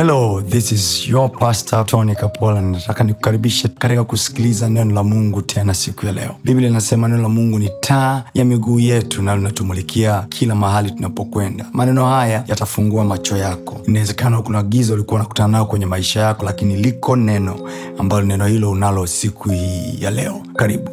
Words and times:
hello 0.00 0.40
this 0.40 0.72
is 0.72 1.08
your 1.08 1.28
pastor 1.30 1.84
tony 1.86 2.14
kapola. 2.14 2.60
Nataka 2.60 3.04
nikukaribishe 3.04 3.68
katika 3.68 4.04
kusikiliza 4.04 4.68
neno 4.68 4.94
la 4.94 5.02
mungu 5.04 5.42
tena 5.42 5.74
siku 5.74 6.06
ya 6.06 6.12
leo. 6.12 6.36
Biblia 6.44 6.68
inasema 6.68 7.08
neno 7.08 7.22
la 7.22 7.28
mungu 7.28 7.58
ni 7.58 7.70
taa 7.80 8.24
ya 8.34 8.44
miguu 8.44 8.80
yetu 8.80 9.22
na 9.22 9.36
linatumulikia 9.36 10.22
kila 10.28 10.54
mahali 10.54 10.90
tunapokwenda. 10.90 11.66
Maneno 11.72 12.06
haya 12.06 12.44
yatafungua 12.48 13.04
macho 13.04 13.36
yako. 13.36 13.80
Inawezekana 13.88 14.42
kuna 14.42 14.62
giza 14.62 14.94
ulikuwa 14.94 15.20
unakutana 15.20 15.48
nao 15.48 15.66
kwenye 15.66 15.86
maisha 15.86 16.20
yako 16.20 16.44
lakini 16.44 16.76
liko 16.76 17.16
neno 17.16 17.70
ambalo 17.98 18.22
neno 18.26 18.46
hilo 18.46 18.70
unalo 18.70 19.06
siku 19.06 19.48
hii 19.50 19.96
ya 20.02 20.10
leo. 20.10 20.42
Karibu. 20.56 20.90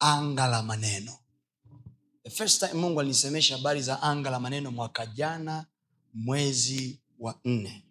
Anga 0.00 0.46
la 0.46 0.62
maneno. 0.62 1.12
The 2.24 2.30
first 2.30 2.60
time 2.60 2.80
mungu 2.80 3.00
alinisemesha 3.00 3.56
habari 3.56 3.82
za 3.82 4.02
anga 4.02 4.30
la 4.30 4.40
maneno 4.40 4.70
mwaka 4.70 5.06
jana 5.06 5.64
mwezi 6.14 7.00
wa 7.20 7.34
nne 7.44 7.82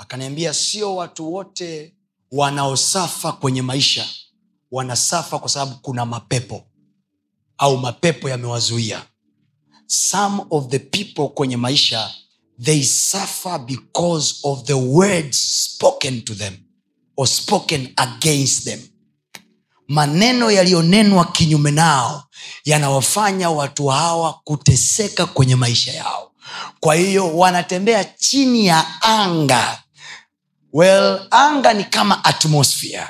akaniambia 0.00 0.54
sio 0.54 0.96
watu 0.96 1.32
wote 1.32 1.94
wanaosafa 2.32 3.32
kwenye 3.32 3.62
maisha 3.62 4.06
wanasafa 4.70 5.38
kwa 5.38 5.48
sababu 5.48 5.74
kuna 5.82 6.06
mapepo 6.06 6.64
au 7.58 7.78
mapepo 7.78 8.28
yamewazuia. 8.28 9.02
Some 9.86 10.42
of 10.50 10.68
the 10.68 10.78
people 10.78 11.28
kwenye 11.34 11.56
maisha 11.56 12.10
they 12.62 12.82
suffer 12.84 13.58
because 13.58 14.34
of 14.42 14.62
the 14.64 14.72
words 14.74 15.64
spoken 15.64 16.22
to 16.22 16.34
them 16.34 16.54
or 17.16 17.26
spoken 17.28 17.92
against 17.96 18.64
them. 18.64 18.80
Maneno 19.88 20.50
yaliyonenwa 20.50 21.24
kinyume 21.24 21.70
nao 21.70 22.24
yanawafanya 22.64 23.50
watu 23.50 23.86
hawa 23.86 24.40
kuteseka 24.44 25.26
kwenye 25.26 25.56
maisha 25.56 25.92
yao. 25.92 26.32
Kwa 26.80 26.94
hiyo 26.94 27.36
wanatembea 27.36 28.04
chini 28.04 28.66
ya 28.66 29.02
anga 29.02 29.82
well 30.72 31.20
anga 31.30 31.74
ni 31.74 31.84
kama 31.84 32.24
atmosphere. 32.24 33.06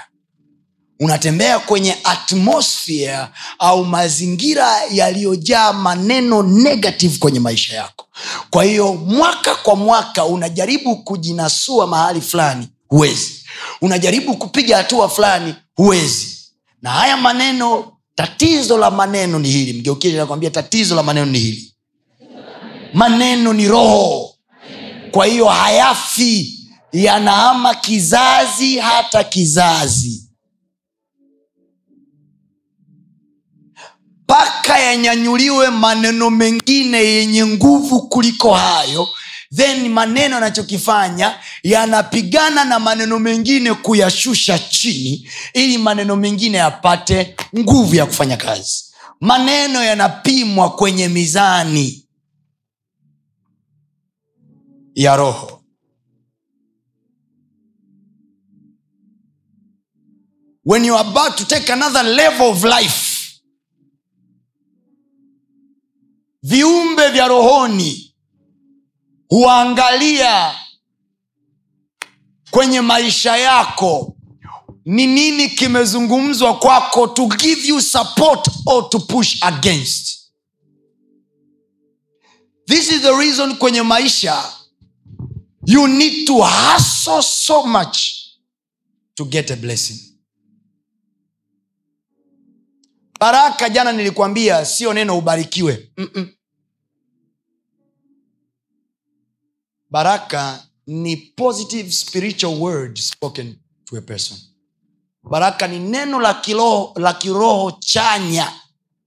Unatembea 1.01 1.59
kwenye 1.59 1.97
atmosphere 2.05 3.27
au 3.59 3.85
mazingira 3.85 4.77
yaliyojaa 4.91 5.73
maneno 5.73 6.43
negative 6.43 7.19
kwenye 7.19 7.41
maisha 7.41 7.77
yako. 7.77 8.07
Kwa 8.51 8.65
hiyo 8.65 8.95
mwaka 8.95 9.55
kwa 9.55 9.77
mwaka 9.77 10.25
unajaribu 10.25 10.97
kujinasua 10.97 11.87
mahali 11.87 12.21
fulani 12.21 12.69
huwezi. 12.89 13.45
Unajaribu 13.81 14.37
kupiga 14.37 14.77
hatua 14.77 15.09
fulani 15.09 15.55
huwezi. 15.77 16.39
Na 16.83 16.91
haya 16.91 17.17
maneno 17.17 17.93
tatizo 18.15 18.79
la 18.79 18.91
maneno 18.91 19.39
ni 19.39 19.49
hili. 19.51 19.73
Mgeukie 19.81 20.13
nakwambia 20.13 20.51
tatizo 20.51 20.95
la 20.95 21.03
maneno 21.03 21.27
ni 21.27 21.39
hili. 21.39 21.75
Maneno 22.95 23.53
ni 23.53 23.69
roho. 23.69 24.35
Kwa 25.11 25.27
hiyo 25.27 25.49
hayafi 25.49 26.60
yanaama 26.93 27.75
kizazi 27.75 28.79
hata 28.79 29.25
kizazi. 29.25 30.27
Mpaka 34.25 34.79
yanyanyuliwe 34.79 35.71
maneno 35.71 36.31
mengine 36.31 36.99
yenye 36.99 37.47
nguvu 37.47 38.09
kuliko 38.09 38.55
hayo 38.55 39.09
then 39.55 39.89
maneno 39.89 40.35
yanachokifanya 40.35 41.39
yanapigana 41.63 42.65
na 42.65 42.79
maneno 42.79 43.19
mengine 43.19 43.75
kuyashusha 43.75 44.59
chini 44.59 45.29
ili 45.55 45.79
maneno 45.79 46.17
mengine 46.17 46.59
yapate 46.59 47.37
nguvu 47.59 47.95
ya 47.95 48.07
kufanya 48.07 48.37
kazi. 48.37 48.85
Maneno 49.21 49.83
yanapimwa 49.85 50.71
kwenye 50.71 51.09
mizani 51.09 52.07
ya 54.95 55.17
roho 55.17 55.60
when 60.65 60.85
you 60.85 60.95
are 60.95 61.07
about 61.09 61.37
to 61.39 61.45
take 61.47 61.69
another 61.73 62.03
level 62.03 62.51
of 62.51 62.65
life 62.65 63.41
viumbe 66.43 67.09
vya 67.09 67.29
rohoni 67.29 68.15
huangalia 69.29 70.55
kwenye 72.51 72.81
maisha 72.81 73.37
yako. 73.37 74.17
Ni 74.85 75.07
nini 75.07 75.49
kimezungumzwa 75.49 76.59
kwako 76.59 77.07
to 77.07 77.27
give 77.27 77.69
you 77.69 77.81
support 77.83 78.49
or 78.67 78.91
to 78.91 78.99
push 79.01 79.43
against? 79.43 80.31
This 82.67 82.93
is 82.93 83.03
the 83.03 83.13
reason 83.19 83.57
kwenye 83.57 83.83
maisha 83.83 84.53
you 85.67 85.87
need 85.89 86.27
to 86.27 86.35
hustle 86.43 87.23
so 87.23 87.63
much 87.67 87.99
to 89.15 89.25
get 89.25 89.51
a 89.51 89.57
blessing 89.57 90.10
baraka 93.21 93.69
jana 93.69 93.93
nilikwambia 93.93 94.65
sio 94.65 94.93
neno 94.93 95.19
ubarikiwe. 95.19 95.93
Mm-mm. 95.97 96.29
baraka 99.91 100.67
ni 100.87 101.17
positive 101.17 101.93
spiritual 101.93 102.55
word 102.61 102.99
spoken 102.99 103.57
to 103.85 103.97
a 103.97 104.01
person. 104.01 104.39
Baraka 105.23 105.67
ni 105.69 105.79
neno 105.79 106.21
la 106.21 106.35
kiroho, 106.35 106.93
la 106.97 107.13
kiroho 107.15 107.71
chanya 107.81 108.53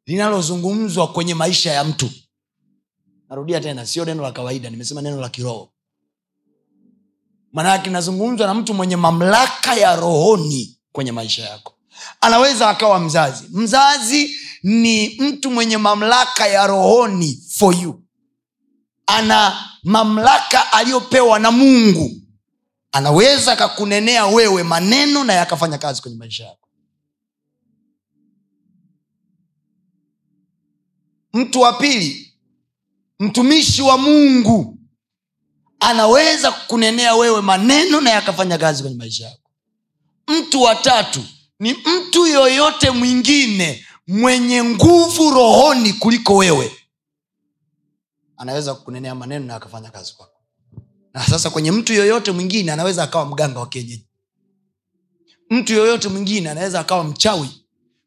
linalozungumzwa 0.06 1.08
kwenye 1.08 1.34
maisha 1.34 1.72
ya 1.72 1.84
mtu. 1.84 2.10
Narudia 3.30 3.62
tena 3.62 3.86
sio 3.86 4.06
neno 4.06 4.24
la 4.24 4.32
kawaida 4.32 4.70
nimesema 4.70 5.02
neno 5.02 5.22
la 5.22 5.30
kiroho. 5.30 5.70
Maanake 7.54 7.86
linazungumzwa 7.88 8.48
na 8.48 8.54
mtu 8.54 8.74
mwenye 8.74 8.96
mamlaka 8.96 9.76
ya 9.76 9.96
rohoni 9.96 10.78
kwenye 10.92 11.12
maisha 11.12 11.44
yako 11.50 11.73
anaweza 12.22 12.70
akawa 12.70 13.00
mzazi. 13.00 13.48
Mzazi 13.52 14.36
ni 14.64 15.10
mtu 15.20 15.52
mwenye 15.52 15.78
mamlaka 15.78 16.48
ya 16.48 16.68
rohoni 16.68 17.44
for 17.58 17.76
you. 17.82 18.04
Ana 19.08 19.70
mamlaka 19.84 20.74
aliyopewa 20.74 21.40
na 21.40 21.52
mungu. 21.52 22.12
Anaweza 22.92 23.52
akakunenea 23.54 24.26
wewe 24.26 24.64
maneno 24.64 25.24
na 25.24 25.34
yakafanya 25.34 25.78
kazi 25.78 26.02
kwenye 26.02 26.18
maisha 26.18 26.46
yako. 26.46 26.68
Mtu 31.34 31.62
wa 31.62 31.74
pili 31.74 32.34
mtumishi 33.20 33.82
wa 33.82 33.98
mungu. 33.98 34.78
Anaweza 35.80 36.52
kukunenea 36.52 37.16
wewe 37.16 37.42
maneno 37.42 38.02
na 38.02 38.10
yakafanya 38.10 38.58
kazi 38.58 38.82
kwenye 38.84 38.98
maisha 38.98 39.26
yako. 39.26 39.40
Mtu 40.28 40.62
wa 40.62 40.76
tatu 40.76 41.24
ni 41.64 41.74
mtu 41.74 42.28
yoyote 42.28 42.92
mwingine 42.92 43.86
mwenye 44.08 44.64
nguvu 44.64 45.30
rohoni 45.30 45.94
kuliko 45.94 46.36
wewe. 46.36 46.72
Anaweza 48.38 48.74
kunenea 48.76 49.16
maneno 49.16 49.46
na 49.46 49.56
akafanya 49.56 49.90
kazi 49.90 50.14
kwako. 50.14 50.38
Na 51.14 51.24
sasa 51.28 51.50
kwenye 51.50 51.72
mtu 51.72 51.94
yoyote 51.94 52.32
mwingine 52.32 52.72
anaweza 52.72 53.04
akawa 53.04 53.26
mganga 53.26 53.60
wa 53.60 53.68
kienyeji. 53.68 54.06
Mtu 55.50 55.74
yoyote 55.74 56.08
mwingine 56.10 56.50
anaweza 56.50 56.80
akawa 56.80 57.04
mchawi. 57.04 57.50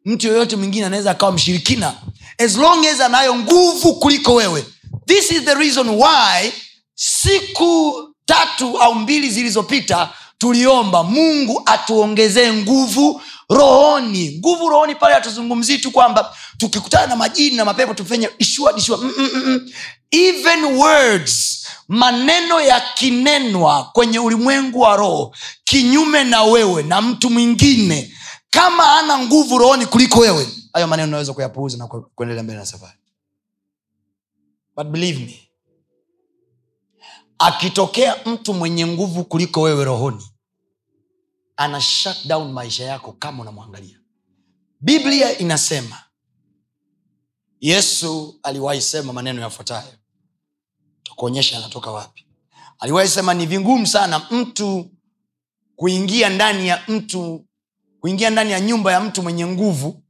Mtu 0.05 0.27
yoyote 0.27 0.57
mwingine 0.57 0.87
anaweza 0.87 1.11
akawa 1.11 1.33
mshirikina. 1.33 1.95
As 2.39 2.57
long 2.57 2.87
as 2.87 3.01
anayo 3.01 3.35
nguvu 3.35 3.95
kuliko 3.95 4.35
wewe. 4.35 4.67
This 5.07 5.31
is 5.31 5.43
the 5.45 5.55
reason 5.55 5.89
why 5.89 6.53
siku 6.95 7.95
tatu 8.25 8.79
au 8.79 8.95
mbili 8.95 9.31
zilizopita 9.31 10.13
tuliomba 10.39 11.03
mungu 11.03 11.63
atuongezee 11.67 12.53
nguvu 12.53 13.21
rohoni. 13.51 14.39
Nguvu 14.39 14.69
rohoni 14.69 14.95
pale 14.95 15.15
hatuzungumzii 15.15 15.79
tu 15.79 15.91
kwamba 15.91 16.37
tukikutana 16.59 17.07
na 17.07 17.17
majini 17.17 17.57
na 17.57 17.65
mapepo 17.65 17.95
tufanye 17.95 18.31
ishua 18.39 18.73
dishua. 18.73 18.97
Mm, 18.99 19.13
mm, 19.19 19.31
mm. 19.47 19.71
even 20.11 20.65
words 20.65 21.67
maneno 21.89 22.61
yakinenwa 22.61 23.85
kwenye 23.93 24.19
ulimwengu 24.19 24.81
wa 24.81 24.97
roho 24.97 25.35
kinyume 25.65 26.25
na 26.25 26.43
wewe 26.43 26.83
na 26.83 27.01
mtu 27.03 27.31
mwingine 27.31 28.13
kama 28.51 28.99
ana 28.99 29.19
nguvu 29.19 29.59
rohoni 29.59 29.87
kuliko 29.87 30.19
wewe 30.21 30.49
hayo 30.73 30.87
maneno 30.87 31.09
unaweza 31.09 31.33
kuyapuuza 31.33 31.79
na 31.79 31.87
kuendelea 31.87 32.43
mbele 32.43 32.59
na 32.59 32.67
safari. 32.67 32.99
But 34.77 34.87
believe 34.87 35.19
me 35.25 35.49
akitokea 37.39 38.17
mtu 38.27 38.55
mwenye 38.55 38.87
nguvu 38.87 39.25
kuliko 39.25 39.61
wewe 39.63 39.85
rohoni 39.85 40.25
ana 41.57 41.81
shut 41.81 42.27
down 42.27 42.53
maisha 42.53 42.85
yako 42.85 43.13
kama 43.13 43.43
unamwangalia. 43.43 43.99
Biblia 44.81 45.39
inasema 45.39 46.03
yesu 47.61 48.41
aliwahi 48.43 48.81
sema 48.83 49.13
maneno 49.13 49.41
yafuatayo. 49.43 49.93
Takuonyesha 51.03 51.59
anatoka 51.59 51.91
wapi. 51.91 52.27
Aliwahi 52.79 53.09
sema 53.09 53.35
ni 53.35 53.47
vingumu 53.47 53.87
sana 53.87 54.27
mtu 54.31 54.91
kuingia 55.77 56.29
ndani 56.29 56.69
ya 56.69 56.83
mtu 56.89 57.45
kuingia 58.01 58.31
ndani 58.31 58.53
ya 58.53 58.61
nyumba 58.61 58.93
ya 58.93 59.01
mtu 59.01 59.23
mwenye 59.23 59.47
nguvu 59.47 60.03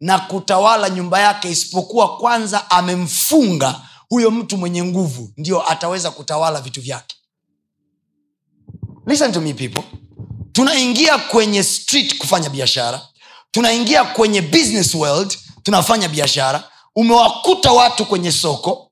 na 0.00 0.18
kutawala 0.18 0.90
nyumba 0.90 1.20
yake 1.20 1.50
isipokuwa 1.50 2.16
kwanza 2.18 2.70
amemfunga 2.70 3.80
huyo 4.08 4.30
mtu 4.30 4.56
mwenye 4.58 4.84
nguvu 4.84 5.32
ndio 5.36 5.70
ataweza 5.70 6.10
kutawala 6.10 6.60
vitu 6.60 6.80
vyake. 6.80 7.16
Listen 9.06 9.32
to 9.32 9.40
me 9.40 9.54
people 9.54 9.82
tunaingia 10.54 11.18
kwenye 11.18 11.62
street 11.64 12.18
kufanya 12.18 12.50
biashara. 12.50 13.00
Tunaingia 13.50 14.04
kwenye 14.04 14.42
business 14.42 14.94
world 14.94 15.38
tunafanya 15.62 16.08
biashara. 16.08 16.64
Umewakuta 16.96 17.72
watu 17.72 18.06
kwenye 18.06 18.32
soko. 18.32 18.90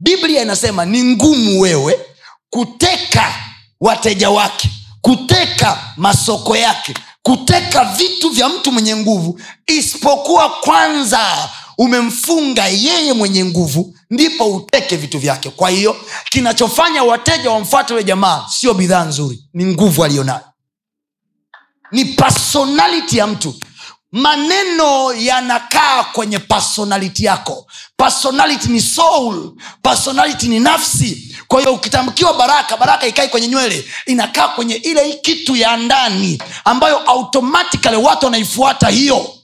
Biblia 0.00 0.42
inasema 0.42 0.84
ni 0.84 1.02
ngumu 1.04 1.60
wewe 1.60 2.00
kuteka 2.50 3.34
wateja 3.80 4.30
wake 4.30 4.70
kuteka 5.00 5.78
masoko 5.96 6.56
yake 6.56 6.94
kuteka 7.22 7.84
vitu 7.84 8.30
vya 8.30 8.48
mtu 8.48 8.72
mwenye 8.72 8.96
nguvu 8.96 9.40
isipokuwa 9.66 10.50
kwanza 10.50 11.48
umemfunga 11.78 12.66
yeye 12.68 13.12
mwenye 13.12 13.44
nguvu 13.44 13.94
ndipo 14.10 14.46
uteke 14.56 14.96
vitu 14.96 15.18
vyake. 15.18 15.50
Kwa 15.50 15.70
hiyo 15.70 15.96
kinachofanya 16.30 17.02
wateja 17.02 17.50
wamfuate 17.50 17.94
ule 17.94 18.04
jamaa 18.04 18.46
sio 18.48 18.74
bidhaa 18.74 19.04
nzuri 19.04 19.44
ni 19.54 19.64
nguvu 19.64 20.04
aliyonayo 20.04 20.40
ni 21.92 22.04
personality 22.04 23.18
ya 23.18 23.26
mtu. 23.26 23.54
Maneno 24.12 25.12
yanakaa 25.14 26.04
kwenye 26.04 26.38
personality 26.38 27.24
yako. 27.24 27.66
Personality 27.96 28.68
ni 28.68 28.80
soul. 28.80 29.52
Personality 29.82 30.48
ni 30.48 30.60
nafsi. 30.60 31.36
Kwa 31.48 31.60
hiyo 31.60 31.74
ukitamkiwa 31.74 32.34
baraka 32.34 32.76
baraka 32.76 33.06
ikai 33.06 33.28
kwenye 33.28 33.48
nywele 33.48 33.84
inakaa 34.06 34.48
kwenye 34.48 34.74
ile 34.74 35.12
kitu 35.12 35.56
ya 35.56 35.76
ndani 35.76 36.42
ambayo 36.64 36.98
automatikali 36.98 37.96
watu 37.96 38.24
wanaifuata 38.26 38.88
hiyo. 38.88 39.34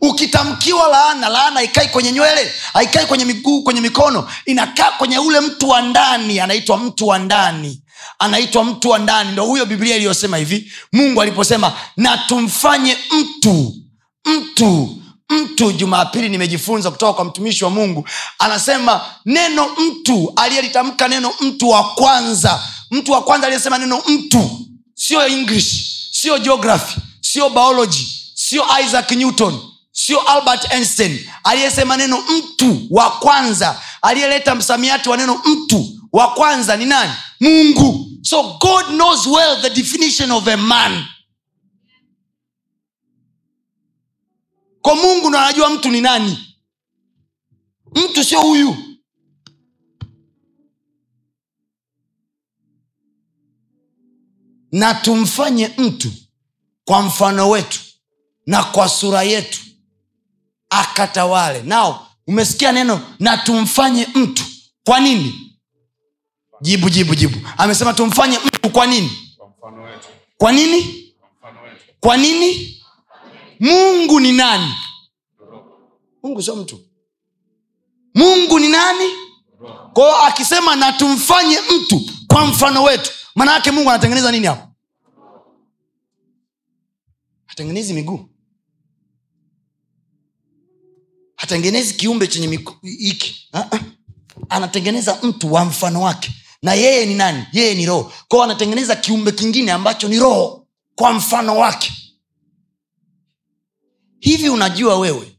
Ukitamkiwa 0.00 0.88
laana 0.88 1.28
laana 1.28 1.62
ikai 1.62 1.88
kwenye 1.88 2.12
nywele 2.12 2.52
haikai 2.72 3.06
kwenye 3.06 3.24
miguu 3.24 3.62
kwenye 3.62 3.80
mikono 3.80 4.30
inakaa 4.46 4.90
kwenye 4.90 5.18
ule 5.18 5.40
mtu 5.40 5.68
wa 5.68 5.82
ndani 5.82 6.40
anaitwa 6.40 6.78
mtu 6.78 7.06
wa 7.08 7.18
ndani 7.18 7.82
anaitwa 8.18 8.64
mtu 8.64 8.88
wa 8.88 8.98
ndani. 8.98 9.32
Ndo 9.32 9.44
huyo 9.44 9.66
biblia 9.66 9.96
iliyosema 9.96 10.36
hivi. 10.36 10.72
Mungu 10.92 11.22
aliposema 11.22 11.72
na 11.96 12.18
tumfanye 12.18 12.96
mtu 13.12 13.74
mtu 14.24 14.98
mtu. 15.30 15.72
Jumapili 15.72 16.28
nimejifunza 16.28 16.90
kutoka 16.90 17.12
kwa 17.12 17.24
mtumishi 17.24 17.64
wa 17.64 17.70
mungu. 17.70 18.08
Anasema 18.38 19.00
neno 19.26 19.68
mtu 19.78 20.32
aliyelitamka 20.36 21.08
neno 21.08 21.32
mtu 21.40 21.68
wa 21.68 21.84
kwanza. 21.84 22.62
Mtu 22.90 23.12
wa 23.12 23.22
kwanza 23.22 23.46
aliyesema 23.46 23.78
neno 23.78 24.02
mtu 24.08 24.50
sio 24.94 25.26
english 25.26 25.84
sio 26.12 26.38
geography 26.38 27.00
sio 27.20 27.50
biology 27.50 28.06
sio 28.34 28.64
isaac 28.86 29.10
newton 29.10 29.60
sio 29.92 30.20
albert 30.20 30.72
einstein. 30.72 31.28
Aliyesema 31.44 31.96
neno 31.96 32.18
mtu 32.38 32.86
wa 32.90 33.10
kwanza 33.10 33.80
aliyeleta 34.02 34.54
msamiati 34.54 35.08
wa 35.08 35.16
neno 35.16 35.40
mtu 35.44 35.97
wa 36.12 36.34
kwanza 36.34 36.76
ni 36.76 36.84
nani? 36.84 37.12
Mungu. 37.40 38.04
So 38.22 38.42
god 38.60 38.86
knows 38.86 39.26
well 39.26 39.60
the 39.62 39.70
definition 39.70 40.30
of 40.30 40.48
a 40.48 40.56
man. 40.56 41.04
Kwa 44.82 44.94
mungu 44.94 45.28
ndo 45.28 45.38
anajua 45.38 45.70
mtu 45.70 45.90
ni 45.90 46.00
nani. 46.00 46.54
Mtu 47.94 48.24
sio 48.24 48.40
huyu. 48.40 48.76
Na 54.72 54.94
tumfanye 54.94 55.70
mtu 55.78 56.12
kwa 56.84 57.02
mfano 57.02 57.50
wetu 57.50 57.80
na 58.46 58.64
kwa 58.64 58.88
sura 58.88 59.22
yetu 59.22 59.60
akatawale. 60.70 61.62
Nao 61.62 62.06
umesikia 62.26 62.72
neno 62.72 63.00
na 63.20 63.36
tumfanye 63.36 64.06
mtu. 64.14 64.44
Kwa 64.84 65.00
nini 65.00 65.47
jibu 66.60 66.90
jibu 66.90 67.14
jibu. 67.14 67.48
Amesema 67.58 67.94
tumfanye 67.94 68.38
mtu 68.38 68.70
kwa 68.70 68.86
nini? 68.86 69.10
Kwa 70.38 70.52
nini? 70.52 71.12
Kwa 72.00 72.16
nini? 72.16 72.82
Mungu 73.60 74.20
ni 74.20 74.32
nani? 74.32 74.74
Mungu 76.22 76.42
sio 76.42 76.56
mtu. 76.56 76.80
Mungu 78.14 78.58
ni 78.58 78.68
nani? 78.68 79.04
Kwao 79.92 80.22
akisema 80.26 80.76
na 80.76 80.92
tumfanye 80.92 81.58
mtu 81.60 82.00
kwa 82.26 82.46
mfano 82.46 82.82
wetu 82.82 83.10
maana 83.34 83.52
yake 83.52 83.70
mungu 83.70 83.90
anatengeneza 83.90 84.32
nini 84.32 84.46
hapo? 84.46 84.68
Hatengenezi 87.46 87.94
miguu. 87.94 88.28
Hatengenezi 91.36 91.94
kiumbe 91.94 92.26
chenye 92.26 92.60
hiki 92.82 93.48
Ah, 93.52 93.58
ah. 93.72 93.78
anatengeneza 94.48 95.18
mtu 95.22 95.52
wa 95.52 95.64
mfano 95.64 96.00
wake 96.02 96.34
na 96.62 96.74
yeye 96.74 97.06
ni 97.06 97.14
nani? 97.14 97.44
Yeye 97.52 97.74
ni 97.74 97.86
roho. 97.86 98.12
Kwao 98.28 98.42
anatengeneza 98.42 98.96
kiumbe 98.96 99.32
kingine 99.32 99.72
ambacho 99.72 100.08
ni 100.08 100.18
roho 100.18 100.66
kwa 100.94 101.12
mfano 101.12 101.56
wake. 101.58 101.92
Hivi 104.20 104.48
unajua 104.48 104.98
wewe 104.98 105.38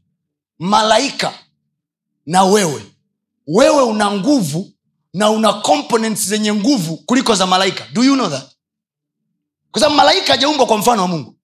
malaika 0.58 1.38
na 2.26 2.44
wewe 2.44 2.86
wewe 3.46 3.82
una 3.82 4.10
nguvu 4.10 4.72
na 5.14 5.30
una 5.30 5.52
components 5.52 6.28
zenye 6.28 6.54
nguvu 6.54 6.96
kuliko 6.96 7.34
za 7.34 7.46
malaika. 7.46 7.86
Do 7.92 8.04
you 8.04 8.14
know 8.14 8.28
that? 8.30 8.50
Kwa 9.70 9.80
sababu 9.80 9.96
malaika 9.96 10.32
hajaumbwa 10.32 10.66
kwa 10.66 10.78
mfano 10.78 11.02
wa 11.02 11.08
mungu. 11.08 11.36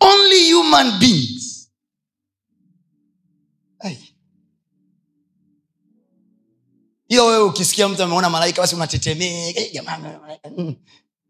Only 0.00 0.52
human 0.52 0.98
beings. 0.98 1.70
Ai. 3.78 4.11
Hiyo 7.12 7.26
wewe 7.26 7.42
ukisikia 7.42 7.88
mtu 7.88 8.02
ameona 8.02 8.30
malaika 8.30 8.62
basi 8.62 8.74
unatetemeka. 8.74 9.60
"Eh. 9.60 9.82
Mm. 10.58 10.74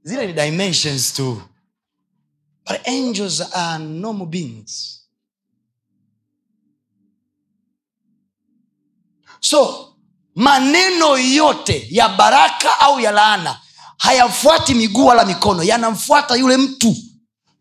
zile 0.02 0.26
ni 0.26 0.32
dimensions 0.32 1.12
tu. 1.14 1.43
But 2.67 2.88
angels 2.88 3.40
are 3.55 3.84
normal 3.84 4.26
beings. 4.26 5.00
So 9.40 9.88
maneno 10.34 11.19
yote 11.19 11.87
ya 11.90 12.08
baraka 12.08 12.81
au 12.81 13.00
ya 13.00 13.11
laana 13.11 13.61
hayafuati 13.99 14.75
miguu 14.75 15.06
wala 15.06 15.25
mikono 15.25 15.62
yanamfuata 15.62 16.37
yule 16.37 16.56
mtu. 16.56 16.96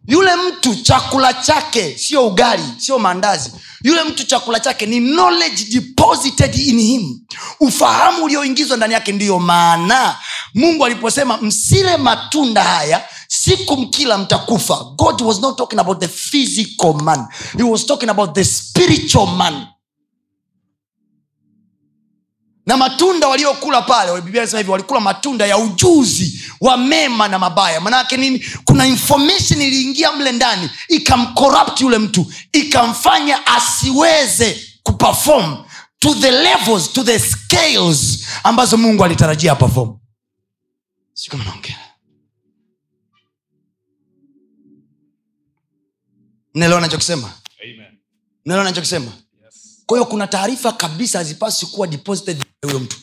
Yule 0.08 0.36
mtu 0.36 0.76
chakula 0.76 1.34
chake 1.34 1.98
sio 1.98 2.28
ugali 2.28 2.64
sio 2.78 3.00
maandazi 3.00 3.52
yule 3.84 4.04
mtu 4.04 4.24
chakula 4.24 4.60
chake 4.60 4.86
ni 4.86 5.00
knowledge 5.00 5.64
deposited 5.64 6.56
in 6.56 6.80
him. 6.80 7.20
Ufahamu 7.60 8.24
ulioingizwa 8.24 8.78
ndani 8.78 8.94
yake 8.94 9.12
ndiyo 9.12 9.40
maana 9.40 10.16
mungu 10.56 10.86
aliposema 10.86 11.38
msile 11.38 11.98
matunda 11.98 12.64
haya 12.64 13.06
siku 13.28 13.78
mkila 13.78 14.18
mtakufa. 14.18 14.76
God 14.98 15.22
was 15.22 15.40
not 15.40 15.58
talking 15.58 15.80
about 15.80 16.00
the 16.00 16.08
physical 16.08 16.94
man. 17.04 17.26
He 17.58 17.64
was 17.64 17.86
talking 17.86 18.10
about 18.10 18.34
the 18.36 18.44
spiritual 18.46 19.28
man 19.28 19.66
na 22.72 22.78
matunda 22.78 23.28
waliokula 23.28 23.82
pale 23.82 24.22
biblia 24.22 24.42
inasema 24.42 24.60
hivi 24.60 24.72
walikula 24.72 25.00
matunda 25.00 25.46
ya 25.48 25.58
ujuzi 25.58 26.42
wa 26.62 26.78
mema 26.78 27.28
na 27.28 27.40
mabaya. 27.40 27.82
Manake 27.82 28.18
nini? 28.18 28.46
Kuna 28.66 28.86
information 28.88 29.62
iliingia 29.62 30.12
mle 30.12 30.32
ndani 30.32 30.70
ikamcorrupt 30.88 31.82
yule 31.82 31.98
mtu 31.98 32.34
ikamfanya 32.52 33.48
asiweze 33.48 34.68
kuperform 34.84 35.58
to 36.00 36.14
the 36.16 36.32
levels 36.32 36.94
to 36.94 37.04
the 37.04 37.20
scales 37.20 38.26
ambazo 38.44 38.78
mungu 38.78 39.06
alitarajia 39.06 39.56
perform 39.56 39.98
naongea. 41.46 41.80
Mnaelewa 46.54 46.82
nachokisema 46.82 47.32
amen. 47.64 48.64
Nachokisema 48.64 49.12
kwa 49.86 49.98
hiyo 49.98 50.06
kuna 50.06 50.28
taarifa 50.28 50.72
kabisa 50.72 51.18
hazipaswi 51.18 51.68
kuwa 51.68 51.88
deposited 51.88 52.46
huyo 52.64 52.80
mtu. 52.80 52.98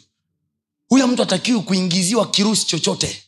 Huyo 0.89 1.07
mtu 1.09 1.23
atakiwi 1.23 1.61
kuingiziwa 1.61 2.31
kirusi 2.31 2.67
chochote. 2.67 3.23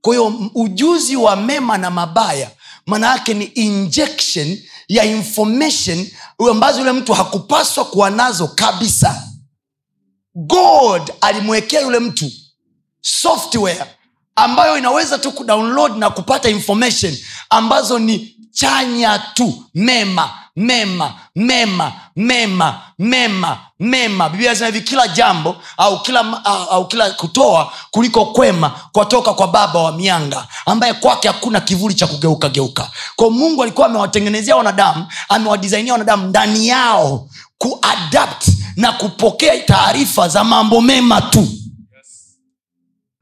Kwa 0.00 0.14
hiyo 0.14 0.50
ujuzi 0.54 1.16
wa 1.16 1.36
mema 1.36 1.78
na 1.78 1.90
mabaya 1.90 2.50
maana 2.86 3.06
yake 3.06 3.34
ni 3.34 3.44
injection 3.44 4.58
ya 4.88 5.04
information 5.04 6.06
ambazo 6.50 6.78
yule 6.78 6.92
mtu 6.92 7.12
hakupaswa 7.12 7.84
kuwa 7.84 8.10
nazo 8.10 8.48
kabisa. 8.48 9.28
God 10.34 11.12
alimwekea 11.20 11.80
yule 11.80 11.98
mtu 11.98 12.30
software 13.00 13.86
ambayo 14.36 14.78
inaweza 14.78 15.18
tu 15.18 15.32
kudownload 15.32 15.96
na 15.96 16.10
kupata 16.10 16.48
information 16.50 17.16
ambazo 17.50 17.98
ni 17.98 18.36
chanya 18.50 19.18
tu 19.18 19.64
mema 19.74 20.38
mema 20.56 21.14
mema 21.36 21.92
mema 22.16 22.80
mema 22.98 23.58
mema. 23.80 24.28
Biblia 24.28 24.50
inasema 24.50 24.66
hivi 24.66 24.80
kila 24.80 25.08
jambo 25.08 25.56
au 25.76 26.02
kila 26.02 26.44
au, 26.44 26.88
kila 26.88 27.10
kutoa 27.10 27.72
kuliko 27.90 28.26
kwema 28.26 28.70
kwatoka 28.92 29.34
kwa 29.34 29.48
baba 29.48 29.82
wa 29.82 29.92
mianga 29.92 30.46
ambaye 30.66 30.94
kwake 30.94 31.28
hakuna 31.28 31.60
kivuli 31.60 31.94
cha 31.94 32.06
kugeuka 32.06 32.48
geuka. 32.48 32.90
Kwa 33.16 33.30
mungu 33.30 33.62
alikuwa 33.62 33.86
amewatengenezea 33.86 34.56
wanadamu 34.56 35.06
amewadisainia 35.28 35.92
wanadamu 35.92 36.26
ndani 36.26 36.68
yao 36.68 37.28
kuadapt 37.58 38.48
na 38.76 38.92
kupokea 38.92 39.58
taarifa 39.58 40.28
za 40.28 40.44
mambo 40.44 40.80
mema 40.80 41.20
tu. 41.20 41.48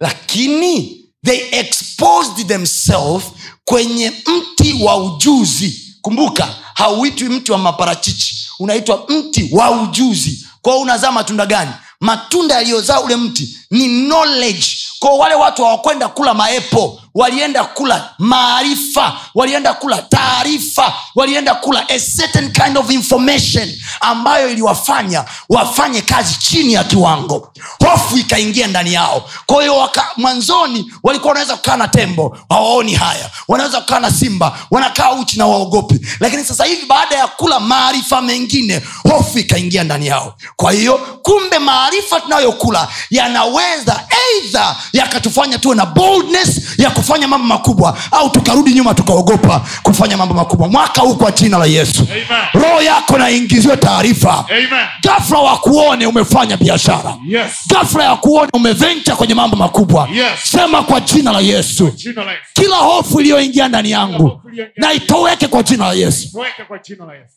Lakini 0.00 1.00
they 1.24 1.48
exposed 1.60 2.46
themselves 2.46 3.24
kwenye 3.64 4.10
mti 4.10 4.82
wa 4.82 4.96
ujuzi. 4.96 5.96
Kumbuka 6.02 6.48
hauitwi 6.74 7.28
mti 7.28 7.52
wa 7.52 7.58
maparachichi. 7.58 8.48
Unaitwa 8.58 9.04
mti 9.08 9.48
wa 9.52 9.70
ujuzi. 9.70 10.46
Kwao 10.62 10.80
unazaa 10.80 11.12
matunda 11.12 11.46
gani? 11.46 11.70
Matunda 12.00 12.54
yaliyozaa 12.54 13.00
ule 13.00 13.16
mti 13.16 13.58
ni 13.70 13.88
knowledge. 13.88 14.66
Kwao 14.98 15.18
wale 15.18 15.34
watu 15.34 15.64
hawakwenda 15.64 16.08
kula 16.08 16.34
maepo 16.34 17.00
walienda 17.14 17.64
kula 17.64 18.10
maarifa 18.18 19.16
walienda 19.34 19.74
kula 19.74 20.02
taarifa 20.02 20.92
walienda 21.14 21.54
kula 21.54 21.88
a 21.88 21.98
certain 22.00 22.52
kind 22.52 22.78
of 22.78 22.90
information 22.90 23.72
ambayo 24.00 24.48
iliwafanya 24.50 25.24
wafanye 25.48 26.00
kazi 26.02 26.34
chini 26.38 26.72
ya 26.72 26.84
kiwango. 26.84 27.52
Hofu 27.84 28.18
ikaingia 28.18 28.66
ndani 28.66 28.92
yao. 28.94 29.30
Kwa 29.46 29.62
hiyo 29.62 29.90
mwanzoni 30.16 30.92
walikuwa 31.02 31.28
wanaweza 31.30 31.56
kukaa 31.56 31.76
na 31.76 31.88
tembo 31.88 32.38
hawaoni 32.48 32.94
haya. 32.94 33.30
Wanaweza 33.48 33.80
kukaa 33.80 34.00
na 34.00 34.10
simba 34.10 34.58
wanakaa 34.70 35.12
uchi 35.12 35.38
na 35.38 35.46
waogopi. 35.46 36.06
Lakini 36.20 36.44
sasa 36.44 36.64
hivi 36.64 36.86
baada 36.86 37.16
ya 37.16 37.26
kula 37.26 37.60
maarifa 37.60 38.22
mengine 38.22 38.82
hofu 39.10 39.38
ikaingia 39.38 39.84
ndani 39.84 40.06
yao. 40.06 40.34
Kwa 40.56 40.72
hiyo 40.72 40.98
kumbe 41.22 41.58
maarifa 41.58 42.20
tunayokula 42.20 42.88
yanaweza 43.10 44.04
eidha 44.34 44.76
yakatufanya 44.92 45.58
tuwe 45.58 45.76
na 45.76 45.86
boldness 45.86 46.60
ya 46.78 46.90
kufanya 47.04 47.28
mambo 47.28 47.46
makubwa 47.46 47.98
au 48.10 48.30
tukarudi 48.30 48.72
nyuma 48.74 48.94
tukaogopa 48.94 49.66
kufanya 49.82 50.16
mambo 50.16 50.34
makubwa. 50.34 50.68
Mwaka 50.68 51.00
huu 51.02 51.14
kwa 51.14 51.30
jina 51.32 51.58
la 51.58 51.66
yesu. 51.66 52.06
Roho 52.54 52.82
yako 52.82 53.18
naingiziwe 53.18 53.76
taarifa. 53.76 54.46
Amen. 54.48 54.86
gafla 55.02 55.38
wakuone 55.38 56.06
umefanya 56.06 56.56
biashara. 56.56 57.16
Yes. 57.28 57.52
gafla 57.68 58.04
ya 58.04 58.16
kuone 58.16 58.50
umevencha 58.54 59.16
kwenye 59.16 59.34
mambo 59.34 59.56
makubwa. 59.56 60.08
Yes. 60.12 60.30
sema 60.42 60.82
kwa 60.82 61.00
jina 61.00 61.32
la 61.32 61.40
yesu. 61.40 61.90
Jina 61.90 62.24
la 62.24 62.30
Yesu. 62.32 62.44
kila 62.54 62.76
hofu 62.76 63.20
iliyoingia 63.20 63.68
ndani 63.68 63.90
yangu 63.90 64.40
na 64.76 64.92
itoweke 64.92 65.48
kwa 65.48 65.62
jina 65.62 65.86
la 65.86 65.92
yesu. 65.92 66.28
Kwa 66.68 66.78
jina 66.78 67.04
la 67.04 67.14
Yesu. 67.14 67.34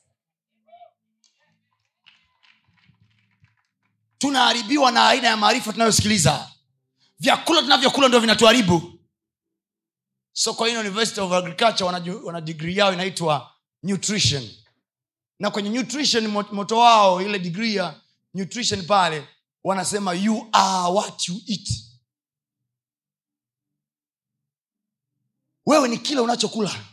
tunaharibiwa 4.17 4.91
na 4.91 5.07
aina 5.07 5.27
ya 5.27 5.37
maarifa 5.37 5.73
tunayosikiliza. 5.73 6.47
Vyakula 7.19 7.61
tunavyokula 7.61 8.07
ndio 8.07 8.19
vinatuharibu 8.19 8.96
sokoine 10.37 10.77
university 10.77 11.19
of 11.21 11.31
agriculture 11.33 11.83
wana, 11.85 12.13
wana 12.23 12.41
digrii 12.41 12.77
yao 12.77 12.93
inaitwa 12.93 13.53
nutrition. 13.83 14.49
Na 15.39 15.51
kwenye 15.51 15.69
nutrition 15.69 16.27
moto 16.27 16.77
wao 16.77 17.21
ile 17.21 17.39
digrii 17.39 17.75
ya 17.75 18.01
nutrition 18.33 18.85
pale 18.85 19.27
wanasema 19.63 20.13
you 20.13 20.49
are 20.51 20.93
what 20.93 21.27
you 21.27 21.41
eat. 21.47 21.69
Wewe 25.65 25.87
ni 25.87 25.97
kile 25.97 26.19
unachokula. 26.21 26.85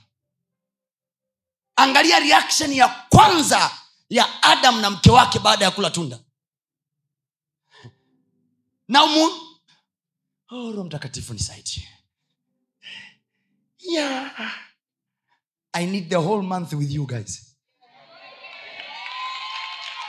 Angalia 1.77 2.21
reaction 2.21 2.73
ya 2.73 2.89
kwanza 2.89 3.71
ya 4.09 4.43
adam 4.43 4.81
na 4.81 4.91
mke 4.91 5.11
wake 5.11 5.39
baada 5.39 5.65
ya 5.65 5.71
kula 5.71 5.91
tunda. 5.91 6.21
Na 8.89 9.05
umu... 9.05 9.31
oh, 10.51 10.85
mtakatifu 10.85 11.33
nisaidie 11.33 11.94
yeah. 13.85 14.51
i 15.73 15.87
need 15.87 16.09
the 16.09 16.17
whole 16.17 16.43
month 16.43 16.73
with 16.73 16.91
you 16.91 17.07
guys. 17.07 17.57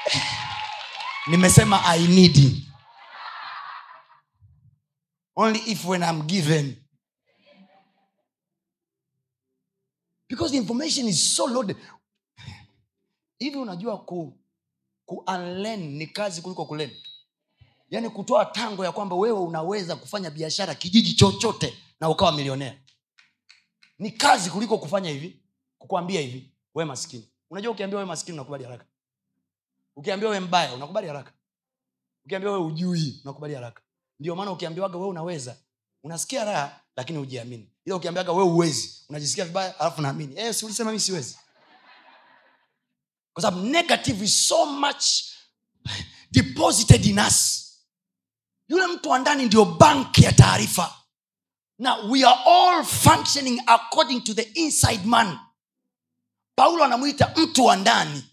Nimesema 1.27 1.81
i 1.85 2.07
need 2.07 2.37
only 5.35 5.59
if 5.67 5.85
when 5.85 6.03
i'm 6.03 6.21
given. 6.27 6.77
Because 10.29 10.51
the 10.51 10.57
information 10.57 11.07
is 11.07 11.35
so 11.35 11.45
loaded. 11.45 11.77
Hivi 13.39 13.57
unajua 13.57 13.97
ku, 14.05 14.33
ku 15.05 15.23
unlearn 15.27 15.79
ni 15.97 16.07
kazi 16.07 16.41
kuliko 16.41 16.65
kulen 16.65 16.91
yaani 17.89 18.09
kutoa 18.09 18.45
tango 18.45 18.85
ya 18.85 18.91
kwamba 18.91 19.15
wewe 19.15 19.39
unaweza 19.39 19.95
kufanya 19.95 20.29
biashara 20.29 20.75
kijiji 20.75 21.13
chochote 21.13 21.73
na 21.99 22.09
ukawa 22.09 22.31
milionea 22.31 22.77
ni 23.99 24.11
kazi 24.11 24.49
kuliko 24.49 24.77
kufanya 24.77 25.09
hivi 25.09 25.39
kukwambia 25.77 26.21
hivi 26.21 26.51
we 26.75 26.85
maskini. 26.85 27.29
Unajua 27.49 27.71
ukiambia 27.71 27.99
we 27.99 28.05
maskini 28.05 28.33
unakubali 28.37 28.63
haraka. 28.63 28.85
Ukiambia 29.95 30.29
we 30.29 30.39
mbaya 30.39 30.73
unakubali 30.73 31.07
haraka. 31.07 31.33
Ukiambia 32.25 32.51
we 32.51 32.57
ujui 32.57 33.21
unakubali 33.23 33.53
haraka. 33.53 33.81
Ndio 34.19 34.35
maana 34.35 34.51
ukiambiwaga 34.51 34.97
we 34.97 35.07
unaweza 35.07 35.57
unasikia 36.03 36.43
raha 36.43 36.81
lakini 36.95 37.19
ujiamini 37.19 37.69
ila 37.85 37.95
ukiambiaga 37.95 38.31
we 38.31 38.43
uwezi 38.43 39.05
unajisikia 39.09 39.45
vibaya 39.45 39.79
alafu 39.79 40.01
naamini 40.01 40.39
eh, 40.39 40.53
si 40.53 40.83
mi 40.83 40.99
siwezi? 40.99 41.37
Kwa 43.33 43.51
negative 43.51 44.25
is 44.25 44.47
so 44.47 44.65
much 44.65 45.05
deposited 46.31 47.05
in 47.05 47.19
us. 47.19 47.61
Yule 48.67 48.87
mtu 48.87 49.09
wa 49.09 49.19
ndani 49.19 49.45
ndio 49.45 49.65
bank 49.65 50.17
ya 50.17 50.31
taarifa 50.31 50.93
na 51.79 51.95
we 52.09 52.23
are 52.23 52.39
all 52.45 52.83
functioning 52.83 53.59
according 53.67 54.21
to 54.23 54.33
the 54.33 54.43
inside 54.55 55.05
man. 55.05 55.39
Paulo 56.55 56.83
anamwita 56.83 57.33
mtu 57.35 57.65
wa 57.65 57.75
ndani. 57.75 58.23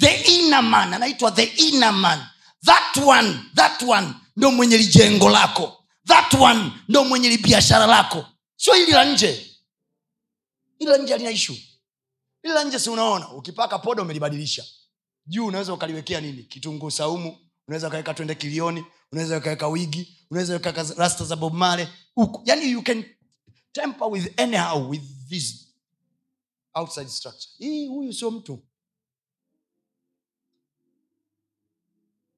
The 0.00 0.14
inner 0.14 0.62
man 0.62 0.94
anaitwa 0.94 1.30
the 1.32 1.44
inner 1.44 1.92
man. 1.92 2.26
That 2.64 2.96
one 3.06 3.40
that 3.54 3.82
one 3.82 4.14
ndo 4.36 4.50
mwenye 4.50 4.76
lijengo 4.78 5.30
lako. 5.30 5.84
That 6.06 6.34
one 6.34 6.72
ndo 6.88 7.04
mwenye 7.04 7.28
libiashara 7.28 7.86
lako. 7.86 8.26
Sio 8.56 8.74
hili 8.74 8.92
la 8.92 9.04
nje. 9.04 9.50
Hili 10.78 10.90
la 10.90 10.96
nje 10.98 11.12
halina 11.12 11.30
ishu 11.30 11.56
hili 12.44 12.54
la 12.54 12.64
nje 12.64 12.78
si 12.78 12.90
unaona 12.90 13.28
ukipaka 13.32 13.78
poda 13.78 14.02
umelibadilisha. 14.02 14.64
Juu 15.26 15.46
unaweza 15.46 15.72
ukaliwekea 15.72 16.20
nini? 16.20 16.42
Kitunguu 16.42 16.90
saumu 16.90 17.38
unaweza 17.68 17.88
ukaweka 17.88 18.14
twende 18.14 18.34
kilioni 18.34 18.84
unaweza 19.14 19.38
ukaweka 19.38 19.68
wigi 19.68 20.16
unaweza 20.30 20.56
ukaweka 20.56 20.82
rasta 20.96 21.24
za 21.24 21.36
bob 21.36 21.54
male 21.54 21.88
huku. 22.14 22.42
Yani 22.44 22.70
you 22.70 22.82
can 22.82 23.04
temper 23.72 24.08
with 24.08 24.40
anyhow 24.40 24.90
with 24.90 25.02
this 25.28 25.66
outside 26.74 27.08
structure. 27.10 27.48
Hii 27.58 27.86
huyu 27.86 28.12
sio 28.12 28.30
mtu. 28.30 28.62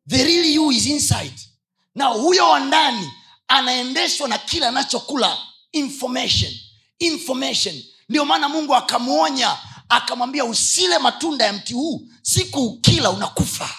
The 0.09 0.25
real 0.25 0.45
you 0.55 0.73
is 0.73 0.87
inside. 0.87 1.35
Na 1.95 2.05
huyo 2.07 2.49
wa 2.51 2.61
ndani 2.61 3.13
anaendeshwa 3.49 4.29
na 4.29 4.39
kile 4.39 4.67
anachokula 4.67 5.39
information 5.73 6.53
information. 6.99 7.83
Ndio 8.09 8.25
maana 8.25 8.49
mungu 8.49 8.75
akamwonya 8.75 9.59
akamwambia 9.89 10.45
usile 10.45 10.99
matunda 10.99 11.45
ya 11.45 11.53
mti 11.53 11.75
huu 11.75 12.09
siku 12.23 12.67
ukila 12.67 13.11
unakufa. 13.11 13.71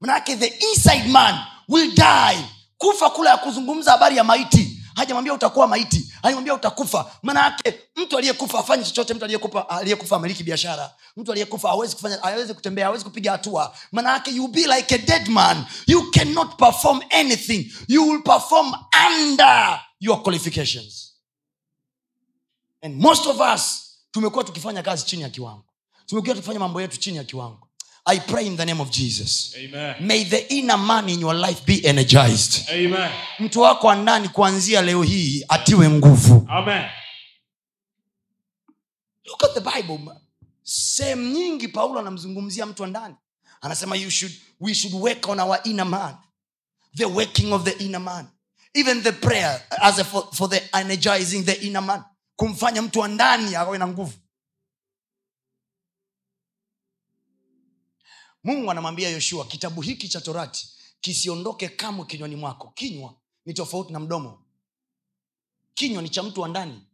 Manake 0.00 0.36
the 0.36 0.46
inside 0.46 1.08
man 1.08 1.55
will 1.68 1.90
die. 1.94 2.44
Kufa 2.78 3.10
kula 3.10 3.30
ya 3.30 3.36
kuzungumza 3.36 3.90
habari 3.92 4.16
ya 4.16 4.24
maiti. 4.24 4.82
Hajamwambia 4.94 5.34
utakuwa 5.34 5.66
maiti. 5.66 6.12
Alimwambia 6.22 6.54
utakufa. 6.54 7.12
Maanayake 7.22 7.80
mtu 7.96 8.18
aliyekufa 8.18 8.58
afanye 8.58 8.84
chochote. 8.84 9.14
Mtu 9.14 9.24
aliyekufa 9.24 9.68
aliyekufa 9.68 10.18
biashara. 10.18 10.94
Mtu 11.16 11.32
aliyekufa 11.32 11.68
hawezi 11.68 12.54
kutembea 12.54 12.84
hawezi 12.84 13.04
kupiga 13.04 13.32
hatua. 13.32 13.76
Maanayake 13.92 14.30
you 14.30 14.48
be 14.48 14.60
like 14.66 14.94
a 14.94 14.98
dead 14.98 15.28
man. 15.28 15.64
You 15.86 16.10
cannot 16.10 16.56
perform 16.58 17.00
anything. 17.10 17.72
You 17.88 18.08
will 18.10 18.22
perform 18.22 18.72
under 19.10 19.80
your 20.00 20.22
qualifications. 20.22 21.12
And 22.82 22.96
most 23.00 23.26
of 23.26 23.40
us 23.54 23.82
tumekuwa 24.10 24.44
tukifanya 24.44 24.82
kazi 24.82 25.04
chini 25.06 25.22
ya 25.22 25.30
kiwango. 25.30 25.64
Tumekuwa 26.06 26.34
tukifanya 26.34 26.58
mambo 26.60 26.80
yetu 26.80 26.96
chini 26.96 27.16
ya 27.16 27.24
kiwango 27.24 27.68
i 28.06 28.20
pray 28.20 28.46
in 28.46 28.56
the 28.56 28.64
name 28.64 28.80
of 28.80 28.90
jesus. 28.90 29.54
Amen. 29.58 29.96
may 30.00 30.24
the 30.24 30.52
inner 30.54 30.78
man 30.78 31.08
in 31.08 31.20
your 31.20 31.34
life 31.34 31.64
be 31.66 31.80
energized. 31.88 32.68
Amen. 32.70 33.10
mtu 33.38 33.60
wako 33.60 33.86
wa 33.86 33.96
ndani 33.96 34.28
kuanzia 34.28 34.82
leo 34.82 35.02
hii 35.02 35.44
atiwe 35.48 35.88
nguvu. 35.90 36.46
Amen. 36.48 36.84
look 39.26 39.44
at 39.44 39.54
the 39.54 39.60
bible. 39.60 40.12
Sehemu 40.62 41.22
nyingi 41.32 41.68
paulo 41.68 42.00
anamzungumzia 42.00 42.66
mtu 42.66 42.82
wa 42.82 42.88
ndani. 42.88 43.14
Anasema 43.60 43.96
you 43.96 44.10
should, 44.10 44.34
we 44.60 44.74
should 44.74 44.94
work 45.02 45.28
on 45.28 45.40
our 45.40 45.58
inner 45.64 45.86
man. 45.86 46.14
The 46.96 47.04
working 47.04 47.52
of 47.52 47.64
the 47.64 47.84
inner 47.84 48.00
man. 48.00 48.26
Even 48.74 49.02
the 49.02 49.12
prayer 49.12 49.62
as 49.82 49.98
a 49.98 50.04
for, 50.04 50.28
for 50.32 50.48
the 50.50 50.62
energizing 50.74 51.42
the 51.44 51.52
inner 51.52 51.82
man. 51.82 52.02
Kumfanya 52.36 52.82
mtu 52.82 53.00
wa 53.00 53.08
ndani 53.08 53.54
awe 53.56 53.78
na 53.78 53.86
nguvu 53.86 54.12
mungu 58.46 58.70
anamwambia 58.70 59.08
yoshua 59.10 59.44
kitabu 59.46 59.80
hiki 59.80 60.08
cha 60.08 60.20
torati 60.20 60.68
kisiondoke 61.00 61.68
kamwe 61.68 62.06
kinywani 62.06 62.36
mwako. 62.36 62.70
Kinywa 62.74 63.14
ni 63.46 63.54
tofauti 63.54 63.92
na 63.92 64.00
mdomo. 64.00 64.42
Kinywa 65.74 66.02
ni 66.02 66.08
cha 66.08 66.22
mtu 66.22 66.40
wa 66.40 66.48
ndani. 66.48 66.86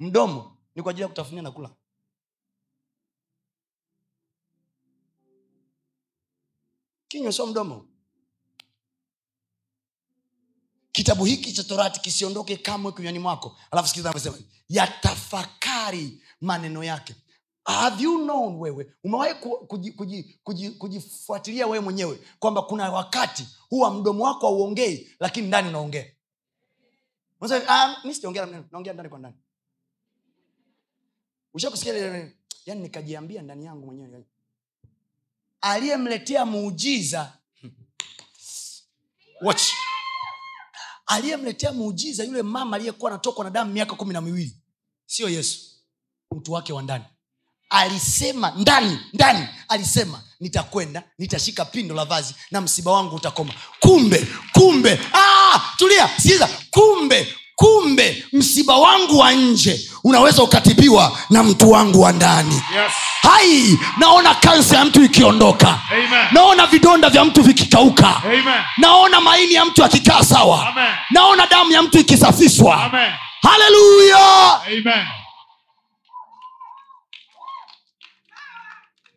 Mdomo 0.00 0.58
ni 0.74 0.82
kwa 0.82 0.90
ajili 0.90 1.02
ya 1.02 1.08
kutafunia 1.08 1.42
na 1.42 1.50
kula. 1.50 1.70
Kinywa 7.08 7.32
sio 7.32 7.46
mdomo. 7.46 7.88
Kitabu 10.92 11.24
hiki 11.24 11.52
cha 11.52 11.64
torati 11.64 12.00
kisiondoke 12.00 12.56
kamwe 12.56 12.92
kinywani 12.92 13.18
mwako. 13.18 13.56
Alafu 13.70 13.88
sikiza 13.88 14.10
anavyosema 14.10 14.38
yatafakari 14.68 16.22
maneno 16.40 16.84
yake 16.84 17.14
have 17.64 18.02
you 18.02 18.18
known 18.18 18.56
wewe? 18.60 18.92
Umewahi 19.04 19.34
kujifuatilia 19.34 19.92
kuji- 20.44 20.70
kuji- 20.78 21.00
kuji- 21.00 21.66
wewe 21.66 21.80
mwenyewe 21.80 22.18
kwamba 22.38 22.62
kuna 22.62 22.92
wakati 22.92 23.48
huwa 23.68 23.94
mdomo 23.94 24.24
wako 24.24 24.46
hauongei 24.46 25.10
lakini 25.20 25.46
ndani 25.48 25.70
"Ah, 27.68 27.96
naongea 28.72 28.92
yani 32.66 32.80
nikajiambia 32.82 33.42
ndani 33.42 33.64
yangu 33.64 33.86
mwenyewe 33.86 34.24
aliyemletea 35.60 36.46
muujiza 36.46 37.38
watch. 39.42 39.62
Aliyemletea 41.06 41.72
muujiza 41.72 42.24
yule 42.24 42.42
mama 42.42 42.76
aliyekuwa 42.76 43.10
anatokwa 43.10 43.44
na 43.44 43.50
damu 43.50 43.72
miaka 43.72 43.94
kumi 43.94 44.12
na 44.12 44.20
miwili 44.20 44.56
sio 45.06 45.28
yesu 45.28 45.70
mtu 46.36 46.52
wake 46.52 46.72
wa 46.72 46.82
ndani 46.82 47.04
alisema 47.72 48.52
ndani 48.56 48.98
ndani 49.12 49.46
alisema 49.68 50.20
nitakwenda 50.40 51.02
nitashika 51.18 51.64
pindo 51.64 51.94
la 51.94 52.04
vazi 52.04 52.34
na 52.50 52.60
msiba 52.60 52.90
wangu 52.92 53.16
utakoma 53.16 53.52
kumbe 53.80 54.26
kumbe 54.52 55.00
ah, 55.14 55.60
tulia 55.76 56.08
sikiza 56.16 56.48
kumbe 56.70 57.34
kumbe 57.56 58.24
msiba 58.32 58.76
wangu 58.76 59.18
wa 59.18 59.32
nje 59.32 59.90
unaweza 60.04 60.42
ukatibiwa 60.42 61.18
na 61.30 61.42
mtu 61.42 61.70
wangu 61.70 62.00
wa 62.00 62.12
ndani 62.12 62.54
Yes. 62.54 62.92
hai 63.22 63.78
naona 63.98 64.34
kansa 64.34 64.76
ya 64.76 64.84
mtu 64.84 65.04
ikiondoka 65.04 65.80
Amen. 65.90 66.26
naona 66.32 66.66
vidonda 66.66 67.10
vya 67.10 67.24
mtu 67.24 67.42
vikikauka 67.42 68.16
Amen. 68.24 68.44
naona 68.76 69.20
maini 69.20 69.54
ya 69.54 69.64
mtu 69.64 69.84
akikaa 69.84 70.24
sawa 70.24 70.68
Amen. 70.68 70.92
naona 71.10 71.46
damu 71.46 71.72
ya 71.72 71.82
mtu 71.82 71.98
ikisafishwa 71.98 72.84
Amen. 72.84 73.12
haleluya 73.42 74.60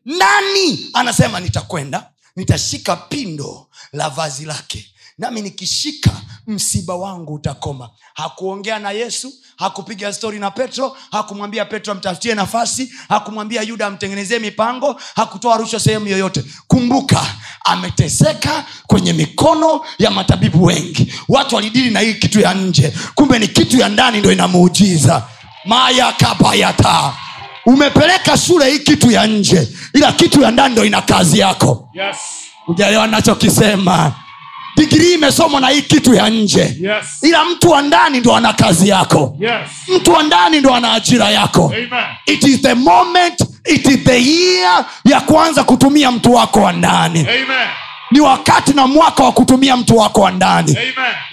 nani 0.05 0.89
anasema 0.93 1.39
nitakwenda? 1.39 2.09
Nitashika 2.35 2.95
pindo 2.95 3.67
la 3.93 4.09
vazi 4.09 4.45
lake. 4.45 4.85
Nami 5.17 5.41
nikishika 5.41 6.11
msiba 6.47 6.95
wangu 6.95 7.33
utakoma. 7.33 7.89
Hakuongea 8.13 8.79
na 8.79 8.91
yesu 8.91 9.33
hakupiga 9.57 10.13
stori 10.13 10.39
na 10.39 10.51
petro 10.51 10.97
hakumwambia 11.11 11.65
petro 11.65 11.93
amtafutie 11.93 12.35
nafasi 12.35 12.93
hakumwambia 13.09 13.61
yuda 13.61 13.87
amtengenezee 13.87 14.39
mipango 14.39 14.99
hakutoa 15.15 15.57
rushwa 15.57 15.79
sehemu 15.79 16.07
yoyote. 16.07 16.43
Kumbuka 16.67 17.25
ameteseka 17.65 18.65
kwenye 18.87 19.13
mikono 19.13 19.81
ya 19.99 20.11
matabibu 20.11 20.63
wengi. 20.63 21.13
Watu 21.29 21.55
walidili 21.55 21.91
na 21.91 21.99
hii 21.99 22.13
kitu 22.13 22.39
ya 22.39 22.53
nje. 22.53 22.93
Kumbe 23.15 23.39
ni 23.39 23.47
kitu 23.47 23.77
ya 23.77 23.89
ndani 23.89 24.19
ndo 24.19 24.31
inamuujiza. 24.31 25.23
Mayakabayata 25.65 27.13
umepeleka 27.65 28.37
shule 28.37 28.71
hii 28.71 28.79
kitu 28.79 29.11
ya 29.11 29.27
nje 29.27 29.67
ila 29.93 30.11
kitu 30.11 30.41
ya 30.41 30.51
ndani 30.51 30.73
ndo 30.73 30.85
ina 30.85 31.01
kazi 31.01 31.39
yako 31.39 31.89
Yes. 31.93 32.15
ujaelewa 32.67 33.07
nachokisema 33.07 34.11
digrii 34.77 35.13
imesomwa 35.13 35.61
na 35.61 35.67
hii 35.69 35.81
kitu 35.81 36.13
ya 36.13 36.29
nje 36.29 36.59
Yes. 36.81 37.05
ila 37.21 37.45
mtu 37.45 37.69
wa 37.69 37.81
ndani 37.81 38.19
ndo 38.19 38.35
ana 38.35 38.53
kazi 38.53 38.89
yako 38.89 39.37
Yes. 39.39 39.51
mtu 39.95 40.11
wa 40.13 40.23
ndani 40.23 40.59
ndo 40.59 40.75
ana 40.75 40.93
ajira 40.93 41.29
yako 41.29 41.65
Amen. 41.65 42.05
it 42.25 42.43
is 42.43 42.61
the 42.61 42.73
moment 42.73 43.41
it 43.65 43.85
is 43.87 43.99
the 44.03 44.23
year 44.23 44.85
ya 45.05 45.21
kuanza 45.21 45.63
kutumia 45.63 46.11
mtu 46.11 46.33
wako 46.33 46.61
wa 46.61 46.71
ndani 46.71 47.19
Amen. 47.19 47.67
Ni 48.15 48.21
wakati 48.21 48.73
na 48.73 48.87
mwaka 48.87 49.23
wa 49.23 49.31
kutumia 49.31 49.77
mtu 49.77 49.97
wako 49.97 50.21
wa 50.21 50.31
ndani. 50.31 50.77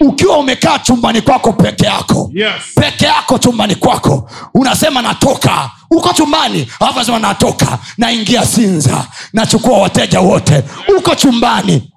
Ukiwa 0.00 0.38
umekaa 0.38 0.78
chumbani 0.78 1.20
kwako 1.22 1.52
peke 1.52 1.86
yako. 1.86 2.30
Yes. 2.34 2.52
peke 2.74 3.04
yako 3.04 3.38
chumbani 3.38 3.74
kwako. 3.74 4.30
Unasema 4.54 5.02
natoka. 5.02 5.70
Uko 5.90 6.12
chumbani 6.12 6.68
alafu 6.80 6.98
nasema 6.98 7.18
natoka. 7.18 7.78
Naingia 7.98 8.46
sinza. 8.46 9.06
Nachukua 9.32 9.78
wateja 9.78 10.20
wote. 10.20 10.64
Uko 10.98 11.14
chumbani. 11.14 11.92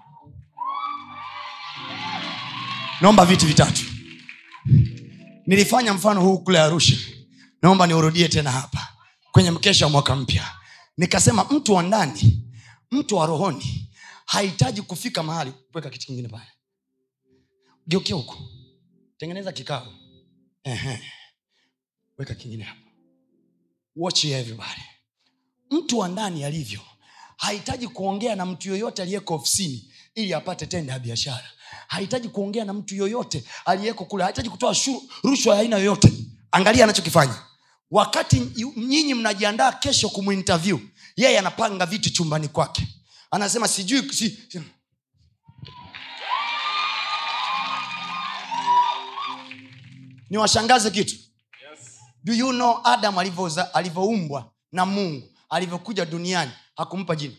Naomba 3.01 3.25
viti 3.25 3.45
vitatu. 3.45 3.81
Nilifanya 5.47 5.93
mfano 5.93 6.21
huu 6.21 6.37
kule 6.37 6.59
arusha. 6.59 6.95
Naomba 7.61 7.87
niurudie 7.87 8.27
tena 8.27 8.51
hapa. 8.51 8.87
Kwenye 9.31 9.51
mkesha 9.51 9.85
wa 9.85 9.91
mwaka 9.91 10.15
mpya. 10.15 10.43
Nikasema 10.97 11.45
mtu 11.51 11.73
wa 11.73 11.83
ndani 11.83 12.41
mtu 12.91 13.15
wa 13.15 13.25
rohoni 13.25 13.84
hahitaji 14.25 14.81
kufika 14.81 15.23
mahali 15.23 15.53
weka 15.73 15.89
kitu 15.89 16.07
kingine 16.07 16.27
pale. 16.27 16.47
Geukia 17.87 18.15
huko. 18.15 18.37
Tengeneza 19.17 19.51
kikao. 19.51 19.93
Weka 22.17 22.35
kingine 22.35 22.63
hapo. 22.63 22.81
Watch 23.95 24.25
everybody. 24.25 24.81
Mtu 25.71 25.97
wa 25.99 26.07
ndani 26.07 26.43
alivyo 26.43 26.81
hahitaji 27.37 27.87
kuongea 27.87 28.35
na 28.35 28.45
mtu 28.45 28.69
yoyote 28.69 29.01
aliyeko 29.01 29.35
ofisini 29.35 29.93
ili 30.15 30.33
apate 30.33 30.65
tenda 30.65 30.93
ya 30.93 30.99
biashara. 30.99 31.51
Hahitaji 31.87 32.29
kuongea 32.29 32.65
na 32.65 32.73
mtu 32.73 32.95
yoyote 32.95 33.43
aliyeko 33.65 34.05
kule. 34.05 34.23
Hahitaji 34.23 34.49
kutoa 34.49 34.75
rushwa 35.23 35.55
ya 35.55 35.61
aina 35.61 35.77
yoyote. 35.77 36.13
Angalia 36.51 36.83
anachokifanya. 36.83 37.43
Wakati 37.91 38.39
nyinyi 38.77 39.13
mnajiandaa 39.13 39.71
kesho 39.71 40.09
kumuinterview 40.09 40.79
yeye 41.15 41.39
anapanga 41.39 41.85
vitu 41.85 42.09
chumbani 42.09 42.47
kwake 42.47 42.87
anasema 43.35 43.67
sijui 43.67 44.13
si, 44.13 44.29
si, 44.49 44.61
niwashangaze 50.29 50.91
kitu. 50.91 51.15
Yes. 51.15 51.99
do 52.23 52.33
you 52.33 52.51
know 52.51 52.79
adam 52.83 53.17
alivyoumbwa 53.73 54.51
na 54.71 54.85
mungu 54.85 55.29
alivyokuja 55.49 56.05
duniani 56.05 56.51
hakumpa 56.75 57.15
jina? 57.15 57.35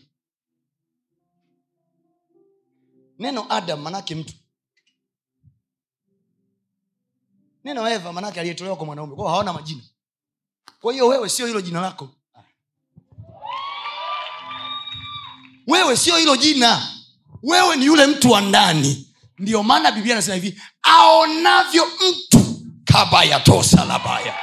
Neno 3.19 3.45
adam 3.49 3.81
manake 3.81 4.15
mtu. 4.15 4.33
Neno 7.63 7.89
eva 7.89 8.13
manake 8.13 8.39
aliyetolewa 8.39 8.75
kwa 8.77 8.85
mwanaume. 8.85 9.15
Kwao 9.15 9.27
hawana 9.27 9.53
majina. 9.53 9.81
Kwa 10.81 10.93
hiyo 10.93 11.07
wewe 11.07 11.29
sio 11.29 11.47
hilo 11.47 11.61
jina 11.61 11.81
lako 11.81 12.09
wewe 15.67 15.97
sio 15.97 16.17
hilo 16.17 16.35
jina. 16.35 16.87
Wewe 17.43 17.75
ni 17.75 17.85
yule 17.85 18.05
mtu 18.07 18.31
wa 18.31 18.41
ndani. 18.41 19.07
Ndio 19.39 19.63
maana 19.63 19.91
biblia 19.91 20.13
anasema 20.15 20.35
hivi 20.35 20.61
aonavyo 20.83 21.85
mtu 21.85 22.45
kabayatosa 22.85 23.85
labaya 23.85 24.33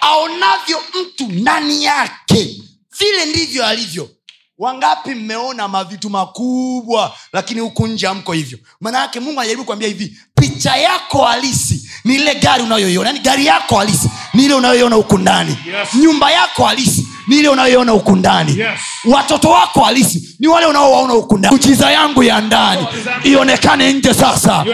aonavyo 0.00 0.78
mtu 1.00 1.26
ndani 1.26 1.84
yake. 1.84 2.62
Vile 2.98 3.24
ndivyo 3.26 3.66
alivyo. 3.66 4.10
Wangapi 4.58 5.14
mmeona 5.14 5.68
mavitu 5.68 6.10
makubwa 6.10 7.16
lakini 7.32 7.60
huku 7.60 7.86
nje 7.86 8.06
amko 8.08 8.32
hivyo? 8.32 8.58
Maanayake 8.80 9.20
mungu 9.20 9.40
anajaribu 9.40 9.64
kuambia 9.64 9.88
hivi 9.88 10.18
picha 10.34 10.76
yako 10.76 11.24
halisi 11.24 11.90
ni 12.04 12.14
ile 12.14 12.34
gari 12.34 12.62
unayoiona 12.62 13.08
yani 13.08 13.20
gari 13.20 13.46
yako 13.46 13.76
halisi 13.78 14.10
ni 14.34 14.44
ile 14.44 14.54
unayoiona 14.54 14.96
huku 14.96 15.18
ndani. 15.18 15.56
Yes. 15.66 15.94
nyumba 15.94 16.30
yako 16.30 16.64
halisi 16.64 17.03
ni 17.26 17.36
ile 17.38 17.48
unayoiona 17.48 17.92
huku 17.92 18.16
ndani. 18.16 18.58
Yes. 18.58 18.80
watoto 19.04 19.50
wako 19.50 19.80
halisi 19.80 20.36
ni 20.40 20.46
wale 20.48 20.66
unaowaona 20.66 21.12
huku 21.12 21.38
ndani. 21.38 21.58
Yangu 21.92 22.22
ya 22.22 22.40
ndani 22.40 22.86
ionekane 23.24 23.92
nje 23.92 24.14
sasa. 24.14 24.64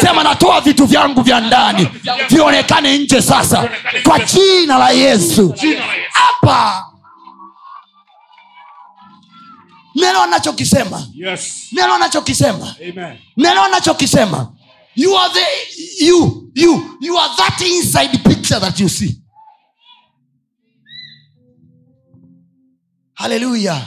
Sema 0.00 0.22
natoa 0.22 0.60
vitu 0.60 0.86
vyangu 0.86 1.22
vya 1.22 1.40
ndani 1.40 1.88
vionekane 2.30 2.98
nje 2.98 3.22
sasa. 3.22 3.68
Kwa 4.04 4.18
jina 4.18 4.78
la 4.78 4.90
yesu. 4.90 5.54
Jina 5.60 5.86
la 5.86 5.94
Yesu. 5.94 6.10
hapa. 6.12 6.86
Neno 9.94 10.22
anachokisema. 10.22 11.06
Yes. 11.14 11.54
neno 11.72 11.94
anachokisema. 11.94 12.74
Neno 13.36 13.62
anachokisema. 13.64 14.52
You 14.96 15.18
are 15.18 15.32
the 15.34 16.04
you 16.06 16.50
you 16.54 16.82
you 17.00 17.18
are 17.18 17.32
that 17.36 17.60
inside 17.60 18.18
picture 18.18 18.60
that 18.60 18.80
you 18.80 18.88
see 18.88 19.19
haleluya 23.20 23.80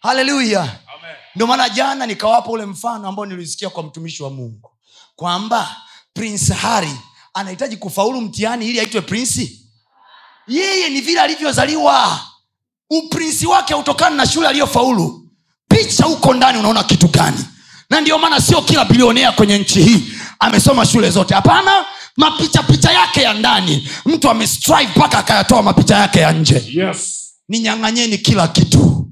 haleluya 0.00 0.78
ndio 1.34 1.46
maana 1.46 1.68
jana 1.68 2.06
nikawapa 2.06 2.50
ule 2.50 2.66
mfano 2.66 3.08
ambao 3.08 3.26
nilisikia 3.26 3.70
kwa 3.70 3.82
mtumishi 3.82 4.22
wa 4.22 4.30
mungu 4.30 4.70
kwamba 5.16 5.76
prince 6.14 6.54
hari 6.54 6.90
anahitaji 7.34 7.76
kufaulu 7.76 8.20
mtihani 8.20 8.66
ili 8.68 8.80
aitwe 8.80 9.00
prinsi 9.00 9.66
yeye 10.48 10.88
ni 10.88 11.00
vile 11.00 11.20
alivyozaliwa. 11.20 12.20
Uprinsi 12.90 13.46
wake 13.46 13.74
utokana 13.74 14.16
na 14.16 14.26
shule 14.26 14.48
aliyofaulu. 14.48 15.28
Picha 15.68 16.04
huko 16.04 16.34
ndani 16.34 16.58
unaona 16.58 16.84
kitu 16.84 17.08
gani? 17.08 17.44
Na 17.90 18.00
ndio 18.00 18.18
maana 18.18 18.40
sio 18.40 18.62
kila 18.62 18.84
bilionea 18.84 19.32
kwenye 19.32 19.58
nchi 19.58 19.82
hii 19.82 20.12
amesoma 20.38 20.86
shule 20.86 21.10
zote. 21.10 21.34
Hapana 21.34 21.84
mapicha 22.16 22.62
picha 22.62 22.92
yake 22.92 23.22
ya 23.22 23.32
ndani. 23.34 23.88
Mtu 24.04 24.30
amestrive 24.30 24.90
mpaka 24.96 25.18
akayatoa 25.18 25.62
mapicha 25.62 25.96
yake 25.96 26.20
ya 26.20 26.32
nje. 26.32 26.62
Yes. 26.72 27.25
Ninyang'anyeni 27.48 28.18
kila 28.18 28.48
kitu 28.48 29.06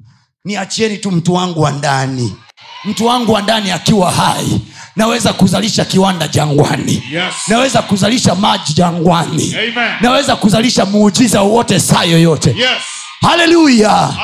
niachieni 0.44 0.96
tu 0.98 1.10
mtu 1.10 1.34
wangu 1.34 1.60
wa 1.60 1.70
ndani 1.70 2.36
mtu 2.84 3.06
wangu 3.06 3.32
wa 3.32 3.42
ndani 3.42 3.70
akiwa 3.70 4.12
hai 4.12 4.60
naweza 4.96 5.32
kuzalisha 5.32 5.84
kiwanda 5.84 6.28
jangwani 6.28 7.02
Yes. 7.12 7.34
naweza 7.48 7.82
kuzalisha 7.82 8.34
maji 8.34 8.72
jangwani 8.72 9.54
Amen. 9.54 9.92
naweza 10.00 10.36
kuzalisha 10.36 10.84
muujiza 10.84 11.40
wowote 11.42 11.80
saa 11.80 12.04
yoyote 12.04 12.50
Yes. 12.50 12.82
haleluya 13.20 14.14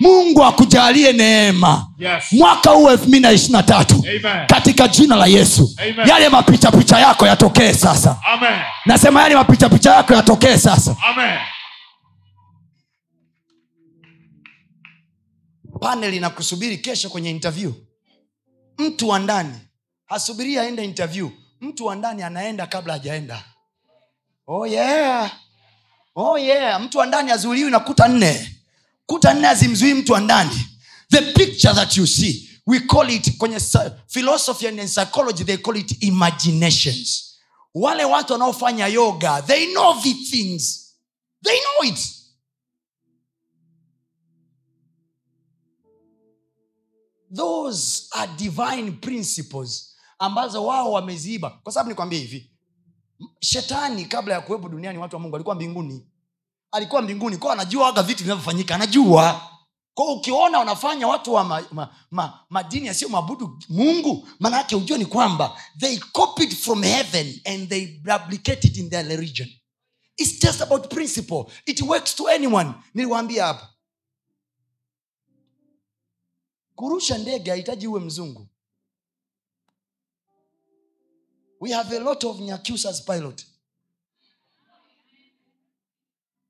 mungu 0.00 0.44
akujalie 0.44 1.12
neema 1.12 1.86
Yes. 1.98 2.24
mwaka 2.32 2.70
huu 2.70 2.90
elfu 2.90 3.04
mbili 3.08 3.20
na 3.22 3.32
ishirina 3.32 3.62
tatu 3.62 4.04
katika 4.46 4.88
jina 4.88 5.16
la 5.16 5.26
yesu 5.26 5.74
Amen. 5.78 6.08
yale 6.08 6.28
mapichapicha 6.28 6.98
yako 6.98 7.26
yatokee 7.26 7.72
sasa 7.72 8.16
Amen. 8.32 8.58
nasema 8.86 9.22
yale 9.22 9.34
mapichapicha 9.34 9.94
yako 9.94 10.14
yatokee 10.14 10.56
sasa 10.56 10.96
Amen. 11.10 11.38
Panel 15.84 16.14
inakusubiri 16.14 16.78
kesho 16.78 17.10
kwenye 17.10 17.30
interview. 17.30 17.72
Mtu 18.78 19.08
wa 19.08 19.18
ndani 19.18 19.54
hasubiri 20.06 20.58
aende 20.58 20.84
interview. 20.84 21.30
Mtu 21.60 21.86
wa 21.86 21.96
ndani 21.96 22.22
anaenda 22.22 22.66
kabla 22.66 22.92
hajaenda. 22.92 23.44
Oh 24.46 24.66
yeah. 24.66 25.32
oh 26.16 26.38
yeah. 26.38 26.80
mtu 26.80 26.98
wa 26.98 27.06
ndani 27.06 27.30
hazuiliwi 27.30 27.70
na 27.70 27.80
kuta 27.80 28.08
nne. 28.08 28.56
Kuta 29.06 29.34
nne 29.34 29.46
hazimzuii 29.46 29.94
mtu 29.94 30.12
wa 30.12 30.20
ndani. 30.20 30.60
The 31.10 31.20
picture 31.22 31.74
that 31.74 31.96
you 31.96 32.06
see 32.06 32.50
we 32.66 32.80
call 32.80 33.10
it 33.10 33.36
kwenye 33.38 33.60
philosophy 34.08 34.68
and 34.68 34.80
psychology 34.88 35.44
they 35.44 35.56
call 35.56 35.76
it 35.76 36.02
imaginations. 36.02 37.34
Wale 37.74 38.04
watu 38.04 38.32
wanaofanya 38.32 38.86
yoga 38.86 39.42
they 39.42 39.66
know 39.66 40.00
the 40.02 40.14
things. 40.14 40.94
They 41.44 41.58
know 41.60 41.92
it 41.92 41.98
those 47.36 48.06
are 48.10 48.32
divine 48.36 48.90
principles 48.92 49.96
ambazo 50.18 50.66
wao 50.66 50.92
wameziiba. 50.92 51.50
Kwa 51.50 51.72
sababu 51.72 51.88
nikwambie 51.90 52.18
hivi 52.18 52.50
shetani 53.40 54.04
kabla 54.04 54.34
ya 54.34 54.40
kuwepo 54.40 54.68
duniani 54.68 54.98
watu 54.98 55.16
wa 55.16 55.22
mungu 55.22 55.36
alikuwa 55.36 55.54
mbinguni. 55.54 56.06
Alikuwa 56.72 57.02
mbinguni 57.02 57.36
kwao 57.36 57.52
anajua 57.52 57.84
waga 57.86 58.02
vitu 58.02 58.22
vinavyofanyika 58.24 58.74
anajua. 58.74 59.50
Kwao 59.94 60.12
ukiona 60.14 60.58
wanafanya 60.58 61.08
watu 61.08 61.32
wa 61.34 61.44
ma, 61.44 61.64
ma, 61.72 61.94
ma, 62.10 62.40
madini 62.50 62.86
yasiyo 62.86 63.08
mabudu 63.10 63.58
mungu 63.68 64.28
maana 64.40 64.56
yake 64.56 64.76
ujue 64.76 64.98
ni 64.98 65.06
kwamba 65.06 65.60
they 65.78 65.98
copied 65.98 66.54
from 66.56 66.82
heaven 66.82 67.40
and 67.44 67.68
they 67.68 68.00
replicate 68.04 68.68
in 68.80 68.90
their 68.90 69.06
religion. 69.08 69.48
Its 70.16 70.40
just 70.40 70.60
about 70.62 70.88
principle. 70.94 71.44
It 71.66 71.80
works 71.82 72.14
to 72.16 72.28
anyone. 72.28 72.70
Niliwaambia 72.94 73.46
hapa 73.46 73.68
kurusha 76.76 77.18
ndege 77.18 77.50
hahitaji 77.50 77.86
uwe 77.86 78.00
mzungu. 78.00 78.48
We 81.60 81.72
have 81.72 81.96
a 81.96 82.00
lot 82.00 82.26
of 82.26 82.40
nyakusas 82.40 83.04
pilot. 83.04 83.46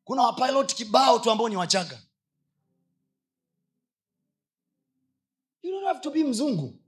Kuna 0.04 0.22
wapilot 0.22 0.74
kibao 0.74 1.18
tu 1.18 1.30
ambao 1.30 1.48
ni 1.48 1.56
wachaga. 1.56 2.02
You 5.62 5.70
don't 5.70 5.86
have 5.86 6.00
to 6.00 6.10
be 6.10 6.24
mzungu 6.24 6.78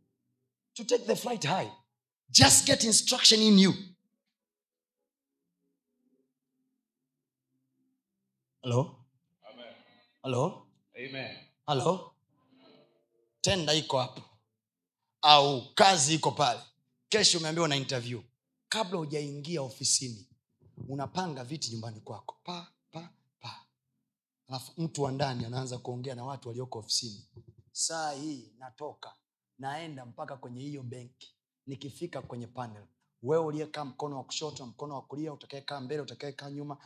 to 0.75 0.85
take 0.85 1.05
the 1.05 1.16
flight 1.16 1.44
high. 1.46 1.70
Just 2.31 2.66
get 2.66 2.85
instruction 2.85 3.40
in 3.42 3.59
you. 3.59 3.75
Hello? 8.62 8.96
Hello? 10.22 10.66
Amen. 10.96 11.37
halo 11.66 12.16
tenda 13.47 13.75
iko 13.75 13.99
hapo. 13.99 14.23
Au 15.23 15.75
kazi 15.75 16.15
iko 16.15 16.31
pale. 16.31 16.61
Kesho 17.09 17.39
umeambiwa 17.39 17.69
na 17.69 17.77
interview. 17.77 18.23
Kabla 18.69 18.99
hujaingia 18.99 19.63
ofisini 19.63 20.27
unapanga 20.89 21.45
viti 21.45 21.71
nyumbani 21.71 22.01
kwako. 22.01 22.37
Pa 22.45 22.67
pa 22.93 23.09
pa. 23.41 23.67
Alafu 24.49 24.73
mtu 24.81 25.03
wa 25.03 25.13
ndani 25.13 25.45
anaanza 25.45 25.79
kuongea 25.79 26.15
na 26.15 26.25
watu 26.25 26.49
walioko 26.49 26.79
ofisini. 26.79 27.27
Saa 27.73 28.13
hii 28.13 28.53
natoka 28.59 29.15
naenda 29.59 30.07
mpaka 30.07 30.37
kwenye 30.37 30.61
hiyo 30.61 30.83
benki. 30.83 31.35
Nikifika 31.67 32.23
kwenye 32.23 32.47
panel 32.47 32.85
wewe 33.23 33.45
uliyekaa 33.45 33.85
mkono 33.85 34.17
wa 34.17 34.25
kushoto 34.25 34.67
mkono 34.67 34.95
wa 34.95 35.03
kulia 35.03 35.33
utakaekaa 35.33 35.81
mbele 35.81 36.01
utakaekaa 36.03 36.51
nyuma. 36.51 36.77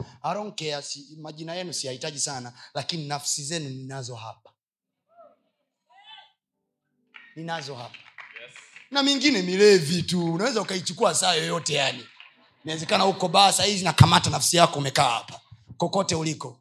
Care, 0.56 0.82
si, 0.82 1.16
majina 1.16 1.54
yenu 1.54 1.72
siyahitaji 1.72 2.20
sana 2.20 2.52
lakini 2.74 3.08
nafsi 3.08 3.44
zenu 3.44 3.68
ninazo 3.70 4.14
hapa 4.14 4.52
ninazo 7.40 7.74
hapa. 7.74 7.96
Yes. 8.42 8.54
na 8.90 9.02
mingine 9.02 9.42
milevi 9.42 10.02
tu. 10.02 10.34
Unaweza 10.34 10.60
ukaichukua 10.62 11.14
saa 11.14 11.34
yoyote 11.34 11.74
yani. 11.74 12.06
Inawezekana 12.64 13.06
uko 13.06 13.28
baa 13.28 13.52
sahizi 13.52 13.84
nakamata 13.84 14.30
nafsi 14.30 14.56
yako 14.56 14.78
umekaa 14.78 15.10
hapa. 15.10 15.40
Kokote 15.76 16.14
uliko. 16.14 16.60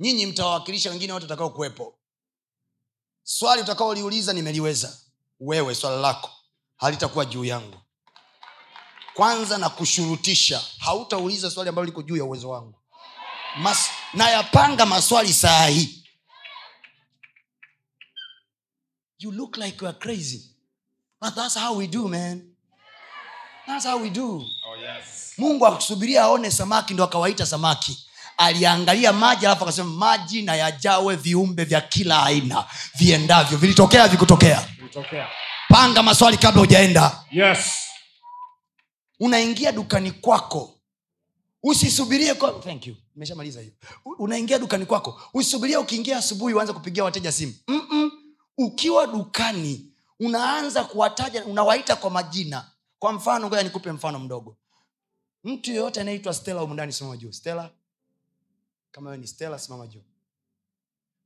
Nyinyi 0.00 0.26
mtawawakilisha 0.26 0.90
wengine 0.90 1.12
wote 1.12 1.26
utakao 1.26 1.50
kuwepo. 1.50 1.98
Swali 3.22 3.62
utakaoliuliza 3.62 4.32
nimeliweza. 4.32 4.98
Wewe 5.40 5.74
swala 5.74 5.96
lako. 5.96 6.30
Halitakuwa 6.76 7.24
juu 7.24 7.44
yangu. 7.44 7.78
Kwanza 9.14 9.58
na 9.58 9.68
kushurutisha 9.70 10.62
hautauliza 10.78 11.50
swali 11.50 11.68
ambalo 11.68 11.86
liko 11.86 12.02
juu 12.02 12.16
ya 12.16 12.24
uwezo 12.24 12.48
wangu 12.48 12.75
Mas, 13.58 13.90
nayapanga 14.14 14.86
maswali 14.86 15.32
saa 15.34 15.66
hii 15.66 16.02
you 19.18 19.32
look 19.32 19.56
like 19.56 19.78
you 19.80 19.88
are 19.88 19.98
crazy. 19.98 20.40
But 21.20 21.34
that's 21.34 21.54
how 21.54 21.74
we 21.78 21.86
do 21.86 22.08
man. 22.08 22.42
That's 23.66 23.86
how 23.86 23.98
we 24.02 24.10
do. 24.10 24.44
Oh, 24.66 24.76
yes. 24.80 25.32
mungu 25.38 25.66
akusubiria 25.66 26.22
aone 26.22 26.50
samaki 26.50 26.94
ndo 26.94 27.04
akawaita 27.04 27.46
samaki. 27.46 28.06
Aliangalia 28.36 29.12
maji 29.12 29.46
alafu 29.46 29.62
akasema 29.64 29.90
maji 29.90 30.42
na 30.42 30.54
yajawe 30.56 31.16
viumbe 31.16 31.64
vya 31.64 31.80
kila 31.80 32.22
aina 32.24 32.64
viendavyo. 32.98 33.58
Vilitokea 33.58 34.08
vikutokea? 34.08 34.68
Panga 35.68 36.02
maswali 36.02 36.36
kabla 36.38 36.60
hujaenda. 36.60 37.24
Yes. 37.30 37.58
unaingia 39.20 39.72
dukani 39.72 40.12
kwako. 40.12 40.74
Usisubirie 41.62 42.34
kwa... 42.34 42.52
Thank 42.52 42.86
you. 42.86 42.96
Nimeshamaliza 43.20 43.60
hiyo. 43.60 43.72
Unaingia 44.18 44.58
dukani 44.58 44.86
kwako 44.86 45.20
usubiria 45.34 45.80
ukiingia 45.80 46.18
asubuhi 46.18 46.54
uanze 46.54 46.72
kupigia 46.72 47.04
wateja 47.04 47.32
simu. 47.32 47.54
Mm-mm. 47.68 48.10
ukiwa 48.58 49.06
dukani 49.06 49.92
unaanza 50.20 50.84
kuwataja 50.84 51.44
unawaita 51.44 51.96
kwa 51.96 52.10
majina. 52.10 52.70
Kwa 52.98 53.12
mfano 53.12 53.46
ngoja 53.46 53.62
nikupe 53.62 53.92
mfano 53.92 54.18
mdogo. 54.18 54.56
Mtu 55.44 55.70
yeyote 55.70 56.00
anayeitwa 56.00 56.34
stela 56.34 56.62
umundani 56.64 56.92
simama 56.92 57.16
juu. 57.16 57.32
Stela 57.32 57.70
kama 58.90 59.16
ni 59.16 59.26
stela 59.26 59.58
simama 59.58 59.86
juu. 59.86 60.02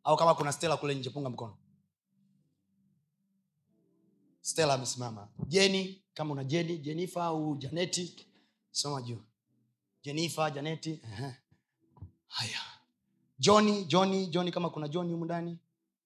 Au 0.04 0.16
kama 0.16 0.34
kuna 0.34 0.52
stela 0.52 0.76
kule 0.76 0.94
nje 0.94 1.10
punga 1.10 1.30
mkono. 1.30 1.56
Stela 4.40 4.74
amesimama. 4.74 5.28
Jeni 5.46 6.02
kama 6.14 6.32
una 6.32 6.44
jeni 6.44 6.78
jenifa 6.78 7.24
au 7.24 7.56
janeti 7.56 8.26
simama 8.70 9.02
juu. 9.02 9.22
Jenifa 10.02 10.50
janeti 10.50 11.00
ehe. 11.12 11.34
Haya. 12.30 12.60
Joni 13.38 13.84
joni 13.84 14.26
joni 14.26 14.52
kama 14.52 14.70
kuna 14.70 14.88
joni 14.88 15.12
humu 15.12 15.24
ndani 15.24 15.58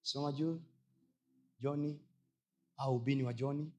simama 0.03 0.33
juu. 0.33 0.61
Joni 1.61 2.01
au 2.77 2.97
ubini 2.97 3.23
wa 3.23 3.33
joni 3.33 3.73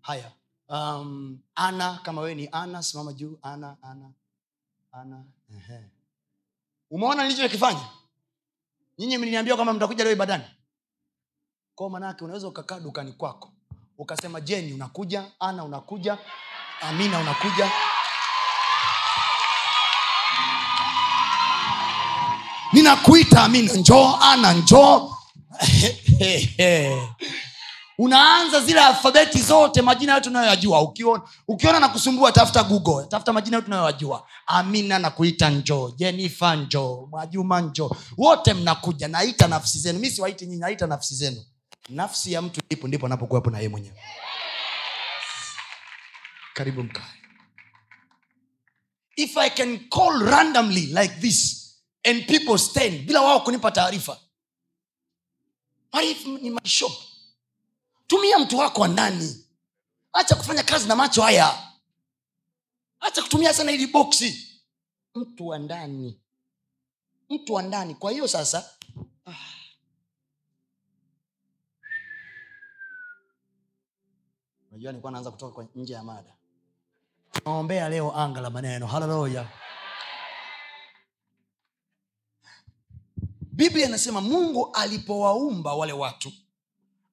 haya. 0.00 0.32
Um, 0.68 1.38
ana 1.54 1.98
kama 2.02 2.20
wewe 2.22 2.34
ni 2.34 2.48
ana 2.52 2.82
simama 2.82 3.12
juu. 3.12 3.38
Ana 3.42 3.76
ana 3.82 4.12
ana 4.92 5.24
umeona 6.90 7.22
nilichokifanya? 7.22 7.88
Nyinyi 8.98 9.18
mliniambia 9.18 9.54
kwamba 9.54 9.72
mtakuja 9.72 10.04
leo 10.04 10.12
ibadani 10.12 10.44
kwao 11.74 11.90
manake 11.90 12.24
unaweza 12.24 12.48
ukakaa 12.48 12.80
dukani 12.80 13.12
kwako 13.12 13.52
ukasema 13.98 14.40
jeni 14.40 14.72
unakuja 14.72 15.30
ana 15.40 15.64
unakuja 15.64 16.18
amina 16.80 17.18
unakuja 17.20 17.70
ninakuita 22.72 23.44
amina 23.44 23.72
njoo 23.74 24.16
ana 24.20 24.52
njoo. 24.52 25.10
Unaanza 27.98 28.60
zile 28.60 28.80
alfabeti 28.80 29.42
zote 29.42 29.82
majina 29.82 30.14
yote 30.14 30.28
unayoyajua. 30.28 30.82
Ukiona, 30.82 31.22
ukiona 31.48 31.80
na 31.80 31.88
kusumbua 31.88 32.32
tafuta 32.32 32.62
google. 32.62 33.06
Tafuta 33.08 33.32
majina 33.32 33.56
yote 33.56 33.66
unayoyajua. 33.66 34.26
Amina 34.46 34.98
nakuita 34.98 35.50
njoo. 35.50 35.90
Jenifa 35.96 36.56
njoo. 36.56 37.06
Mwajuma 37.10 37.60
njoo. 37.60 37.90
Wote 38.18 38.54
mnakuja 38.54 39.08
naita 39.08 39.48
nafsi 39.48 39.78
zenu. 39.78 39.98
Mi 39.98 40.10
siwaiti 40.10 40.46
nyinyi 40.46 40.60
naita 40.60 40.86
nafsi 40.86 41.14
zenu. 41.14 41.44
Nafsi 41.88 42.32
ya 42.32 42.42
mtu 42.42 42.60
ipo 42.68 42.88
ndipo 42.88 43.06
anapokuwepo 43.06 43.50
na 43.50 43.58
yeye 43.58 43.68
mwenyewe. 43.68 43.96
Karibu 46.54 46.82
mkae. 46.82 47.04
If 49.16 49.36
i 49.36 49.50
can 49.50 49.78
call 49.90 50.22
randomly 50.30 50.80
like 50.86 51.14
this 51.20 51.61
and 52.04 52.26
people 52.26 52.58
stand 52.58 53.06
bila 53.06 53.20
wao 53.22 53.40
kunipa 53.40 53.70
taarifa. 53.70 54.18
Ni 56.40 56.50
maisho 56.50 56.92
tumia 58.06 58.38
mtu 58.38 58.58
wako 58.58 58.80
wa 58.80 58.88
ndani. 58.88 59.44
Acha 60.12 60.34
kufanya 60.34 60.62
kazi 60.62 60.88
na 60.88 60.96
macho 60.96 61.22
haya. 61.22 61.72
Acha 63.00 63.22
kutumia 63.22 63.54
sana 63.54 63.70
hili 63.70 63.86
boksi. 63.86 64.48
Mtu 65.14 65.46
wa 65.46 65.58
ndani. 65.58 66.20
Mtu 67.30 67.54
wa 67.54 67.62
ndani. 67.62 67.94
Kwa 67.94 68.10
hiyo 68.12 68.28
sasa 68.28 68.70
ah. 69.26 69.34
nilikuwa 74.70 75.12
naanza 75.12 75.30
kutoka 75.30 75.66
nje 75.74 75.92
ya 75.92 76.02
mada. 76.02 76.34
Naombea 77.44 77.88
leo 77.88 78.12
anga 78.16 78.40
la 78.40 78.50
maneno. 78.50 78.86
Haleluya 78.86 79.48
biblia 83.52 83.86
inasema 83.86 84.20
mungu 84.20 84.70
alipowaumba 84.72 85.74
wale 85.74 85.92
watu 85.92 86.32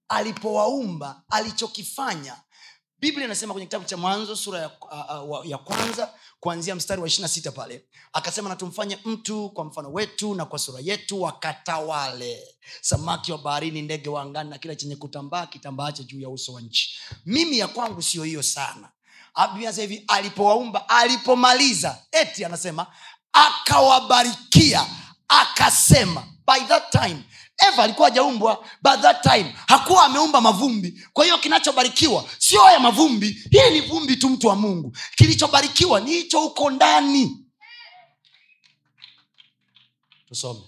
alipowaumba 0.09 1.23
alichokifanya. 1.29 2.35
Biblia 2.99 3.25
inasema 3.25 3.53
kwenye 3.53 3.65
kitabu 3.65 3.85
cha 3.85 3.97
mwanzo 3.97 4.35
sura 4.35 4.59
ya, 4.59 4.71
uh, 4.81 5.29
uh, 5.39 5.45
ya 5.49 5.57
kwanza 5.57 6.13
kuanzia 6.39 6.75
mstari 6.75 7.01
wa 7.01 7.07
ishirina 7.07 7.27
sita 7.27 7.51
pale 7.51 7.85
akasema 8.13 8.49
na 8.49 8.55
tumfanye 8.55 8.99
mtu 9.05 9.49
kwa 9.49 9.65
mfano 9.65 9.91
wetu 9.93 10.35
na 10.35 10.45
kwa 10.45 10.59
sura 10.59 10.79
yetu 10.83 11.21
wakatawale. 11.21 12.55
Samaki 12.81 13.31
wa 13.31 13.37
baharini 13.37 13.81
ndege 13.81 14.09
wa 14.09 14.21
angani 14.21 14.49
na 14.49 14.57
kila 14.57 14.75
chenye 14.75 14.95
kutambaa 14.95 15.45
kitambaache 15.45 16.03
juu 16.03 16.19
ya 16.19 16.29
uso 16.29 16.53
wa 16.53 16.61
nchi. 16.61 16.99
Mimi 17.25 17.57
ya 17.57 17.67
kwangu 17.67 18.01
siyo 18.01 18.23
hiyo 18.23 18.43
sana. 18.43 18.89
Inasema 19.61 19.87
hivi 19.87 20.03
alipowaumba 20.07 20.89
alipomaliza 20.89 21.97
eti 22.11 22.45
anasema 22.45 22.87
akawabarikia 23.33 24.85
akasema 25.29 26.23
by 26.47 26.59
that 26.67 26.91
time 26.91 27.23
eva 27.67 27.83
alikuwa 27.83 28.09
hajaumbwa. 28.09 28.65
By 28.81 28.97
that 29.01 29.21
time 29.23 29.55
hakuwa 29.67 30.03
ameumba 30.05 30.41
mavumbi. 30.41 31.03
Kwa 31.13 31.23
hiyo 31.25 31.37
kinachobarikiwa 31.37 32.25
sio 32.37 32.61
ya 32.73 32.79
mavumbi. 32.79 33.27
Hili 33.51 33.69
ni 33.81 33.81
vumbi 33.87 34.15
tu 34.17 34.29
mtu 34.29 34.47
wa 34.47 34.55
mungu. 34.55 34.97
Kilichobarikiwa 35.15 35.99
ni 35.99 36.11
hicho 36.11 36.39
huko 36.39 36.69
ndani. 36.71 37.45
Tusome. 40.27 40.59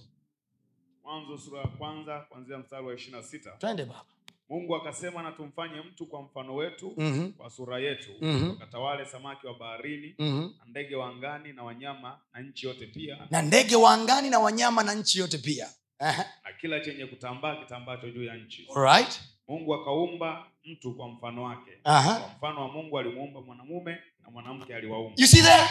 Mwanzo 1.04 1.38
sura 1.38 1.62
ya 1.62 1.68
kwanza 1.68 2.20
kwanzia 2.20 2.58
mstari 2.58 2.86
wa 2.86 2.94
ishirina 2.96 3.24
sita. 3.24 3.52
Twende 3.52 3.86
baba 3.86 4.06
mungu 4.52 4.76
akasema 4.76 5.24
na 5.24 5.32
tumfanye 5.32 5.82
mtu 5.82 6.06
kwa 6.06 6.22
mfano 6.22 6.56
wetu 6.56 6.94
Mhm. 6.98 7.32
kwa 7.32 7.50
sura 7.50 7.80
yetu 7.80 8.10
Mhm. 8.22 8.50
wakatawale 8.50 9.06
samaki 9.06 9.48
wa 9.48 9.54
baharini 9.54 10.16
mm-hmm. 10.20 10.54
na 10.60 10.66
ndege 10.66 10.96
wa 10.96 11.10
angani 11.10 11.54
na 11.54 11.64
wanyama 11.64 12.20
na 12.34 12.42
nchi 12.42 12.66
yote 12.68 12.88
pia 12.88 13.28
na 13.30 13.42
ndege 13.42 13.76
wa 13.76 13.94
angani 13.94 14.30
na 14.30 14.40
wanyama 14.40 14.84
na 14.84 14.94
nchi 14.94 15.20
yote 15.20 15.38
pia 15.38 15.70
na 16.00 16.54
kila 16.62 16.80
chenye 16.80 17.06
kutambaa 17.06 17.56
kitambacho 17.56 18.10
juu 18.10 18.24
ya 18.24 18.36
nchi 18.36 18.68
Alright. 18.76 19.22
mungu 19.48 19.74
akaumba 19.76 20.46
mtu 20.66 20.96
kwa 20.96 21.08
mfano 21.08 21.44
wake 21.44 21.72
Aha. 21.84 22.20
kwa 22.20 22.30
mfano 22.38 22.62
wa 22.62 22.68
mungu 22.68 23.00
alimuumba 23.00 23.42
mwanamume 23.42 23.98
na 24.24 24.30
mwanamke 24.32 24.76
aliwaumba 24.76 25.14
you 25.18 25.28
see 25.28 25.42
there 25.42 25.70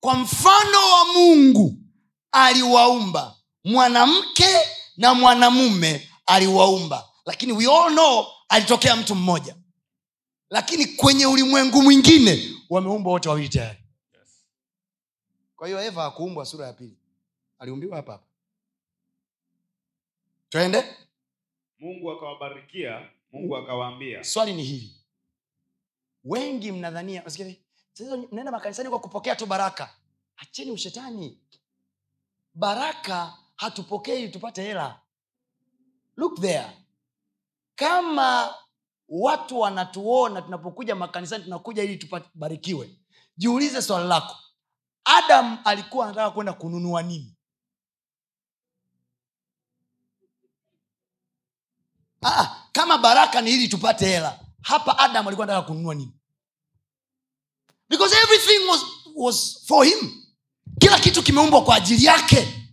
kwa 0.00 0.14
mfano 0.14 0.78
wa 0.78 1.12
mungu 1.14 1.76
aliwaumba 2.32 3.34
mwanamke 3.64 4.46
na 4.96 5.14
mwanamume 5.14 6.08
aliwaumba 6.26 7.08
lakini 7.26 7.52
we 7.52 7.66
all 7.66 7.90
know 7.92 8.26
alitokea 8.48 8.96
mtu 8.96 9.14
mmoja. 9.14 9.56
Lakini 10.50 10.86
kwenye 10.86 11.26
ulimwengu 11.26 11.82
mwingine 11.82 12.50
wameumbwa 12.70 13.12
wote 13.12 13.28
wawili 13.28 13.48
tayari. 13.48 13.78
Yes. 14.18 14.44
kwa 15.56 15.66
hiyo 15.66 15.82
eva 15.84 16.04
akuumbwa 16.04 16.46
sura 16.46 16.66
ya 16.66 16.72
pili. 16.72 16.96
Aliumbiwa 17.58 17.96
hapa 17.96 18.12
hapa. 18.12 18.24
Twende. 20.48 20.96
Mungu 21.78 22.10
akawabarikia 22.12 23.08
mungu 23.32 23.56
akawaambia. 23.56 24.24
Swali 24.24 24.54
ni 24.54 24.62
hili. 24.62 24.96
Wengi 26.24 26.72
mnadhania 26.72 27.24
mnaenda 28.32 28.52
makanisani 28.52 28.88
kwa 28.88 28.98
kupokea 29.00 29.36
tu 29.36 29.46
baraka. 29.46 29.94
Acheni 30.36 30.70
ushetani. 30.70 31.38
Baraka 32.54 33.38
hatupokei 33.56 34.28
tupate 34.28 34.62
hela. 34.62 35.00
Look 36.16 36.40
there 36.40 36.81
kama 37.82 38.54
watu 39.08 39.60
wanatuona 39.60 40.42
tunapokuja 40.42 40.94
makanisani 40.94 41.44
tunakuja 41.44 41.82
ili 41.82 41.96
tubarikiwe 41.96 42.90
jiulize 43.36 43.82
swali 43.82 44.08
lako. 44.08 44.36
Adam 45.04 45.58
alikuwa 45.64 46.04
anataka 46.06 46.30
kwenda 46.30 46.52
kununua 46.52 47.02
nini? 47.02 47.36
Ah, 52.24 52.56
kama 52.72 52.98
baraka 52.98 53.40
ni 53.40 53.50
ili 53.50 53.68
tupate 53.68 54.06
hela 54.06 54.38
hapa 54.62 54.98
adam 54.98 55.26
alikuwa 55.26 55.46
anataka 55.46 55.66
kununua 55.66 55.94
nini? 55.94 56.12
Because 57.88 58.16
everything 58.16 58.68
was, 58.68 58.80
was 59.14 59.64
for 59.66 59.84
him. 59.86 60.24
Kila 60.80 60.98
kitu 60.98 61.22
kimeumbwa 61.22 61.64
kwa 61.64 61.74
ajili 61.76 62.04
yake. 62.04 62.68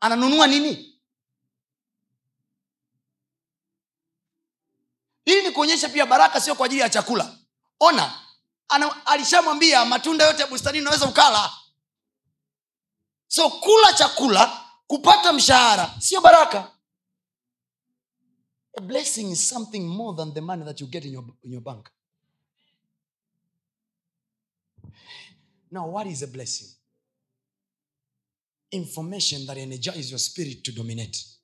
Ananunua 0.00 0.46
nini 0.46 0.85
kuonyesha 5.56 5.88
pia 5.88 6.06
baraka 6.06 6.40
sio 6.40 6.54
kwa 6.54 6.66
ajili 6.66 6.80
ya 6.80 6.88
chakula. 6.88 7.38
Ona 7.80 8.20
alishamwambia 9.04 9.84
matunda 9.84 10.26
yote 10.26 10.42
ya 10.42 10.46
bustanini 10.48 10.82
unaweza 10.82 11.06
ukala. 11.06 11.52
So 13.28 13.50
kula 13.50 13.92
chakula 13.92 14.64
kupata 14.86 15.32
mshahara 15.32 15.94
sio 16.00 16.20
baraka. 16.20 16.72
A 18.78 18.80
blessing 18.80 19.30
is 19.30 19.48
something 19.48 19.80
more 19.80 20.16
than 20.16 20.34
the 20.34 20.40
money 20.40 20.64
that 20.64 20.80
you 20.80 20.86
get 20.86 21.04
in 21.04 21.12
your, 21.12 21.24
in 21.42 21.52
your 21.52 21.62
bank. 21.62 21.88
Now 25.70 25.86
what 25.94 26.06
is 26.06 26.22
a 26.22 26.26
blessing? 26.26 26.68
Information 28.70 29.46
that 29.46 29.56
energizes 29.56 30.10
your 30.10 30.18
spirit 30.20 30.62
to 30.64 30.72
dominate. 30.72 31.35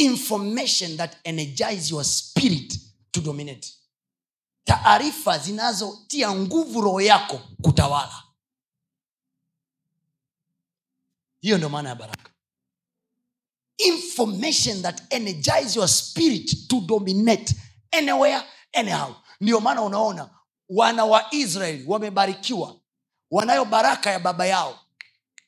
Information 0.00 0.96
that 0.96 1.16
energize 1.24 1.90
your 1.90 2.04
spirit 2.04 2.74
to 3.12 3.20
dominate. 3.20 3.68
Taarifa 4.64 5.38
zinazotia 5.38 6.32
nguvu 6.34 6.80
roho 6.80 7.00
yako 7.00 7.40
kutawala. 7.62 8.22
Hiyo 11.40 11.56
ndio 11.56 11.68
maana 11.68 11.88
ya 11.88 11.94
baraka. 11.94 12.30
Information 13.78 14.82
that 14.82 15.02
energize 15.12 15.78
your 15.78 15.88
spirit 15.88 16.68
to 16.68 16.80
dominate. 16.80 17.54
Anywhere 17.92 18.42
anyhow. 18.72 19.14
Ndio 19.40 19.60
maana 19.60 19.82
unaona 19.82 20.30
wana 20.68 21.04
wa 21.04 21.34
israeli 21.34 21.84
wamebarikiwa. 21.86 22.76
Wanayo 23.30 23.64
baraka 23.64 24.10
ya 24.10 24.18
baba 24.18 24.46
yao. 24.46 24.78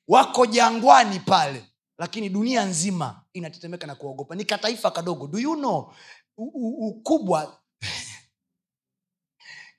Wako 0.09 0.47
jangwani 0.47 1.21
pale 1.21 1.65
lakini 1.99 2.29
dunia 2.29 2.65
nzima 2.65 3.22
inatetemeka 3.33 3.87
na 3.87 3.95
kuogopa. 3.95 4.35
Ni 4.35 4.45
kataifa 4.45 4.91
kadogo. 4.91 5.27
Do 5.27 5.39
you 5.39 5.55
know? 5.55 5.95
Ukubwa 6.37 7.59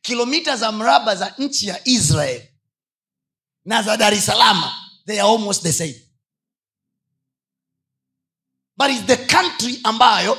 kilomita 0.02 0.58
za 0.58 0.72
mraba 0.72 1.16
za 1.16 1.34
nchi 1.38 1.68
ya 1.68 1.88
israel 1.88 2.48
na 3.66 3.84
za 3.84 3.98
dar 3.98 4.14
es 4.14 4.26
they 5.06 5.20
are 5.20 5.30
almost 5.30 5.64
the 5.64 5.74
same. 5.74 5.96
But 8.78 8.90
is 8.90 9.06
the 9.06 9.18
country 9.18 9.80
ambayo 9.84 10.38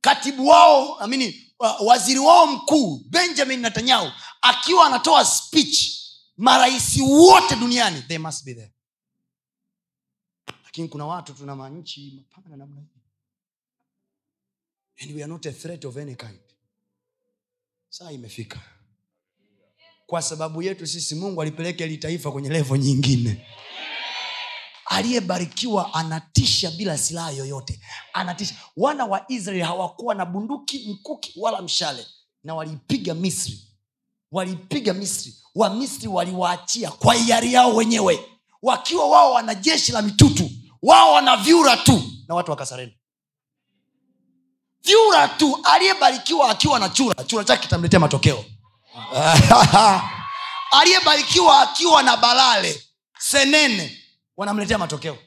katibu 0.00 0.46
wao 0.46 0.98
amini 0.98 1.54
waziri 1.80 2.18
wao 2.18 2.46
mkuu 2.46 3.04
benjamin 3.10 3.60
netanyahu 3.60 4.12
akiwa 4.42 4.86
anatoa 4.86 5.24
speech 5.24 5.98
marahisi 6.36 7.02
wote 7.02 7.56
duniani 7.56 8.02
they 8.02 8.18
must 8.18 8.44
be 8.44 8.54
there 8.54 8.72
lakini 10.78 10.88
kuna 10.88 11.06
watu 11.06 11.34
tuna 11.34 11.56
manchi 11.56 12.24
mapana 12.36 12.56
namna 12.56 12.80
hii. 12.80 13.00
And 15.02 15.16
we 15.16 15.22
are 15.22 15.32
not 15.32 15.46
a 15.46 15.52
threat 15.52 15.84
of 15.84 15.96
any 15.96 16.14
kind. 16.14 16.38
Saa 17.88 18.10
imefika. 18.12 18.60
Kwa 20.06 20.22
sababu 20.22 20.62
yetu 20.62 20.86
sisi 20.86 21.14
mungu 21.14 21.42
alipeleka 21.42 21.84
ili 21.84 21.98
taifa 21.98 22.32
kwenye 22.32 22.48
levo 22.48 22.76
nyingine. 22.76 23.46
Aliyebarikiwa 24.86 25.94
anatisha 25.94 26.70
bila 26.70 26.98
silaha 26.98 27.30
yoyote. 27.30 27.80
Anatisha. 28.12 28.54
Wana 28.76 29.04
wa 29.04 29.24
israeli 29.32 29.62
hawakuwa 29.62 30.14
na 30.14 30.26
bunduki 30.26 30.88
mkuki 30.88 31.40
wala 31.40 31.62
mshale. 31.62 32.06
Na 32.44 32.54
waliipiga 32.54 33.14
misri. 33.14 33.60
Waliipiga 34.32 34.94
misri. 34.94 35.34
Wamisri 35.54 36.08
waliwaachia 36.08 36.90
kwa 36.90 37.14
hiari 37.14 37.52
yao 37.52 37.74
wenyewe. 37.76 38.20
Wakiwa 38.62 39.08
wao 39.08 39.32
wana 39.32 39.54
jeshi 39.54 39.92
la 39.92 40.02
mitutu 40.02 40.50
wao 40.82 41.12
wana 41.12 41.36
vyura 41.36 41.76
tu. 41.76 42.02
Na 42.28 42.34
watu 42.34 42.50
wakasarenda 42.50 42.94
vyura 44.82 45.28
tu. 45.28 45.58
Aliyebarikiwa 45.64 46.50
akiwa 46.50 46.78
na 46.78 46.88
chura 46.88 47.24
chura 47.24 47.44
chake 47.44 47.62
kitamletea 47.62 48.00
matokeo. 48.00 48.44
Aliyebarikiwa 50.80 51.60
akiwa 51.60 52.02
na 52.02 52.16
balale 52.16 52.82
senene 53.18 53.98
wanamletea 54.36 54.78
matokeo. 54.78 55.18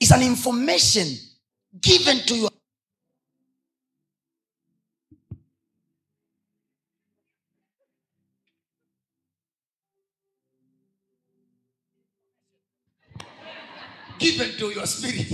Is 0.00 0.12
an 0.12 0.22
information 0.22 1.06
given 1.80 2.20
to 2.26 2.36
you 2.36 2.48
given 14.24 14.56
to 14.58 14.72
your 14.72 14.86
spirit. 14.86 15.28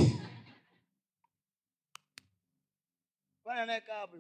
Anayekaa 3.47 3.99
hapo 4.01 4.17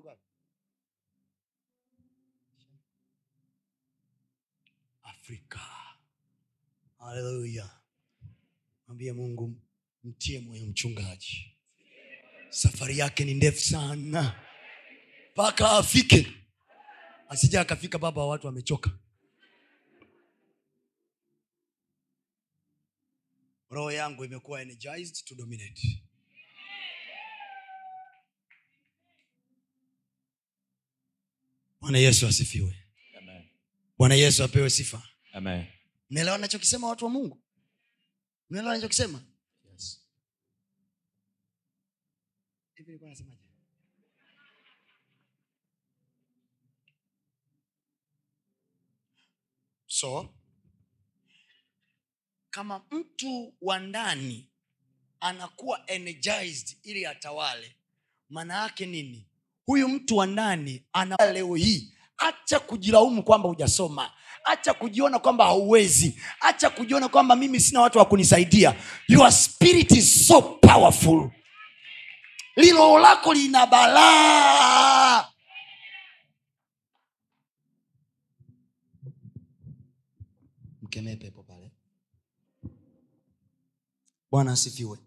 afrika. 5.02 5.61
Haleluya 6.98 7.70
mwambie 8.87 9.12
mungu 9.12 9.54
mtie 10.04 10.40
moyo 10.40 10.66
mchungaji. 10.66 11.56
Safari 12.50 12.98
yake 12.98 13.24
ni 13.24 13.35
ndefu 13.35 13.61
sana. 13.61 14.35
Mpaka 15.33 15.70
afike. 15.70 16.26
Asija 17.28 17.61
akafika 17.61 17.98
baba 17.98 18.20
wa 18.20 18.28
watu 18.28 18.46
wamechoka 18.46 18.90
roho 23.70 23.92
yangu 23.92 24.24
imekuwa 24.24 24.62
energized 24.62 25.24
to 25.24 25.35
dominate. 25.35 26.02
Bwana 31.80 31.98
yesu 31.98 32.26
asifiwe. 32.26 32.76
Bwana 33.98 34.14
yesu 34.14 34.44
apewe 34.44 34.70
sifa. 34.70 35.02
Mnaelewa 36.11 36.38
nachokisema 36.38 36.88
watu 36.88 37.04
wa 37.04 37.11
mungu? 37.11 37.42
Mnaelewa 38.50 38.74
nachokisema 38.74 39.24
Yes. 39.72 40.00
So 49.87 50.35
kama 52.51 52.83
mtu 52.91 53.55
wa 53.63 53.79
ndani 53.79 54.49
anakuwa 55.21 55.81
energized 55.87 56.77
ili 56.83 57.07
atawale 57.07 57.77
maana 58.31 58.55
yake 58.63 58.87
nini? 58.87 59.27
Huyu 59.67 59.89
mtu 59.89 60.17
wa 60.17 60.27
ndani 60.27 60.85
ana 60.93 61.17
leo 61.33 61.55
hii. 61.55 61.93
Acha 62.19 62.61
kujilaumu 62.61 63.23
kwamba 63.23 63.49
hujasoma. 63.49 64.11
Acha 64.45 64.75
kujiona 64.75 65.19
kwamba 65.19 65.45
hauwezi. 65.45 66.21
Acha 66.41 66.71
kujiona 66.71 67.09
kwamba 67.09 67.37
mimi 67.37 67.61
sina 67.61 67.81
watu 67.81 67.99
wa 67.99 68.05
kunisaidia. 68.05 68.75
Your 69.09 69.33
spirit 69.33 69.91
is 69.91 70.27
so 70.27 70.43
powerful. 70.43 71.31
Lilo 72.57 72.99
lako 72.99 73.35
lina 73.35 73.67
balaa. 73.67 75.29
Mkemee 80.83 81.17
pepo 81.17 81.43
bwana 84.31 84.53
asifiwe. 84.53 84.99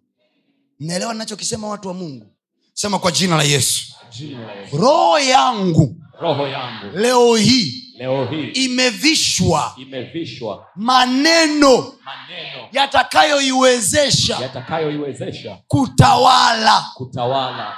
Mnaelewa 0.79 1.13
nachokisema 1.13 1.67
watu 1.67 1.87
wa 1.87 1.93
mungu? 1.93 2.25
Sema 2.73 2.99
kwa 2.99 3.11
jina 3.11 3.37
la 3.37 3.43
yesu. 3.43 3.93
Yesu. 4.19 4.77
roho 4.77 5.19
yangu 5.19 5.95
roho 6.21 6.47
yangu 6.47 6.97
leo 6.97 7.35
hii 7.35 7.93
leo 7.97 8.25
hii 8.25 8.47
imevishwa. 8.47 9.73
imevishwa 9.77 10.67
maneno 10.75 11.93
maneno 12.05 12.67
yatakayoiwezesha 12.71 14.35
yatakayoiwezesha 14.39 15.59
kutawala. 15.67 16.85
kutawala. 16.93 17.77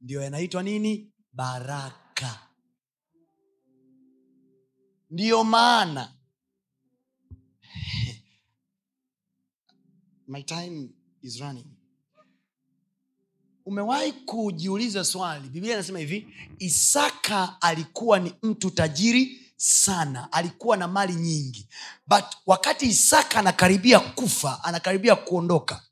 Ndiyo 0.00 0.22
yanaitwa 0.22 0.62
nini? 0.62 1.08
Baraka. 1.32 2.38
Ndiyo 5.10 5.44
maana 5.44 6.12
my 10.32 10.42
time 10.42 10.88
is 11.22 11.40
running. 11.40 11.66
Umewahi 13.66 14.12
kujiuliza 14.12 15.04
swali? 15.04 15.48
Biblia 15.48 15.74
inasema 15.74 15.98
hivi 15.98 16.28
isaka 16.58 17.56
alikuwa 17.60 18.18
ni 18.18 18.34
mtu 18.42 18.70
tajiri 18.70 19.40
sana 19.56 20.32
alikuwa 20.32 20.76
na 20.76 20.88
mali 20.88 21.14
nyingi. 21.14 21.68
But 22.06 22.24
wakati 22.46 22.86
isaka 22.86 23.38
anakaribia 23.38 24.00
kufa 24.00 24.64
anakaribia 24.64 25.16
kuondoka 25.16 25.82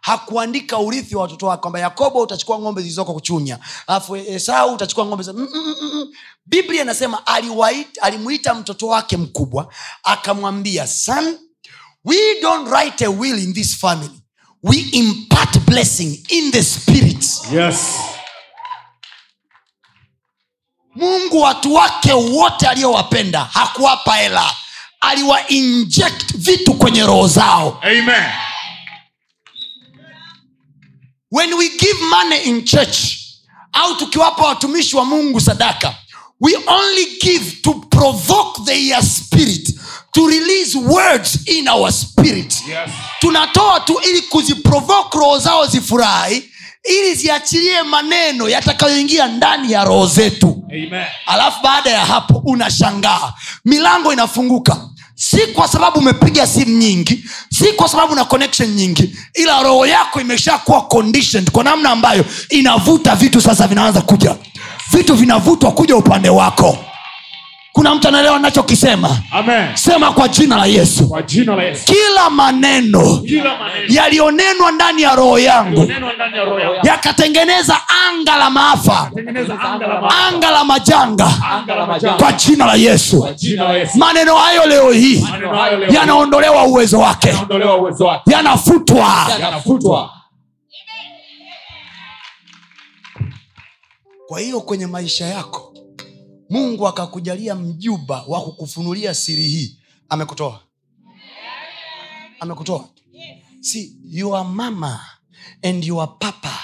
hakuandika 0.00 0.78
urithi 0.78 1.16
wa 1.16 1.22
watoto 1.22 1.46
wake 1.46 1.60
kwamba 1.60 1.80
yakobo 1.80 2.20
utachukua 2.22 2.58
ng'ombe 2.58 2.80
zilizoko 2.82 3.14
kuchunya 3.14 3.58
alafu 3.86 4.16
esau 4.16 4.74
utachukua 4.74 5.06
ng'ombe 5.06 5.32
mm, 5.32 5.48
mm, 5.54 5.74
mm, 5.82 6.12
biblia 6.46 6.82
inasema 6.82 7.26
alimuita 8.00 8.54
mtoto 8.54 8.86
wake 8.88 9.16
mkubwa 9.16 9.74
akamwambia 10.02 10.86
son 10.86 11.38
we 12.04 12.40
don't 12.40 12.68
write 12.70 13.02
a 13.04 13.10
will 13.10 13.38
in 13.38 13.52
this 13.52 13.74
family. 13.74 14.10
We 14.62 14.90
impart 14.92 15.56
blessing 15.66 16.16
in 16.30 16.50
the 16.50 16.62
spirit. 16.62 17.24
Yes. 17.52 17.96
mungu 20.94 21.40
watu 21.40 21.74
wake 21.74 22.12
wote 22.12 22.66
aliyowapenda 22.68 23.44
hakuwapa 23.44 24.16
hela. 24.16 24.54
Aliwainject 25.00 26.36
vitu 26.36 26.74
kwenye 26.74 27.02
roho 27.06 27.28
zao. 27.28 27.80
Amen. 27.82 28.30
when 31.32 31.54
we 31.54 31.68
give 31.68 32.00
money 32.10 32.36
in 32.44 32.64
church 32.64 32.98
au 33.72 33.96
tukiwapa 33.96 34.42
watumishi 34.46 34.96
wa 34.96 35.04
mungu 35.04 35.40
sadaka 35.40 35.94
we 36.40 36.52
only 36.66 37.06
give 37.22 37.50
to 37.62 37.74
provoke 37.74 38.64
their 38.64 39.02
spirit 39.02 39.79
to 40.12 40.26
release 40.28 40.78
words 40.78 41.38
in 41.48 41.68
our 41.68 41.92
spirit. 41.92 42.62
Yes. 42.68 42.90
tunatoa 43.20 43.80
tu 43.80 44.00
ili 44.10 44.22
kuziprovoke 44.22 45.18
roho 45.18 45.38
zao 45.38 45.66
zifurahi 45.66 46.44
ili 46.84 47.14
ziachilie 47.14 47.82
maneno 47.82 48.48
yatakayoingia 48.48 49.26
ndani 49.26 49.72
ya 49.72 49.84
roho 49.84 50.06
zetu. 50.06 50.62
Alafu 51.26 51.62
baada 51.62 51.90
ya 51.90 52.04
hapo 52.06 52.42
unashangaa. 52.44 53.32
Milango 53.64 54.12
inafunguka. 54.12 54.76
Si 55.14 55.38
kwa 55.46 55.68
sababu 55.68 55.98
umepiga 55.98 56.46
simu 56.46 56.78
nyingi 56.78 57.24
si 57.58 57.64
kwa 57.72 57.88
sababu 57.88 58.14
na 58.14 58.24
connection 58.24 58.68
nyingi 58.70 59.16
ila 59.34 59.62
roho 59.62 59.86
yako 59.86 60.20
imeshakuwa 60.20 60.82
conditioned 60.82 61.50
kwa 61.50 61.64
namna 61.64 61.90
ambayo 61.90 62.24
inavuta 62.48 63.14
vitu 63.16 63.40
sasa 63.40 63.66
vinaanza 63.68 64.00
kuja. 64.00 64.36
Vitu 64.92 65.14
vinavutwa 65.14 65.72
kuja 65.72 65.96
upande 65.96 66.28
wako 66.30 66.78
kuna 67.72 67.94
mtu 67.94 68.08
anaelewa 68.08 68.38
nachokisema 68.38 69.18
sema 69.74 70.12
kwa 70.12 70.28
jina 70.28 70.56
la 70.56 70.66
yesu 70.66 71.08
Kwa 71.08 71.22
jina 71.22 71.56
la 71.56 71.62
Yesu. 71.62 71.84
kila 71.84 72.30
maneno 72.30 73.16
Kila 73.16 73.58
maneno 73.58 73.94
yaliyonenwa 73.94 74.72
ndani 74.72 75.02
ya 75.02 75.14
roho 75.14 75.38
yangu 75.38 75.84
neno 75.84 76.12
ndani 76.12 76.36
ya 76.36 76.44
roho 76.44 76.60
yako. 76.60 76.86
yakatengeneza 76.86 77.76
anga 78.08 78.36
la 78.36 78.50
maafa 78.50 79.10
anga 79.60 79.86
la 79.86 80.00
maana. 80.00 80.26
anga 80.28 80.50
la 80.50 80.64
majanga 80.64 81.32
Anga 81.52 81.74
la 81.76 81.86
majanga. 81.86 82.16
kwa 82.16 82.32
jina 82.32 82.66
la 82.66 82.74
yesu 82.74 83.28
jina 83.36 83.64
la 83.64 83.74
Yesu 83.76 83.98
maneno 83.98 84.34
hayo 84.36 84.66
leo 84.66 84.92
hii 84.92 85.20
Maneno 85.30 85.54
hayo 85.54 85.78
leo 85.78 85.88
yanaondolewa 85.92 86.64
uwezo 86.64 86.98
wake 86.98 87.28
yanaondolewa 87.28 87.76
uwezo 87.76 88.04
wake. 88.04 88.30
yanafutwa 88.30 89.26
yanafutwa 89.40 90.10
kwa 94.28 94.40
hiyo 94.40 94.60
kwenye 94.60 94.86
maisha 94.86 95.24
yako 95.26 95.69
mungu 96.50 96.88
akakujalia 96.88 97.54
mjuba 97.54 98.24
wa 98.28 98.42
kukufunulia 98.42 99.14
siri 99.14 99.42
hii. 99.42 99.76
Amekutoa? 100.08 100.60
Amekutoa. 102.40 102.88
See 103.60 103.96
your 104.10 104.44
mama 104.44 105.00
and 105.62 105.84
your 105.84 106.18
papa 106.18 106.58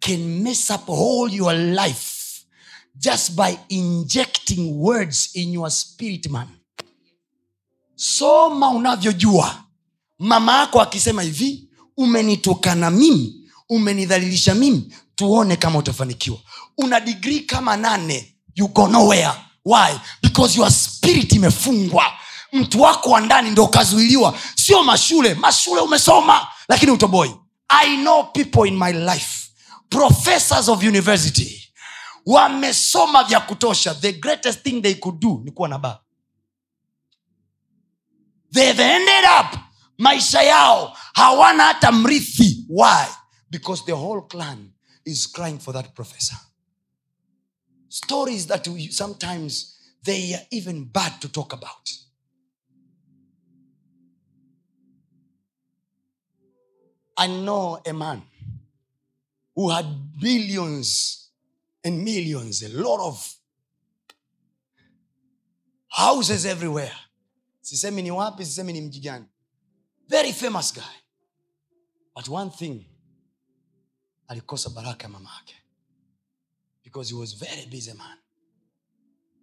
can 0.00 0.42
mess 0.42 0.70
up 0.70 0.88
all 0.90 1.34
your 1.34 1.54
life 1.54 2.44
just 2.96 3.32
by 3.36 3.56
injecting 3.68 4.72
words 4.82 5.30
in 5.36 5.52
your 5.52 5.70
spirit 5.70 6.26
man. 6.30 6.48
Soma 7.96 8.68
unavyojua. 8.70 9.64
Mama 10.18 10.58
yako 10.58 10.80
akisema 10.80 11.22
hivi 11.22 11.68
umenitukana 11.96 12.90
mimi 12.90 13.50
umenidhalilisha 13.68 14.54
mimi 14.54 14.94
tuone 15.14 15.56
kama 15.56 15.78
utafanikiwa. 15.78 16.38
Una 16.78 17.00
digrii 17.00 17.40
kama 17.40 17.76
nane 17.76 18.31
you 18.54 18.68
go 18.68 18.86
nowhere. 18.86 19.32
Why? 19.64 20.00
Because 20.22 20.56
your 20.58 20.70
spirit 20.70 21.32
imefungwa. 21.32 22.04
Mtu 22.52 22.80
wako 22.80 23.10
wa 23.10 23.20
ndani 23.20 23.50
ndo 23.50 23.64
ukazuiliwa. 23.64 24.38
Sio 24.54 24.82
mashule. 24.84 25.34
Mashule 25.34 25.80
umesoma 25.80 26.46
lakini 26.68 26.92
utoboi. 26.92 27.34
I 27.68 27.96
know 27.96 28.24
people 28.24 28.68
in 28.68 28.78
my 28.78 28.92
life. 28.92 29.48
Professors 29.88 30.68
of 30.68 30.82
university. 30.82 31.72
Wamesoma 32.26 33.24
vya 33.24 33.40
kutosha. 33.40 33.94
The 33.94 34.12
greatest 34.12 34.62
thing 34.62 34.82
they 34.82 34.94
could 34.94 35.18
do 35.20 35.40
ni 35.44 35.50
kuwa 35.50 35.68
na 35.68 35.78
baa. 35.78 35.98
They've 38.52 38.82
ended 38.82 39.24
up 39.40 39.58
maisha 39.98 40.42
yao 40.42 40.96
hawana 41.14 41.64
hata 41.64 41.92
mrithi. 41.92 42.66
Why? 42.68 43.06
Because 43.50 43.84
the 43.84 43.92
whole 43.92 44.22
clan 44.22 44.72
is 45.04 45.32
crying 45.32 45.58
for 45.58 45.74
that 45.74 45.94
professor 45.94 46.36
stories 47.92 48.46
that 48.46 48.66
we, 48.68 48.88
sometimes 48.88 49.76
they 50.02 50.32
are 50.32 50.46
even 50.50 50.84
bad 50.84 51.20
to 51.20 51.28
talk 51.30 51.52
about. 51.52 51.92
I 57.18 57.26
know 57.26 57.82
a 57.84 57.92
man 57.92 58.22
who 59.54 59.68
had 59.68 59.84
billions 60.18 61.28
and 61.84 62.02
millions 62.02 62.62
a 62.62 62.70
lot 62.70 63.06
of 63.06 63.34
houses 65.88 66.46
everywhere. 66.46 66.96
Very 70.08 70.32
famous 70.32 70.72
guy. 70.72 70.94
But 72.14 72.28
one 72.28 72.50
thing 72.50 72.86
alikosa 74.30 74.70
baraka 74.74 75.08
mama 75.08 75.28
yake 75.28 75.61
because 76.92 77.08
he 77.08 77.14
was 77.20 77.32
very 77.32 77.66
busy 77.66 77.92
man. 77.94 78.18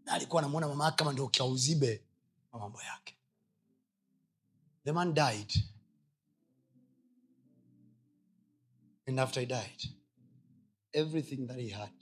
Na 0.06 0.14
alikuwa 0.14 0.42
anamwona 0.42 0.68
mama 0.68 0.86
yake 0.86 0.98
kama 0.98 1.14
ndio 1.14 1.28
kiauzibe 1.28 2.04
wa 2.52 2.60
mambo 2.60 2.82
yake. 2.82 3.16
The 4.84 4.92
man 4.92 5.14
died. 5.14 5.54
And 9.08 9.20
after 9.20 9.40
he 9.42 9.46
died 9.48 9.90
everything 10.94 11.48
that 11.48 11.58
he 11.58 11.70
had 11.70 11.94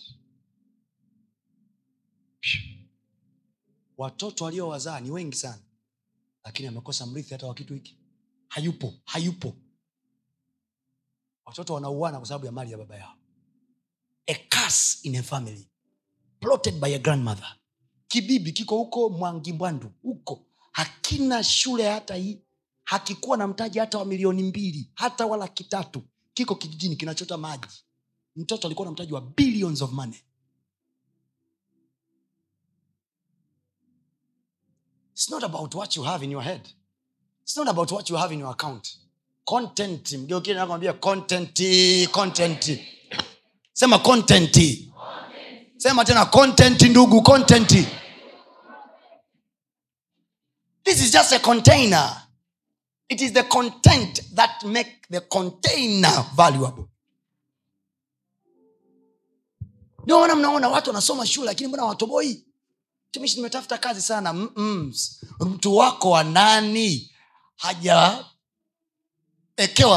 watoto 3.98 4.48
aliowazaa 4.48 5.00
ni 5.00 5.12
wengi 5.12 5.36
sana 5.38 5.62
lakini 6.44 6.68
amekosa 6.68 7.06
mrithi 7.06 7.34
hata 7.34 7.48
wa 7.48 7.54
kitu 7.54 7.74
hiki. 7.74 7.98
Hayupo 8.48 8.94
hayupo. 9.06 9.56
Watoto 11.46 11.74
wanauana 11.74 12.18
kwa 12.18 12.28
sababu 12.28 12.46
ya 12.46 12.52
mali 12.52 12.72
ya 12.72 12.78
baba 12.78 12.96
yao 12.98 13.17
a 14.28 14.36
curse 14.50 15.00
in 15.04 15.16
a 15.16 15.24
family 15.24 15.68
plotted 16.40 16.80
by 16.80 16.96
a 16.96 17.00
grandmother 17.00 17.56
kibibi 18.08 18.52
kiko 18.52 18.78
huko 18.78 19.10
mwangimbwandu 19.10 19.92
huko 20.02 20.46
hakina 20.72 21.44
shule 21.44 21.90
hata 21.90 22.16
hii 22.16 22.42
hakikuwa 22.84 23.38
na 23.38 23.48
mtaji 23.48 23.80
hata 23.80 23.98
wa 23.98 24.06
milioni 24.06 24.44
mbili 24.44 24.92
hata 24.94 25.26
wala 25.26 25.48
kitatu 25.48 26.04
kiko 26.34 26.56
kijijini 26.56 26.96
kinachota 26.96 27.38
maji 27.38 27.68
mtoto 28.36 28.68
alikuwa 28.68 28.86
na 28.86 28.92
mtaji 28.92 29.14
wa 29.14 29.22
billions 29.22 29.82
of 29.82 29.92
money 29.92 30.18
It's 35.14 35.30
not 35.32 35.44
about 35.44 35.74
what 35.76 35.96
you 35.96 36.04
have 36.04 36.24
in 36.26 36.32
your 36.32 36.44
head. 36.44 36.62
It's 37.44 37.58
not 37.58 37.68
about 37.68 37.92
what 37.92 38.08
you 38.10 38.16
have 38.18 38.32
in 38.34 38.40
your 38.40 38.52
account. 38.52 38.88
Content. 39.46 40.12
Mgeukie 40.12 40.54
na 40.54 40.62
kumwambia 40.66 40.94
content, 40.94 41.60
content. 42.12 42.80
Sema 43.78 44.00
content. 44.00 44.58
Sema 45.78 46.06
tena 46.06 46.26
content 46.26 46.82
ndugu, 46.82 47.22
content. 47.22 47.70
This 50.84 51.02
is 51.02 51.12
just 51.12 51.32
a 51.34 51.40
container. 51.40 52.24
It 53.10 53.22
is 53.22 53.34
the 53.34 53.44
content 53.44 54.22
that 54.36 54.64
make 54.66 55.08
the 55.12 55.22
container 55.22 56.26
valuable. 56.36 56.88
Ndio 60.04 60.36
mnaona 60.36 60.70
watu 60.70 60.90
wanasoma 60.90 61.26
shule 61.26 61.46
lakini 61.46 61.68
mbona 61.68 61.86
watoboi? 61.86 62.44
tumishi 63.12 63.36
nimetafuta 63.36 63.78
kazi 63.78 64.02
sana 64.02 64.34
Mm-mm. 64.34 64.94
mtu 65.40 65.76
wako 65.76 66.10
wa 66.10 66.24
nani 66.24 67.12
hajaekewa 67.56 68.30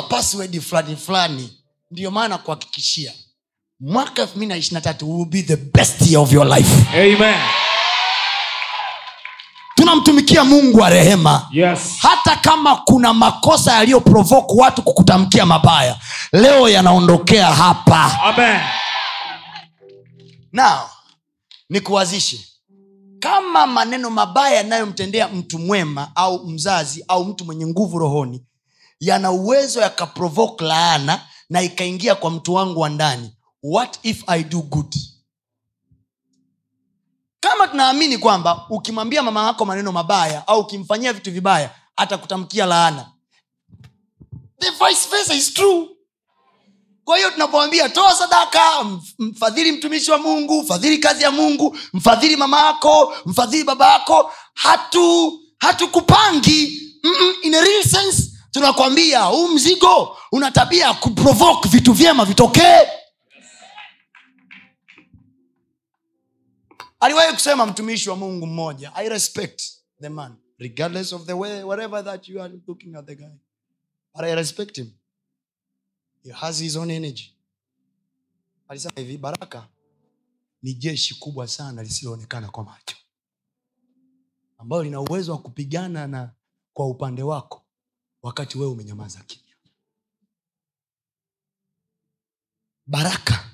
password 0.08 0.60
fulani 0.60 0.96
fulani 0.96 1.62
ndiyo 1.90 2.10
maana 2.10 2.38
kuhakikishia 2.38 3.14
mwaka 3.80 4.22
elfu 4.22 4.36
mbili 4.36 4.48
na 4.48 4.56
ishirina 4.56 4.80
tatu 4.80 5.16
will 5.18 5.26
be 5.28 5.42
the 5.42 5.56
best 5.56 6.00
year 6.02 6.18
of 6.22 6.32
your 6.32 6.46
life 6.46 6.86
Amen. 6.94 7.40
tunamtumikia 9.74 10.44
mungu 10.44 10.78
wa 10.78 10.90
rehema 10.90 11.48
Yes. 11.52 11.78
hata 11.98 12.36
kama 12.36 12.76
kuna 12.76 13.14
makosa 13.14 13.72
yaliyoprovoke 13.74 14.54
watu 14.56 14.82
kukutamkia 14.82 15.46
mabaya 15.46 15.96
leo 16.32 16.68
yanaondokea 16.68 17.46
hapa 17.54 18.18
Amen. 18.22 18.60
now 20.52 20.78
nikuwazishe 21.70 22.40
kama 23.20 23.66
maneno 23.66 24.10
mabaya 24.10 24.56
yanayomtendea 24.56 25.28
mtu 25.28 25.58
mwema 25.58 26.08
au 26.14 26.46
mzazi 26.46 27.04
au 27.08 27.24
mtu 27.24 27.44
mwenye 27.44 27.66
nguvu 27.66 27.98
rohoni 27.98 28.44
yana 29.00 29.30
uwezo 29.30 29.80
yakaprovoke 29.80 30.64
laana 30.64 31.20
na 31.50 31.62
ikaingia 31.62 32.14
kwa 32.14 32.30
mtu 32.30 32.54
wangu 32.54 32.80
wa 32.80 32.88
ndani 32.88 33.32
what 33.62 33.98
if 34.02 34.22
i 34.26 34.42
do 34.44 34.62
good? 34.62 34.94
Kama 37.40 37.68
tunaamini 37.68 38.18
kwamba 38.18 38.66
ukimwambia 38.70 39.22
mama 39.22 39.46
yako 39.46 39.64
maneno 39.64 39.92
mabaya 39.92 40.48
au 40.48 40.60
ukimfanyia 40.60 41.12
vitu 41.12 41.32
vibaya 41.32 41.70
atakutamkia 41.96 42.66
laana. 42.66 43.06
The 44.60 44.70
vice 44.70 45.08
versa 45.10 45.34
is 45.34 45.54
true. 45.54 45.88
Kwa 47.04 47.16
hiyo 47.16 47.30
tunapowambia 47.30 47.88
toa 47.88 48.14
sadaka 48.16 48.60
mfadhili 49.18 49.72
mtumishi 49.72 50.10
wa 50.10 50.18
mungu 50.18 50.62
mfadhili 50.62 50.98
kazi 50.98 51.22
ya 51.22 51.30
mungu 51.30 51.76
mfadhili 51.92 52.36
mama 52.36 52.60
yako 52.66 53.14
mfadhili 53.26 53.64
baba 53.64 53.92
yako 53.92 54.32
hatu 54.54 55.40
hatukupangi. 55.58 56.86
Mm-mm, 57.04 57.34
in 57.42 57.54
a 57.54 57.60
real 57.60 57.82
sense 57.84 58.22
tunakwambia 58.50 59.20
huu 59.22 59.48
mzigo 59.48 60.16
una 60.32 60.50
tabia 60.50 60.86
ya 60.86 60.94
kuprovoke 60.94 61.68
vitu 61.68 61.92
vyema 61.92 62.24
vitokee 62.24 62.78
aliwahi 67.00 67.32
kusema 67.32 67.66
mtumishi 67.66 68.10
wa 68.10 68.16
mungu 68.16 68.46
mmoja 68.46 68.94
i 68.94 69.08
respect 69.08 69.62
the 70.00 70.08
man 70.08 70.36
regardless 70.58 71.12
of 71.12 71.26
the 71.26 71.32
way 71.32 71.62
whatever 71.62 72.04
that 72.04 72.28
you 72.28 72.42
are 72.42 72.60
looking 72.66 72.94
at 72.96 73.06
the 73.06 73.16
guy 73.16 73.36
but 74.14 74.24
i 74.24 74.34
respect 74.34 74.76
him. 74.76 74.90
He 76.22 76.32
has 76.32 76.58
his 76.60 76.76
own 76.76 76.90
energy. 76.90 77.36
Alisema 78.68 78.92
hivi 78.96 79.18
baraka 79.18 79.68
ni 80.62 80.74
jeshi 80.74 81.14
kubwa 81.14 81.48
sana 81.48 81.82
lisiloonekana 81.82 82.48
kwa 82.50 82.64
macho 82.64 82.96
ambayo 84.58 84.82
lina 84.82 85.00
uwezo 85.00 85.32
wa 85.32 85.38
kupigana 85.38 86.06
na 86.06 86.34
kwa 86.72 86.86
upande 86.86 87.22
wako 87.22 87.64
wakati 88.22 88.58
wewe 88.58 88.70
umenyamaza 88.72 89.20
kimya. 89.20 89.54
Baraka 92.86 93.50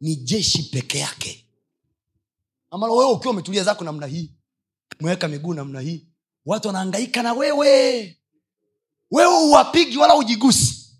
ni 0.00 0.16
jeshi 0.16 0.62
peke 0.62 0.98
yake 0.98 1.46
ambalo 2.70 2.96
wewe 2.96 3.10
ukiwa 3.12 3.32
umetulia 3.32 3.64
zako 3.64 3.84
namna 3.84 4.06
hii 4.06 4.30
umeweka 5.00 5.28
miguu 5.28 5.54
namna 5.54 5.80
hii 5.80 6.06
watu 6.46 6.68
wanaangaika 6.68 7.22
na 7.22 7.32
wewe. 7.32 8.16
Wewe 9.10 9.36
uwapigi 9.44 9.98
wala 9.98 10.14
ujigusi 10.14 10.90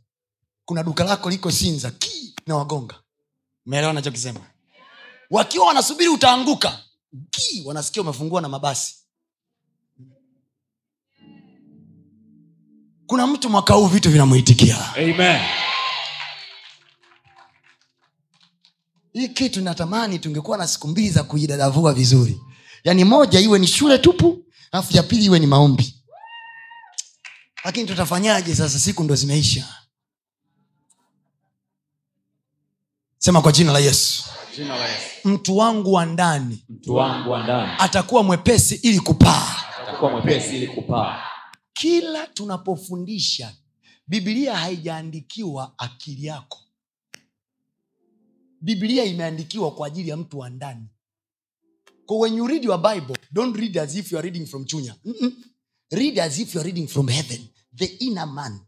kuna 0.65 0.83
duka 0.83 1.05
lako 1.05 1.31
liko 1.31 1.51
sinza 1.51 1.91
ki 1.91 2.35
na 2.47 2.57
wagonga. 2.57 2.95
Umeelewa 3.67 3.93
nachokisema 3.93 4.41
wakiwa 5.31 5.67
wanasubiri 5.67 6.09
utaanguka 6.09 6.79
ki 7.31 7.63
wanasikia 7.67 8.03
umefungua 8.03 8.41
na 8.41 8.49
mabasi. 8.49 8.95
Kuna 13.07 13.27
mtu 13.27 13.51
mwaka 13.51 13.75
huu 13.75 13.87
vitu 13.87 14.11
vinamwitikia. 14.11 14.95
Amen. 14.95 15.41
Hii 19.13 19.29
kitu 19.29 19.61
natamani 19.61 20.19
tungekuwa 20.19 20.59
na 20.59 20.67
siku 20.69 20.89
mbili 20.89 21.11
za 21.11 21.23
kuidadavua 21.23 21.93
vizuri. 21.95 22.41
Yaani 22.85 23.05
moja 23.05 23.41
iwe 23.41 23.59
ni 23.59 23.67
shule 23.67 23.99
tupu 23.99 24.45
alafu 24.73 24.97
ya 24.97 25.03
pili 25.03 25.25
iwe 25.25 25.39
ni 25.39 25.47
maombi. 25.47 25.95
Lakini 27.65 27.87
tutafanyaje 27.87 28.55
sasa? 28.55 28.79
Siku 28.79 29.05
ndo 29.05 29.15
zimeisha. 29.15 29.69
Sema 33.19 33.43
kwa 33.43 33.53
jina 33.53 33.73
la 33.73 33.79
yesu. 33.79 34.25
Jina 34.57 34.77
la 34.79 34.89
Yesu. 34.89 35.29
mtu 35.29 35.57
wangu 35.57 35.93
wa 35.93 36.07
ndani 36.07 36.65
mwepesi 38.23 38.75
ili 38.75 39.01
kupaa. 39.01 39.57
Atakuwa 39.83 40.11
mwepesi 40.11 40.57
ili 40.57 40.67
kupaa. 40.69 41.23
kila 41.73 42.27
tunapofundisha 42.27 43.53
bibilia 44.07 44.57
haijaandikiwa 44.57 45.73
akili 45.79 46.27
yako 46.27 46.59
bibilia 48.61 49.05
imeandikiwa 49.05 49.75
kwa 49.75 49.87
ajili 49.87 50.09
ya 50.09 50.17
mtu 50.17 50.39
wa 50.39 50.51
ndani. 50.51 50.87
Ko 52.07 52.19
when 52.19 52.35
you 52.35 52.47
read 52.47 52.65
your 52.65 52.79
bible 52.95 53.17
don't 53.33 53.57
read 53.57 53.79
as 53.79 53.95
if 53.97 54.13
you 54.13 54.19
are 54.19 54.31
reading 54.31 54.47
from 54.47 54.65
chunya. 54.65 54.95
Mm-mm. 55.05 55.33
read 55.91 56.19
as 56.21 56.39
if 56.39 56.55
you 56.55 56.61
are 56.61 56.67
reading 56.71 56.89
from 56.89 57.09
heaven. 57.09 57.49
The 57.77 57.85
inner 57.85 58.27
man. 58.27 58.61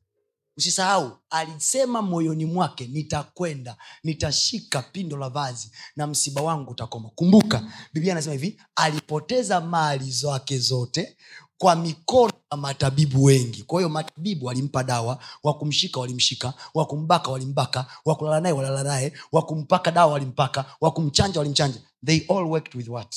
Usisahau 0.56 1.18
alisema 1.30 2.02
moyoni 2.02 2.44
mwake 2.44 2.86
nitakwenda 2.86 3.76
nitashika 4.04 4.82
pindo 4.82 5.16
la 5.16 5.28
vazi 5.28 5.70
na 5.96 6.06
msiba 6.06 6.42
wangu 6.42 6.70
utakoma. 6.70 7.08
Kumbuka 7.10 7.72
biblia 7.92 8.12
anasema 8.12 8.32
hivi 8.32 8.60
alipoteza 8.76 9.60
mali 9.60 10.10
zake 10.10 10.58
zote 10.58 11.16
kwa 11.62 11.76
mikono 11.76 12.32
ya 12.50 12.56
matabibu 12.56 13.24
wengi. 13.24 13.62
Kwa 13.62 13.80
hiyo 13.80 13.88
matabibu 13.88 14.46
walimpa 14.46 14.84
dawa 14.84 15.18
wakumshika 15.42 16.00
walimshika 16.00 16.54
wakumbaka 16.74 17.30
walimbaka 17.30 17.86
wakulala 18.04 18.40
naye 18.40 18.54
walala 18.54 18.82
naye 18.82 19.12
wakumpaka 19.32 19.90
dawa 19.90 20.12
walimpaka 20.12 20.64
wakumchanja 20.80 21.40
walimchanja. 21.40 21.80
They 22.06 22.20
all 22.28 22.44
worked 22.44 22.74
with 22.74 22.88
what? 22.88 23.16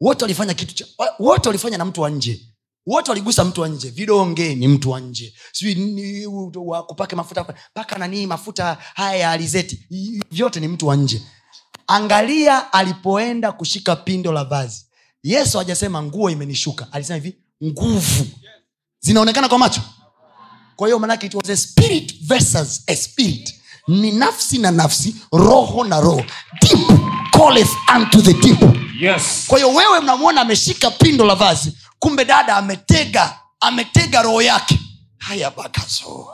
Wote 0.00 0.24
walifanya 0.24 0.54
kitu 0.54 0.74
cha, 0.74 0.86
wote 1.18 1.48
walifanya 1.48 1.78
na 1.78 1.84
mtu 1.84 2.00
wa 2.00 2.10
nje. 2.10 2.40
Wote 2.86 3.10
waligusa 3.10 3.44
mtu 3.44 3.60
wa 3.60 3.68
nje. 3.68 3.90
Vidonge 3.90 4.54
ni 4.54 4.68
mtu 4.68 4.90
wa 4.90 5.00
nje. 5.00 5.34
Sijui 5.52 6.26
mafuta 7.16 7.44
paka 7.74 7.98
nanii 7.98 8.26
mafuta 8.26 8.78
haya 8.94 9.16
ya 9.18 9.30
alizeti. 9.30 9.86
Vyote 10.30 10.60
ni 10.60 10.68
mtu 10.68 10.86
wa 10.86 10.96
nje. 10.96 11.22
Angalia 11.86 12.72
alipoenda 12.72 13.52
kushika 13.52 13.96
pindo 13.96 14.32
la 14.32 14.44
vazi 14.44 14.86
yesu 15.22 15.58
hajasema 15.58 16.02
nguo 16.02 16.30
imenishuka. 16.30 16.86
Alisema 16.92 17.14
hivi 17.16 17.36
nguvu. 17.64 18.26
Zinaonekana 19.00 19.48
kwa 19.48 19.58
macho? 19.58 19.80
Kwa 20.76 20.88
hiyo 20.88 20.98
manake 20.98 21.26
it 21.26 21.34
was 21.34 21.50
a 21.50 21.56
spirit 21.56 22.14
versus 22.26 22.82
a 22.86 22.96
spirit. 22.96 23.54
Ni 23.88 24.12
nafsi 24.12 24.58
na 24.58 24.70
nafsi 24.70 25.16
roho 25.32 25.84
na 25.84 26.00
roho. 26.00 26.24
Deep 26.60 26.88
calleth 27.32 27.70
unto 27.96 28.22
the 28.22 28.32
deep. 28.34 28.60
Yes. 29.00 29.44
kwa 29.46 29.58
hiyo 29.58 29.70
wewe 29.74 30.00
mnamwona 30.00 30.40
ameshika 30.40 30.90
pindo 30.90 31.24
la 31.24 31.34
vazi 31.34 31.72
kumbe 31.98 32.24
dada 32.24 32.56
ametega 32.56 33.38
ametega 33.60 34.22
roho 34.22 34.42
yake. 34.42 34.78
Haya 35.18 35.50
bakazo. 35.50 36.28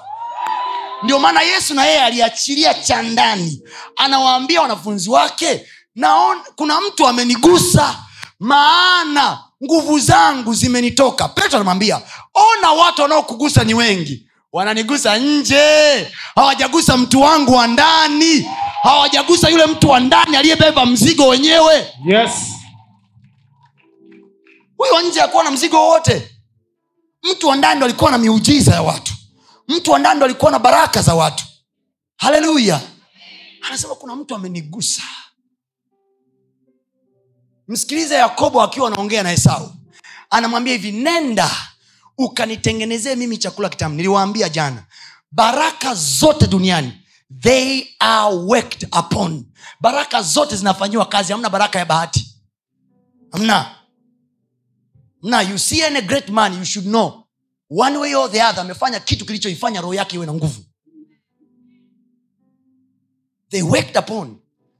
Ndio 1.03 1.19
maana 1.19 1.43
yesu 1.43 1.75
na 1.75 1.85
yeye 1.87 2.01
aliachilia 2.03 2.75
cha 2.75 3.03
ndani. 3.03 3.63
Anawaambia 3.97 4.63
wanafunzi 4.63 5.11
wake 5.11 5.67
naon 5.95 6.39
kuna 6.57 6.81
mtu 6.81 7.07
amenigusa 7.09 8.05
maana 8.41 9.45
nguvu 9.65 9.99
zangu 9.99 10.55
zimenitoka. 10.55 11.29
Petro 11.29 11.57
anamwambia 11.57 12.03
ona 12.35 12.71
watu 12.73 13.03
wanaokugusa 13.03 13.65
ni 13.65 13.75
wengi. 13.75 14.25
Wananigusa 14.53 15.19
nje. 15.19 16.13
Hawajagusa 16.35 16.97
mtu 16.97 17.21
wangu 17.21 17.53
wa 17.55 17.67
ndani. 17.67 18.49
Hawajagusa 18.83 19.49
yule 19.49 19.67
mtu 19.67 19.89
wa 19.89 20.01
ndani 20.01 20.37
aliyebeba 20.37 20.87
mzigo 20.87 21.29
wenyewe. 21.29 21.87
Yes. 22.07 22.31
huyo 24.77 24.95
wa 24.95 25.03
nje 25.03 25.21
akuwa 25.23 25.45
na 25.45 25.51
mzigo 25.51 25.77
wowote. 25.77 26.35
Mtu 27.23 27.49
wa 27.49 27.57
ndani 27.57 27.77
ndo 27.77 27.85
alikuwa 27.87 28.11
na 28.11 28.19
miujiza 28.19 28.75
ya 28.75 28.83
watu. 28.83 29.13
Mtu 29.69 29.91
wa 29.91 29.99
ndani 29.99 30.17
ndo 30.17 30.25
alikuwa 30.27 30.51
na 30.51 30.59
baraka 30.59 31.03
za 31.03 31.15
watu. 31.15 31.45
Haleluya. 32.17 32.81
Anasema 33.63 33.95
kuna 33.95 34.17
mtu 34.17 34.35
amenigusa 34.35 35.03
msikilize 37.69 38.15
yakobo 38.15 38.63
akiwa 38.63 38.89
anaongea 38.89 39.23
na 39.23 39.33
esau. 39.33 39.75
Anamwambia 40.31 40.73
hivi 40.73 40.93
nenda 40.93 41.51
ukanitengenezee 42.19 43.15
mimi 43.15 43.37
chakula 43.39 43.69
kitamu. 43.69 43.95
Niliwaambia 43.95 44.49
jana 44.49 44.87
baraka 45.33 45.95
zote 45.95 46.47
duniani 46.47 46.93
they 47.41 47.85
are 47.99 48.35
worked 48.37 48.89
upon. 48.99 49.45
Baraka 49.81 50.23
zote 50.23 50.57
zinafanyiwa 50.57 51.07
kazi 51.07 51.33
hamna 51.33 51.51
baraka 51.51 51.79
ya 51.79 51.85
bahati. 51.85 52.35
Hamna. 53.33 53.75
Na 55.23 55.41
you 55.43 55.59
see 55.59 55.83
any 55.85 56.01
great 56.01 56.29
man 56.29 56.59
you 56.59 56.65
should 56.65 56.87
know. 56.89 57.25
One 57.71 57.97
way 57.99 58.15
or 58.15 58.31
the 58.31 58.43
other 58.43 58.61
amefanya 58.61 59.01
kitu 59.01 59.27
kilichoifanya 59.27 59.81
roho 59.81 59.95
yake 59.95 60.17
iwe 60.17 60.27
na 60.27 60.33
nguvu. 60.35 60.65
They 63.51 63.63
worked 63.63 63.97
upon 63.97 64.37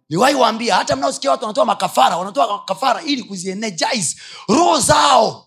niwahi 0.09 0.69
hata 0.69 0.97
mnaosikia 0.97 1.31
watu 1.31 1.43
wanatoa 1.45 1.65
makafara 1.65 2.17
wanatoa 2.17 2.57
makafara 2.57 3.03
ili 3.03 3.23
kuzienergize 3.23 4.17
roho 4.49 4.81
zao. 4.81 5.45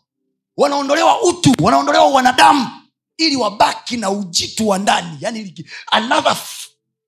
Wanaondolewa 0.57 1.22
utu 1.24 1.53
wanaondolewa 1.62 2.05
wanadamu 2.07 2.70
ili 3.18 3.36
wabaki 3.36 3.97
na 3.97 4.09
ujitu 4.12 4.68
wa 4.68 4.78
ndani 4.78 5.18
yani 5.22 5.66
another 5.91 6.38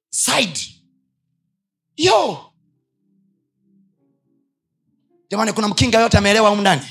side. 0.10 0.60
Yo! 1.98 2.38
Jamani 5.30 5.54
kuna 5.54 5.68
mkinga 5.68 6.00
yote 6.00 6.18
ameelewa 6.18 6.50
humu 6.50 6.62
ndani? 6.62 6.82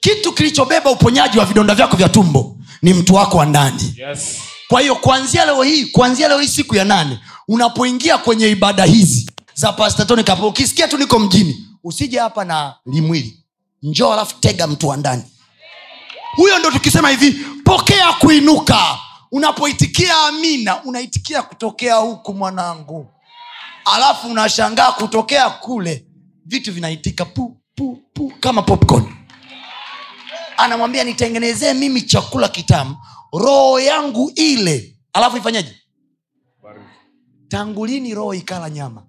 Kitu 0.00 0.32
kilichobeba 0.32 0.90
uponyaji 0.90 1.38
wa 1.38 1.44
vidonda 1.44 1.74
vyako 1.74 1.96
vya 1.96 2.08
tumbo 2.08 2.56
ni 2.82 2.94
mtu 2.94 3.14
wako 3.14 3.36
wa 3.38 3.46
ndani. 3.46 3.94
Yes. 3.96 4.45
Kwa 4.68 4.80
hiyo 4.80 4.96
kuanzia 4.96 5.44
leo 5.44 5.62
hii 5.62 5.84
kuanzia 5.84 6.28
leo 6.28 6.38
hii 6.40 6.48
siku 6.48 6.76
ya 6.76 6.84
nane 6.84 7.20
unapoingia 7.48 8.18
kwenye 8.18 8.48
ibada 8.48 8.84
hizi 8.84 9.30
za 9.54 9.72
pastatonikapo 9.72 10.48
ukisikia 10.48 10.88
tu 10.88 10.98
niko 10.98 11.18
mjini 11.18 11.66
usije 11.84 12.18
hapa 12.18 12.44
na 12.44 12.74
limwili. 12.86 13.44
Njoo 13.82 14.12
alafu 14.12 14.34
tega 14.40 14.66
mtu 14.66 14.88
wa 14.88 14.96
ndani. 14.96 15.22
Huyo 16.36 16.58
ndo 16.58 16.70
tukisema 16.70 17.08
hivi 17.10 17.32
pokea 17.64 18.12
kuinuka. 18.12 18.98
Unapoitikia 19.32 20.16
amina 20.28 20.82
unaitikia 20.84 21.42
kutokea 21.42 21.94
huku 21.96 22.34
mwanangu. 22.34 23.06
Alafu 23.84 24.28
unashangaa 24.28 24.92
kutokea 24.92 25.50
kule 25.50 26.06
vitu 26.46 26.72
vinaitika 26.72 27.24
pu, 27.24 27.56
pu, 27.74 27.98
pu, 28.14 28.32
kama 28.40 28.62
popcorn. 28.62 29.16
Anamwambia 30.56 31.04
nitengenezee 31.04 31.74
mimi 31.74 32.02
chakula 32.02 32.48
kitamu 32.48 32.96
roho 33.32 33.80
yangu 33.80 34.32
ile. 34.34 34.96
Alafu 35.12 35.36
ifanyeje? 35.36 35.76
Tangu 37.48 37.86
lini 37.86 38.14
roho 38.14 38.34
ikala 38.34 38.70
nyama? 38.70 39.06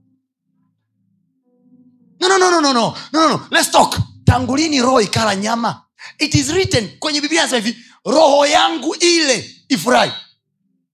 No, 2.19 2.27
no, 2.27 2.37
no, 2.37 2.49
no, 2.51 2.61
no, 2.61 2.73
no. 2.73 2.95
No, 3.13 3.29
no. 3.29 3.47
Let's 3.51 3.71
talk. 3.71 3.97
Tangu 4.25 4.55
lini 4.57 4.81
roho 4.81 5.01
ikala 5.01 5.35
nyama? 5.35 5.83
It 6.19 6.35
is 6.35 6.49
written 6.49 6.97
kwenye 6.99 7.21
biblia 7.21 7.41
anasema 7.41 7.65
hivi 7.65 7.77
roho 8.05 8.45
yangu 8.45 8.95
ile 8.95 9.55
ifurahi. 9.69 10.11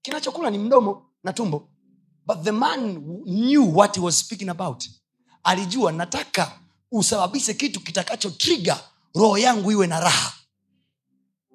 Kinachokula 0.02 0.50
ni 0.50 0.58
mdomo 0.58 1.10
na 1.24 1.34
tumbo. 1.34 1.70
But 2.26 2.44
the 2.44 2.52
man 2.52 2.96
knew 3.26 3.78
what 3.78 3.96
he 3.96 4.02
was 4.02 4.20
speaking 4.20 4.50
about 4.50 4.84
alijua 5.44 5.92
nataka 5.92 6.52
usababishe 6.92 7.54
kitu 7.54 7.80
kitakacho 7.80 8.30
trigger 8.30 8.80
roho 9.16 9.38
yangu 9.38 9.72
iwe 9.72 9.88
na 9.88 10.00
raha. 10.00 10.34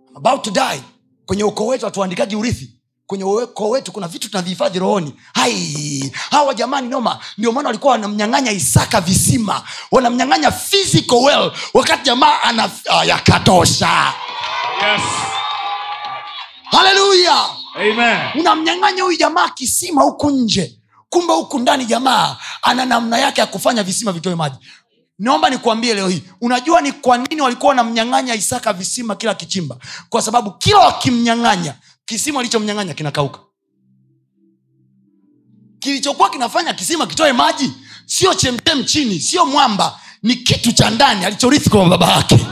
I'm 0.08 0.16
about 0.16 0.42
to 0.44 0.50
die 0.50 0.82
kwenye 1.28 1.44
ukoo 1.44 1.66
wetu 1.66 1.84
hatuandikaji 1.84 2.36
urithi. 2.36 2.70
Kwenye 3.06 3.24
ukoo 3.24 3.68
wetu 3.70 3.92
kuna 3.92 4.08
vitu 4.08 4.30
tunavihifadhi 4.30 4.78
rohoni. 4.78 5.14
Hai 5.34 6.12
hawa 6.30 6.54
jamani 6.54 6.88
noma. 6.88 7.18
Ndio 7.38 7.52
maana 7.52 7.68
walikuwa 7.68 7.92
wanamnyang'anya 7.92 8.52
isaka 8.52 9.00
visima. 9.00 9.62
Wanamnyang'anya 9.92 10.50
physical 10.50 11.14
well 11.16 11.52
wakati 11.74 12.04
jamaa 12.04 12.40
ana 12.42 12.70
ah, 12.90 13.04
yakatosha 13.04 14.12
Yes. 14.92 15.02
haleluya 16.64 17.46
unamnyang'anya 18.40 19.02
huyu 19.02 19.18
jamaa 19.18 19.48
kisima 19.48 20.02
huku 20.02 20.30
nje. 20.30 20.74
Kumbe 21.10 21.32
huku 21.32 21.58
ndani 21.58 21.84
jamaa 21.84 22.36
ana 22.62 22.84
namna 22.84 23.18
yake 23.18 23.40
ya 23.40 23.46
kufanya 23.46 23.82
visima 23.82 24.12
vitoe 24.12 24.34
maji 24.34 24.56
naomba 25.18 25.50
nikuambie 25.50 25.94
leo 25.94 26.08
hii. 26.08 26.22
Unajua 26.40 26.80
ni 26.80 26.92
kwa 26.92 27.18
nini 27.18 27.40
walikuwa 27.42 27.68
wanamnyang'anya 27.68 28.34
isaka 28.34 28.72
visima 28.72 29.16
kila 29.16 29.34
kichimba? 29.34 29.76
Kwa 30.08 30.22
sababu 30.22 30.50
kila 30.50 30.78
wakimnyang'anya 30.78 31.74
kisima 32.04 32.40
alichomnyang'anya 32.40 32.94
kinakauka. 32.94 33.40
Kilichokuwa 35.78 36.30
kinafanya 36.30 36.72
kisima 36.74 37.06
kitoe 37.06 37.32
maji 37.32 37.72
sio 38.06 38.34
chemchem 38.34 38.84
chini 38.84 39.20
sio 39.20 39.46
mwamba 39.46 40.00
ni 40.22 40.36
kitu 40.36 40.72
cha 40.72 40.90
ndani 40.90 41.24
alichorithi 41.24 41.70
kwa 41.70 41.88
baba 41.88 42.12
yake. 42.12 42.46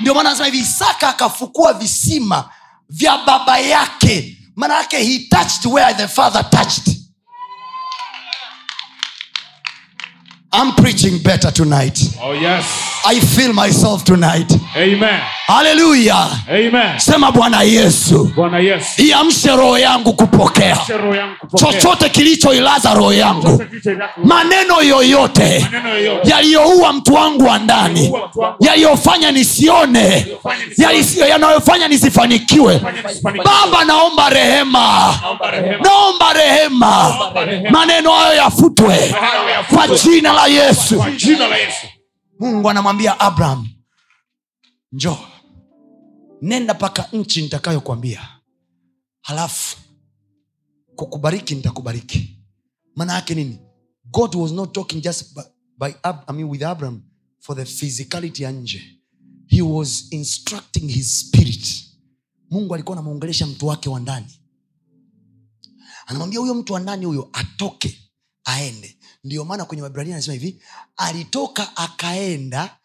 Ndio 0.00 0.14
maana 0.14 0.28
anasema 0.28 0.46
hivi 0.46 0.58
isaka 0.58 1.08
akafukua 1.08 1.72
visima 1.72 2.50
vya 2.88 3.18
baba 3.18 3.58
yake. 3.58 4.38
Maana 4.56 4.74
yake 4.76 4.98
he 4.98 5.18
touched 5.18 5.66
where 5.72 5.94
the 5.94 6.08
father 6.08 6.50
touched 6.50 6.93
I'm 10.56 10.72
preaching 10.76 11.18
better 11.18 11.50
tonight. 11.50 11.98
Oh 12.22 12.30
yes. 12.32 12.64
i 13.06 13.18
feel 13.18 13.52
myself 13.52 14.04
tonight. 14.04 14.50
Amen. 14.76 15.20
Hallelujah. 15.46 16.30
Amen. 16.48 16.98
sema 17.00 17.32
bwana 17.32 17.62
yesu. 17.62 18.30
Bwana 18.36 18.58
Yesu. 18.58 19.02
iamshe 19.02 19.48
roho 19.56 19.78
yangu 19.78 20.12
kupokea. 20.12 20.78
Roho 20.88 21.14
yangu 21.14 21.34
kupokea. 21.40 21.72
chochote 21.72 22.08
kilichoilaza 22.08 22.94
roho 22.94 23.12
yangu. 23.12 23.64
Maneno 24.24 24.82
yoyote. 24.82 25.66
Yaliyoua 26.24 26.92
mtu 26.92 27.14
wangu 27.14 27.44
wa 27.44 27.58
ndani. 27.58 28.12
Yaliyofanya 28.60 29.32
nisione. 29.32 30.26
Yanayofanya 31.28 31.88
nisifanikiwe. 31.88 32.80
Baba 33.44 33.84
naomba 33.84 34.30
rehema. 34.30 35.14
Naomba 35.84 36.32
rehema. 36.32 37.14
maneno 37.70 38.12
hayo 38.12 38.34
yafutwe. 38.36 38.94
Hayo 38.94 39.48
yafutwe. 39.50 39.86
kwa 39.86 39.96
jina 39.96 40.32
la 40.32 40.43
yesu. 40.46 40.96
Kwa 40.96 41.10
jina 41.10 41.48
la 41.48 41.56
Yesu. 41.56 41.86
mungu 42.40 42.70
anamwambia 42.70 43.20
abraham 43.20 43.68
njo 44.92 45.18
nenda 46.42 46.74
mpaka 46.74 47.08
nchi 47.12 47.42
nitakayokwambia 47.42 48.28
halafu 49.20 49.76
kukubariki 50.96 51.54
nitakubariki. 51.54 52.38
Maana 52.96 53.14
yake 53.14 53.34
nini? 53.34 53.58
God 54.04 54.34
was 54.34 54.52
not 54.52 54.72
talking 54.72 55.00
just 55.02 55.34
by, 55.34 55.42
by 55.78 55.94
Ab- 56.02 56.24
I 56.26 56.32
mean 56.32 56.48
with 56.48 56.62
abraham 56.62 57.02
for 57.40 57.56
the 57.56 57.64
physicality 57.64 58.42
ya 58.42 58.50
nje. 58.52 58.82
He 59.48 59.62
was 59.62 60.06
instructing 60.10 60.88
his 60.88 61.20
spirit. 61.20 61.84
Mungu 62.50 62.74
alikuwa 62.74 62.96
anamwongelesha 62.98 63.46
mtu 63.46 63.66
wake 63.66 63.88
wa 63.88 64.00
ndani. 64.00 64.40
Anamwambia 66.06 66.40
huyo 66.40 66.54
mtu 66.54 66.72
wa 66.72 66.80
ndani 66.80 67.06
huyo 67.06 67.28
atoke 67.32 68.10
aende 68.44 68.93
ndio 69.24 69.44
maana 69.44 69.64
kwenye 69.64 69.82
wabrania 69.82 70.14
anasema 70.14 70.32
hivi 70.34 70.62
alitoka 70.96 71.76
akaenda 71.76 72.76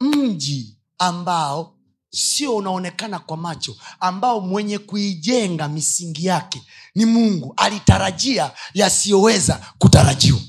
mji 0.00 0.78
ambao 0.98 1.76
sio 2.10 2.56
unaonekana 2.56 3.18
kwa 3.18 3.36
macho 3.36 3.76
ambao 4.00 4.40
mwenye 4.40 4.78
kuijenga 4.78 5.68
misingi 5.68 6.26
yake 6.26 6.62
ni 6.94 7.04
mungu. 7.04 7.54
Alitarajia 7.56 8.52
yasiyoweza 8.74 9.74
kutarajiwa. 9.78 10.40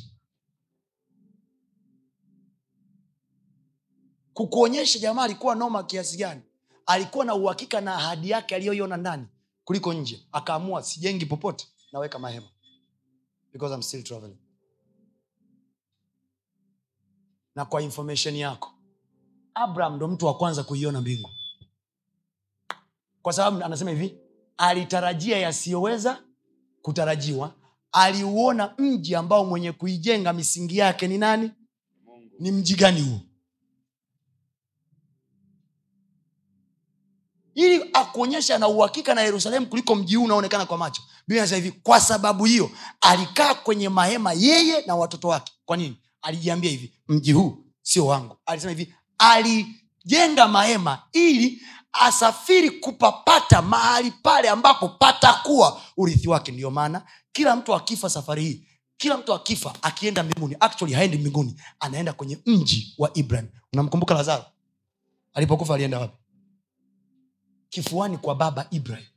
Kukuonyesha 4.34 5.00
jamaa 5.00 5.24
alikuwa 5.24 5.56
noma 5.56 5.84
kiasi 5.84 6.18
gani. 6.18 6.42
Alikuwa 6.86 7.26
na 7.26 7.36
uhakika 7.36 7.82
na 7.82 7.96
ahadi 7.96 8.30
yake 8.30 8.56
aliyoiona 8.56 8.98
ndani 8.98 9.26
kuliko 9.64 9.94
nje. 9.94 10.20
Akaamua 10.32 10.84
sijengi 10.84 11.26
popote 11.26 11.68
naweka 11.92 12.20
mahema. 12.20 12.48
Because 13.54 13.76
I'm 13.76 13.82
still 13.82 14.04
traveling 14.04 14.38
na 17.56 17.66
kwa 17.66 17.82
information 17.82 18.36
yako. 18.36 18.72
Abraham 19.54 19.96
ndo 19.96 20.08
mtu 20.08 20.26
wa 20.26 20.38
kwanza 20.38 20.64
kuiona 20.64 21.02
mbingu. 21.02 21.30
Kwa 23.22 23.34
sababu 23.34 23.64
anasema 23.64 23.92
hivi 23.92 24.18
alitarajia 24.58 25.38
yasiyoweza 25.38 26.24
kutarajiwa. 26.82 27.54
Aliuona 27.92 28.74
mji 28.78 29.16
ambao 29.16 29.46
mwenye 29.46 29.72
kuijenga 29.72 30.34
misingi 30.34 30.78
yake 30.78 31.08
ni 31.08 31.18
nani? 31.18 31.52
Mungu. 32.06 32.32
ni 32.40 32.52
mji 32.52 32.76
gani 32.76 33.02
huo? 33.02 33.20
Ili 37.56 37.90
akuonyesha 37.94 38.58
na 38.58 38.68
uhakika 38.68 39.16
na 39.16 39.22
yerusalemu 39.22 39.66
kuliko 39.68 39.96
mji 39.96 40.16
huu 40.16 40.24
unaonekana 40.24 40.66
kwa 40.66 40.78
macho. 40.78 41.02
Biblia 41.28 41.46
hivi 41.46 41.72
kwa 41.72 42.00
sababu 42.00 42.46
hiyo 42.46 42.70
alikaa 43.02 43.54
kwenye 43.56 43.90
mahema 43.90 44.34
yeye 44.34 44.86
na 44.86 44.96
watoto 44.96 45.28
wake. 45.28 45.54
Kwa 45.66 45.78
nini 45.78 45.98
alijiambia 46.26 46.72
hivi 46.72 46.94
mji 47.08 47.32
huu 47.32 47.66
sio 47.82 48.06
wangu. 48.08 48.38
Alisema 48.46 48.72
hivi 48.74 48.94
alijenga 49.18 50.48
mahema 50.48 51.02
ili 51.14 51.62
asafiri 51.94 52.72
kupapata 52.72 53.62
mahali 53.62 54.12
pale 54.12 54.50
ambapo 54.50 54.90
patakuwa 54.90 55.82
urithi 55.98 56.28
wake. 56.28 56.52
Ndiyo 56.52 56.72
maana 56.72 57.06
kila 57.32 57.56
mtu 57.56 57.76
akifa 57.76 58.10
safari 58.10 58.44
hii 58.44 58.68
kila 58.98 59.18
mtu 59.18 59.34
akifa 59.34 59.74
akienda 59.82 60.24
mbinguni 60.24 60.56
actually 60.60 60.94
haendi 60.94 61.18
mbinguni 61.18 61.62
anaenda 61.80 62.14
kwenye 62.14 62.40
mji 62.46 62.96
wa 62.98 63.12
ibrahim. 63.18 63.50
Unamkumbuka 63.74 64.14
lazaro? 64.14 64.46
Alipokufa 65.34 65.74
alienda 65.76 66.00
wapi? 66.00 66.18
Kifuani 67.70 68.18
kwa 68.18 68.36
baba 68.36 68.68
ibrahim 68.72 69.08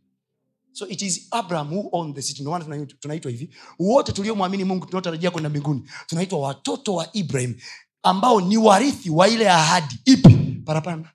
so 0.79 0.87
it 0.87 1.03
is 1.03 1.27
abraham 1.33 1.69
who 1.73 1.89
owned 1.93 2.15
the 2.15 2.23
city. 2.23 2.43
Ndomana 2.43 2.65
tunaitwa- 3.01 3.31
hivi. 3.31 3.51
Wote 3.79 4.13
tuliomwamini 4.13 4.65
mungu 4.65 4.87
tunaotarajia 4.87 5.31
kwenda 5.31 5.51
mbinguni 5.51 5.91
tunaitwa 6.07 6.39
watoto 6.39 6.95
wa 6.95 7.09
ibrahim 7.13 7.55
ambao 8.03 8.41
ni 8.41 8.57
warithi 8.57 9.11
wa 9.11 9.29
ile 9.29 9.51
ahadi. 9.51 10.01
Ipi? 10.05 10.35
Parapanda 10.65 11.13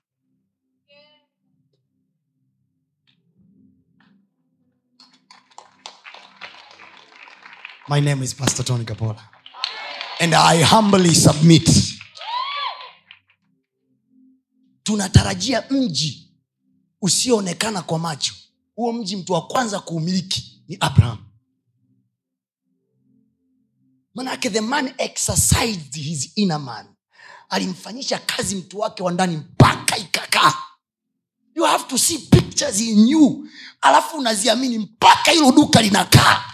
my 7.88 8.00
name 8.00 8.22
is 8.22 8.34
pastor 8.34 8.62
tony 8.64 8.84
kapola. 8.84 9.20
And 10.20 10.34
i 10.34 10.62
humbly 10.62 11.14
submit. 11.14 11.68
Tunatarajia 14.82 15.64
mji 15.70 16.30
usioonekana 17.02 17.82
kwa 17.82 17.98
macho 17.98 18.34
huo 18.74 18.92
mji 18.92 19.16
mtu 19.16 19.32
wa 19.32 19.46
kwanza 19.46 19.80
kuumiliki 19.80 20.62
ni 20.68 20.76
abraham. 20.80 21.18
Manake 24.14 24.50
the 24.50 24.60
man 24.60 24.94
exercised 24.98 25.94
his 25.94 26.32
inner 26.36 26.60
man. 26.60 26.86
Alimfanyisha 27.48 28.18
kazi 28.18 28.56
mtu 28.56 28.78
wake 28.78 29.02
wa 29.02 29.12
ndani 29.12 29.36
mpaka 29.36 29.96
ikakaa. 29.96 30.54
You 31.56 31.64
have 31.64 31.84
to 31.88 31.98
see 31.98 32.18
pictures 32.18 32.80
in 32.80 33.08
you. 33.08 33.48
Alafu 33.80 34.16
unaziamini 34.16 34.78
mpaka 34.78 35.30
hilo 35.30 35.52
duka 35.52 35.82
linakaa. 35.82 36.44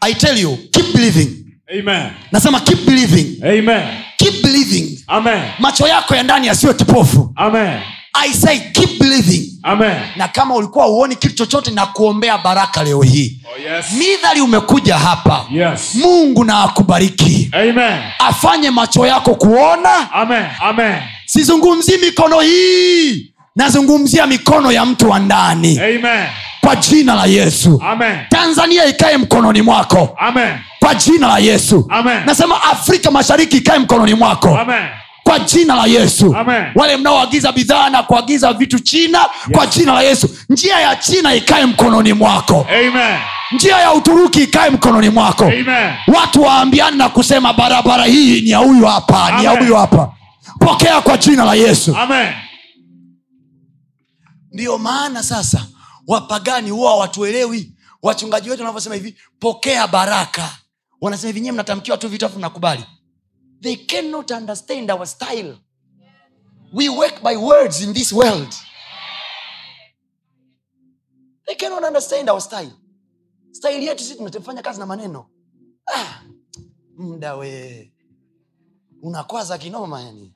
I 0.00 0.14
tell 0.14 0.38
you 0.38 0.56
keep 0.56 0.92
believing. 0.94 1.36
Amen. 1.80 2.12
nasema 2.32 2.60
keep 2.60 2.84
believing. 2.86 3.42
Amen. 3.44 4.04
keep 4.16 4.42
believing. 4.42 5.04
Amen. 5.06 5.50
macho 5.58 5.88
yako 5.88 6.14
ya 6.16 6.22
ndani 6.22 6.46
yasiyo 6.46 6.74
kipofu. 6.74 7.32
Amen. 7.36 7.82
I 8.12 8.32
say 8.32 8.58
keep 8.72 8.98
believing 8.98 9.46
Amen. 9.62 9.96
na 10.16 10.28
kama 10.28 10.54
ulikuwa 10.54 10.88
uoni 10.88 11.16
kitu 11.16 11.34
chochote 11.34 11.70
na 11.70 11.86
kuombea 11.86 12.38
baraka 12.38 12.84
leo 12.84 13.02
hii 13.02 13.40
Oh 13.54 13.74
yes. 13.74 13.86
midhali 13.92 14.40
umekuja 14.40 14.98
hapa 14.98 15.44
Yes. 15.50 15.94
mungu 15.94 16.44
na 16.44 16.62
akubariki 16.62 17.50
Amen. 17.52 17.98
afanye 18.18 18.70
macho 18.70 19.06
yako 19.06 19.34
kuona 19.34 20.12
Amen. 20.12 20.46
Amen. 20.60 20.96
sizungumzii 21.26 21.98
mikono 21.98 22.40
hii 22.40 23.32
nazungumzia 23.56 24.26
mikono 24.26 24.72
ya 24.72 24.84
mtu 24.84 25.10
wa 25.10 25.18
ndani 25.18 25.78
Amen. 25.78 26.26
kwa 26.60 26.76
jina 26.76 27.14
la 27.14 27.26
yesu 27.26 27.82
Amen. 27.86 28.18
tanzania 28.30 28.84
ikae 28.86 29.16
mkononi 29.16 29.62
mwako 29.62 30.16
Amen. 30.20 30.54
kwa 30.80 30.94
jina 30.94 31.26
la 31.28 31.38
yesu 31.38 31.86
Amen. 31.90 32.22
nasema 32.26 32.62
afrika 32.62 33.10
mashariki 33.10 33.56
ikae 33.56 33.78
mkononi 33.78 34.14
mwako 34.14 34.58
Amen. 34.58 34.84
Kwa 35.30 35.38
jina 35.38 35.74
la 35.76 35.86
yesu. 35.86 36.36
Amen. 36.36 36.64
wale 36.74 36.96
mnaoagiza 36.96 37.52
bidhaa 37.52 37.90
na 37.90 38.02
kuagiza 38.02 38.52
vitu 38.52 38.78
china 38.78 39.26
kwa 39.52 39.66
jina 39.66 39.92
la 39.94 40.02
yesu. 40.02 40.28
Njia 40.48 40.80
ya 40.80 40.96
china 40.96 41.34
ikae 41.34 41.66
mkononi 41.66 42.12
mwako. 42.12 42.66
Amen. 42.70 43.18
njia 43.52 43.76
ya 43.78 43.92
uturuki 43.92 44.42
ikae 44.42 44.70
mkononi 44.70 45.08
mwako. 45.08 45.44
Amen. 45.44 45.92
watu 46.16 46.42
waambiani 46.42 46.96
na 46.98 47.08
kusema 47.08 47.52
barabara 47.52 48.04
hii 48.04 48.40
ni 48.40 48.50
ya 48.50 48.58
huyu 48.58 48.86
hapa 48.86 49.38
ni 49.38 49.44
ya 49.44 49.50
huyu 49.50 49.76
hapa. 49.76 50.12
Pokea 50.60 51.00
kwa 51.00 51.16
jina 51.16 51.44
la 51.44 51.54
yesu. 51.54 51.96
Amen. 51.96 52.32
ndiyo 54.52 54.78
maana 54.78 55.22
sasa 55.22 55.66
wapagani 56.06 56.70
huwa 56.70 56.96
watuelewi 56.96 57.72
wachungaji 58.02 58.50
wetu 58.50 58.62
wanavyosema 58.62 58.94
hivi 58.94 59.16
pokea 59.40 59.86
baraka. 59.86 60.48
Wanasema 61.00 61.26
hivi 61.28 61.40
nyie 61.40 61.52
mnatamkiwa 61.52 61.96
tu 61.98 62.08
vitu 62.08 62.26
afu 62.26 62.38
mnakubali 62.38 62.84
they 63.62 63.76
cannot 63.76 64.30
understand 64.30 64.90
our 64.90 65.06
style. 65.06 65.58
We 66.72 66.88
work 66.88 67.22
by 67.22 67.36
words 67.36 67.80
in 67.82 67.92
this 67.94 68.12
world. 68.12 68.54
They 71.46 71.54
cannot 71.56 71.84
understand 71.84 72.28
our 72.30 72.40
style. 72.40 72.72
Style 73.52 73.82
yetu 73.82 74.04
sisi 74.04 74.14
tunafanya 74.16 74.62
kazi 74.62 74.78
na 74.80 74.86
maneno. 74.86 75.26
Ah, 75.94 76.22
mda 76.96 77.36
we. 77.36 77.92
Unakwaza 79.02 79.58
kinoma 79.58 80.00
yani. 80.02 80.34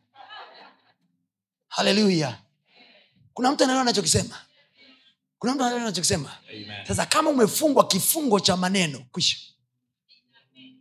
Haleluya 1.68 2.38
kuna 3.34 3.52
mtu 3.52 3.64
anaelewa 3.64 3.82
anachokisema? 3.82 4.36
Kuna 5.38 5.54
mtu 5.54 5.62
anaelewa 5.62 5.86
anachokisema? 5.86 6.30
Sasa 6.88 7.06
kama 7.06 7.30
umefungwa 7.30 7.86
kifungo 7.86 8.40
cha 8.40 8.56
maneno 8.56 9.04
kwisha. 9.12 9.36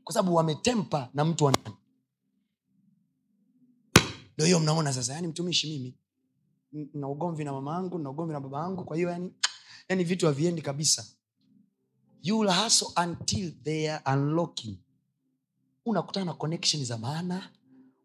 Kwa 0.03 0.13
sababu 0.13 0.35
wametempa 0.35 1.09
na 1.13 1.25
mtu 1.25 1.45
wa 1.45 1.51
ndo 4.43 4.47
hiyo 4.47 4.59
mnaona 4.59 4.93
sasa 4.93 5.13
yani 5.13 5.27
mtumishi 5.27 5.67
mimi. 5.67 5.97
Na 6.93 7.07
ugomvi 7.07 7.43
na 7.43 7.51
mama 7.51 7.73
yangu 7.73 7.99
na 7.99 8.09
ugomvi 8.09 8.33
na 8.33 8.39
baba 8.39 8.59
yangu 8.59 8.83
kwa 8.85 8.95
hiyo 8.97 9.09
yani, 9.09 9.33
yani 9.89 10.03
vitu 10.03 10.25
haviendi 10.25 10.61
kabisa. 10.61 11.05
Until 13.03 13.51
they 13.63 13.91
are 13.91 14.21
unakutana 15.85 16.25
na 16.25 16.33
connection 16.33 16.85
za 16.85 16.97
maana 16.97 17.49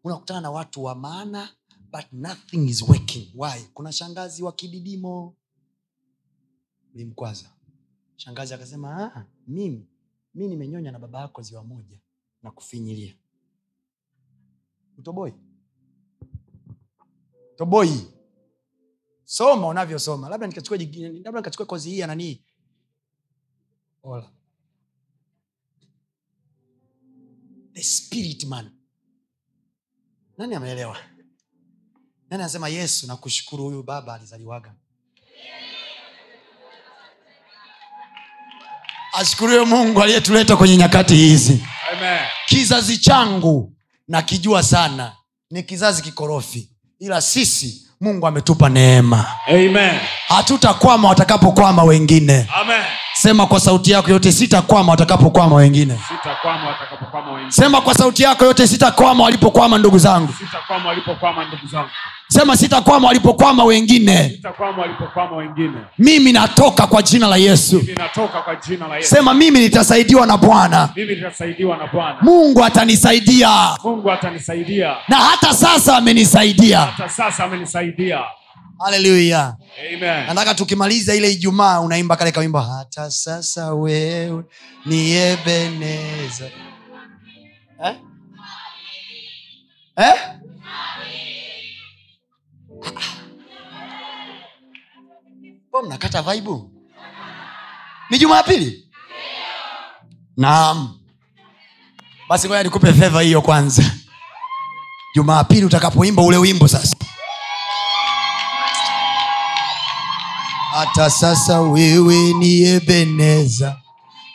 unakutana 0.03 0.41
na 0.41 0.51
watu 0.51 0.83
wa 0.83 0.95
maana 0.95 1.49
but 1.91 2.05
nothing 2.11 2.69
is 2.69 2.81
working. 2.81 3.27
Why? 3.35 3.63
Kuna 3.73 3.91
shangazi 3.91 4.43
wa 4.43 4.51
kididimo. 4.51 5.35
Limkwaza 6.95 7.49
shangazi 8.15 8.53
akasema 8.53 9.13
"Ah, 9.15 9.25
mimi 9.47 9.87
mi 10.35 10.47
nimenyonya 10.47 10.91
na 10.91 10.99
baba 10.99 11.19
yako 11.21 11.41
ziwa 11.41 11.63
moja 11.63 11.99
na 12.43 12.51
kufinyilia. 12.51 13.15
Utoboi 14.97 15.33
toboi. 17.59 18.07
Soma 19.25 19.67
unavyosoma. 19.67 20.29
Labda 20.29 20.47
nikachukua 20.47 20.77
labda 21.23 21.39
nikachukua 21.39 21.65
kozi 21.65 21.89
hii 21.89 21.99
ya 21.99 22.07
nanii 22.07 22.41
ola. 24.03 24.31
The 27.73 27.83
spirit 27.83 28.43
man. 28.43 28.71
Nani 30.37 30.55
ameelewa? 30.55 30.97
Nani 32.29 32.43
anasema 32.43 32.69
yesu 32.69 33.07
nakushukuru 33.07 33.63
huyu 33.63 33.83
baba 33.83 34.13
alizaliwaga? 34.13 34.75
Ashukuriwe 39.13 39.65
mungu 39.65 40.01
aliyetuleta 40.01 40.57
kwenye 40.57 40.77
nyakati 40.77 41.15
hizi. 41.15 41.63
Kizazi 42.45 42.97
changu 42.97 43.75
nakijua 44.07 44.63
sana. 44.63 45.15
Ni 45.51 45.63
kizazi 45.63 46.01
kikorofi 46.01 46.78
ila 46.99 47.21
sisi 47.21 47.81
mungu 48.01 48.27
ametupa 48.27 48.69
neema. 48.69 49.25
Hatutakwama 50.27 51.09
watakapokwama 51.09 51.83
wengine. 51.83 52.47
Amen. 52.61 52.81
Sema 53.21 53.45
kwa 53.45 53.59
sauti 53.59 53.91
yako 53.91 54.11
yote 54.11 54.31
sitakwama 54.31 54.91
watakapokwama 54.91 55.55
wengine. 55.55 55.99
Sema 57.49 57.81
kwa 57.81 57.93
sauti 57.93 58.23
yako 58.23 58.45
yote 58.45 58.67
sitakwama 58.67 59.23
walipokwama 59.23 59.77
ndugu 59.77 59.97
zangu. 59.97 60.29
Sema 62.27 62.57
sitakwama 62.57 63.07
walipokwama 63.07 63.63
wengine. 63.63 64.39
Mimi 65.97 66.31
natoka 66.31 66.87
kwa 66.87 67.01
jina 67.01 67.27
la 67.27 67.37
yesu. 67.37 67.79
Jina 67.81 68.87
la 68.89 68.95
Yesu. 68.95 69.09
sema 69.15 69.33
mimi 69.33 69.59
nitasaidiwa 69.59 70.25
na 70.25 70.37
bwana. 70.37 70.89
Mimi 70.95 71.15
nitasaidiwa 71.15 71.77
na 71.77 71.87
Bwana. 71.87 72.17
mungu 72.21 72.63
atanisaidia. 72.65 73.77
Mungu 73.83 74.11
atanisaidia. 74.11 74.95
na 75.07 75.15
hata 75.17 75.53
sasa 75.53 75.97
amenisaidia. 75.97 76.79
Hata 76.79 77.09
sasa 77.09 77.43
amenisaidia. 77.43 78.19
Haleluya 78.79 79.57
nataka 80.27 80.55
tukimaliza 80.55 81.15
ile 81.15 81.31
ijumaa 81.31 81.79
unaimba 81.79 82.15
kale 82.15 82.31
kawimbo 82.31 82.59
hata 82.59 83.11
sasa 83.11 83.73
wewe 83.73 84.43
ni 84.85 85.11
ebeneza. 85.11 86.45
Eh? 87.85 87.95
Eh? 89.97 90.13
po 95.71 95.81
mnakata 95.81 96.21
vaibu 96.21 96.71
ni 98.09 98.17
jumapili? 98.17 98.85
Naam. 100.37 100.99
Basi 102.29 102.47
ngoja 102.47 102.63
nikupe 102.63 102.93
fedha 102.93 103.21
hiyo 103.21 103.41
kwanza. 103.41 103.83
Jumapili 105.15 105.65
utakapoimba 105.65 106.21
ule 106.23 106.37
wimbo 106.37 106.67
sasa 106.67 106.97
hata 110.79 111.09
sasa 111.09 111.61
wewe 111.61 112.33
ni 112.33 112.63
ebeneza. 112.63 113.77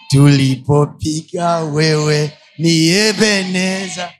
Tulipopiga 0.08 1.56
wewe 1.58 2.32
ni 2.58 2.88
ebeneza. 2.88 4.10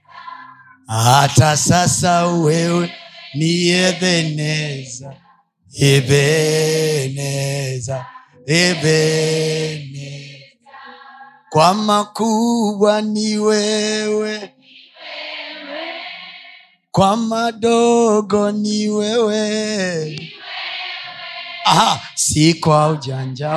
Hata 0.87 1.57
sasa 1.57 2.27
wewe 2.27 2.91
ni 3.35 3.69
ebeneza. 3.69 5.15
Ebeneza. 5.81 7.27
Ebeneza. 8.47 9.95
Kwa 11.51 11.75
makubwa 11.75 13.03
ni 13.03 13.39
wewe. 13.39 14.51
Kwa 16.91 17.17
madogo 17.17 18.51
ni 18.53 18.89
wewe 18.89 20.35
Aha, 21.65 22.01
si 22.15 22.55
kwa 22.55 22.89
ujanja 22.89 23.51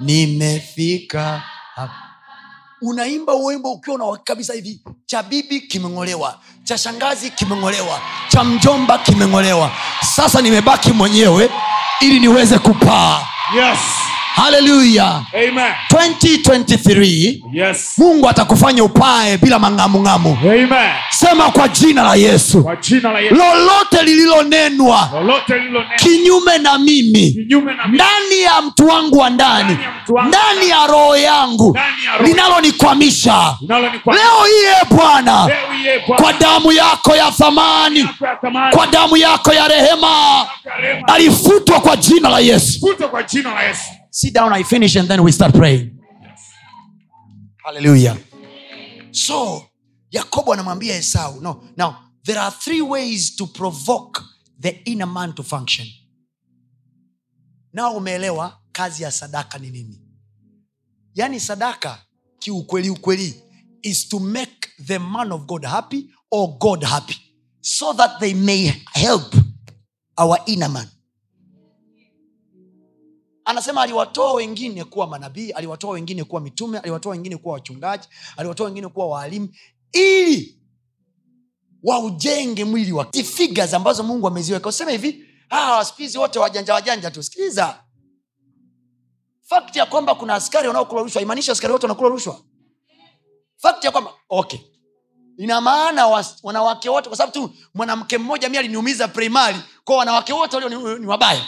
nimefika 0.00 1.42
unaimba 2.82 3.34
uwimbo 3.34 3.72
ukiwa 3.72 3.98
na 3.98 4.18
kabisa 4.24 4.54
hivi. 4.54 4.80
Cha 5.06 5.22
bibi 5.22 5.60
kimeng'olewa 5.60 6.38
cha 6.64 6.78
shangazi 6.78 7.30
kimeng'olewa 7.30 8.00
cha 8.28 8.44
mjomba 8.44 8.98
kimeng'olewa. 8.98 9.70
Sasa 10.16 10.42
nimebaki 10.42 10.92
mwenyewe 10.92 11.50
ili 12.00 12.20
niweze 12.20 12.58
kupaa. 12.58 13.20
Yes. 13.56 13.78
Haleluya 14.36 15.22
2023 15.32 17.40
Yes. 17.52 17.94
mungu 17.98 18.28
atakufanya 18.28 18.84
upae 18.84 19.36
bila 19.38 19.58
mang'amung'amu. 19.58 20.38
Sema 21.10 21.50
kwa 21.50 21.68
jina 21.68 22.02
la 22.02 22.14
yesu. 22.14 22.62
Kwa 22.62 22.76
jina 22.76 23.12
la 23.12 23.20
Yesu. 23.20 23.34
lolote 23.34 24.02
lililonenwa 24.02 25.10
lilo 25.48 25.84
kinyume 25.96 26.58
na 26.58 26.78
mimi 26.78 27.30
kinyume 27.32 27.74
na 27.74 27.86
mimi. 27.86 27.94
ndani 27.98 28.42
ya 28.42 28.62
mtu 28.62 28.86
wangu 28.88 29.18
wa 29.18 29.30
ndani 29.30 29.78
Ndani 30.28 30.68
ya 30.68 30.86
roho 30.86 31.16
yangu 31.16 31.78
linalonikwamisha. 32.24 33.56
Leo 33.68 34.44
hii 34.46 34.66
e 34.82 34.86
bwana. 34.90 35.48
Kwa 36.16 36.32
damu 36.32 36.72
yako 36.72 37.16
ya 37.16 37.30
thamani. 37.30 38.08
Kwa 38.70 38.86
damu 38.86 39.16
yako 39.16 39.52
ya 39.52 39.68
rehema, 39.68 40.46
alifutwa 41.06 41.80
kwa 41.80 41.96
jina 41.96 42.28
la 42.28 42.38
yesu 42.38 42.96
sit 44.16 44.32
down 44.32 44.50
i 44.54 44.62
finish 44.64 44.96
and 44.96 45.08
then 45.08 45.22
we 45.22 45.30
start 45.30 45.52
praying. 45.54 45.90
Hallelujah. 47.64 48.16
So 49.10 49.62
yakobo 50.10 50.52
anamwambia 50.54 50.96
esau 50.98 51.40
no 51.42 51.62
now 51.76 51.96
there 52.24 52.38
are 52.38 52.50
three 52.50 52.80
ways 52.82 53.36
to 53.36 53.46
provoke 53.46 54.22
the 54.58 54.70
inner 54.86 55.06
man 55.06 55.32
to 55.34 55.42
function. 55.42 55.86
Nao 57.72 57.96
umeelewa 57.96 58.58
kazi 58.72 59.02
ya 59.02 59.10
sadaka 59.10 59.58
ni 59.58 59.70
nini? 59.70 60.00
Yaani 61.14 61.40
sadaka 61.40 61.98
kiukweli 62.38 62.90
ukweli 62.90 63.34
is 63.82 64.08
to 64.08 64.18
make 64.18 64.68
the 64.86 64.98
man 64.98 65.32
of 65.32 65.46
god 65.46 65.64
happy 65.64 66.10
or 66.30 66.58
god 66.58 66.82
happy 66.84 67.16
so 67.60 67.92
that 67.92 68.18
they 68.20 68.34
may 68.34 68.72
help 68.94 69.34
our 70.18 70.38
inner 70.46 70.70
man 70.70 70.88
anasema 73.46 73.82
aliwatoa 73.82 74.32
wengine 74.32 74.84
kuwa 74.84 75.06
manabii 75.06 75.50
aliwatoa 75.50 75.90
wengine 75.90 76.24
kuwa 76.24 76.40
mitume 76.40 76.78
aliwatoa 76.78 77.12
wengine 77.12 77.36
kuwa 77.36 77.54
wachungaji 77.54 78.08
aliwatoa 78.36 78.66
wengine 78.66 78.88
kuwa 78.88 79.06
waalimu 79.06 79.48
ili 79.92 80.58
waujenge 81.82 82.64
mwili 82.64 82.92
wa 82.92 83.08
Hizi 83.12 83.76
ambazo 83.76 84.02
mungu 84.02 84.26
ameziweka. 84.26 84.68
Useme 84.68 84.92
hivi 84.92 85.24
hawa 85.48 85.84
spizi 85.84 86.18
wote 86.18 86.38
wajanja 86.38 86.74
wajanja 86.74 87.10
tu. 87.10 87.22
Fakti 89.42 89.78
ya 89.78 89.86
kwamba 89.86 90.14
kuna 90.14 90.34
askari 90.34 90.68
wanaokula 90.68 91.02
rushwa 91.02 91.22
imaanishi 91.22 91.50
askari 91.50 91.72
wote 91.72 91.86
wanakula 91.86 92.08
rushwa? 92.08 92.40
Fakti 93.56 93.86
ya 93.86 93.92
kwamba 93.92 94.12
okay. 94.28 94.60
Ina 95.38 95.60
maana 95.60 96.24
wanawake 96.42 96.88
wote 96.88 97.08
kwa 97.08 97.16
sababu 97.18 97.32
tu 97.32 97.54
mwanamke 97.74 98.18
mmoja 98.18 98.48
mi 98.48 98.58
aliniumiza 98.58 99.08
primari 99.08 99.58
kwao 99.84 99.98
wanawake 99.98 100.32
wote 100.32 100.56
walio 100.56 100.94
ni, 100.94 101.00
ni 101.00 101.06
wabaya. 101.06 101.46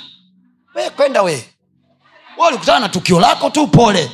We 0.75 0.91
kwenda 0.91 1.23
we 1.23 1.58
ulikutana 2.47 2.81
na 2.81 2.89
tukio 2.89 3.21
lako 3.21 3.51
tu 3.51 3.67
pole 3.67 4.11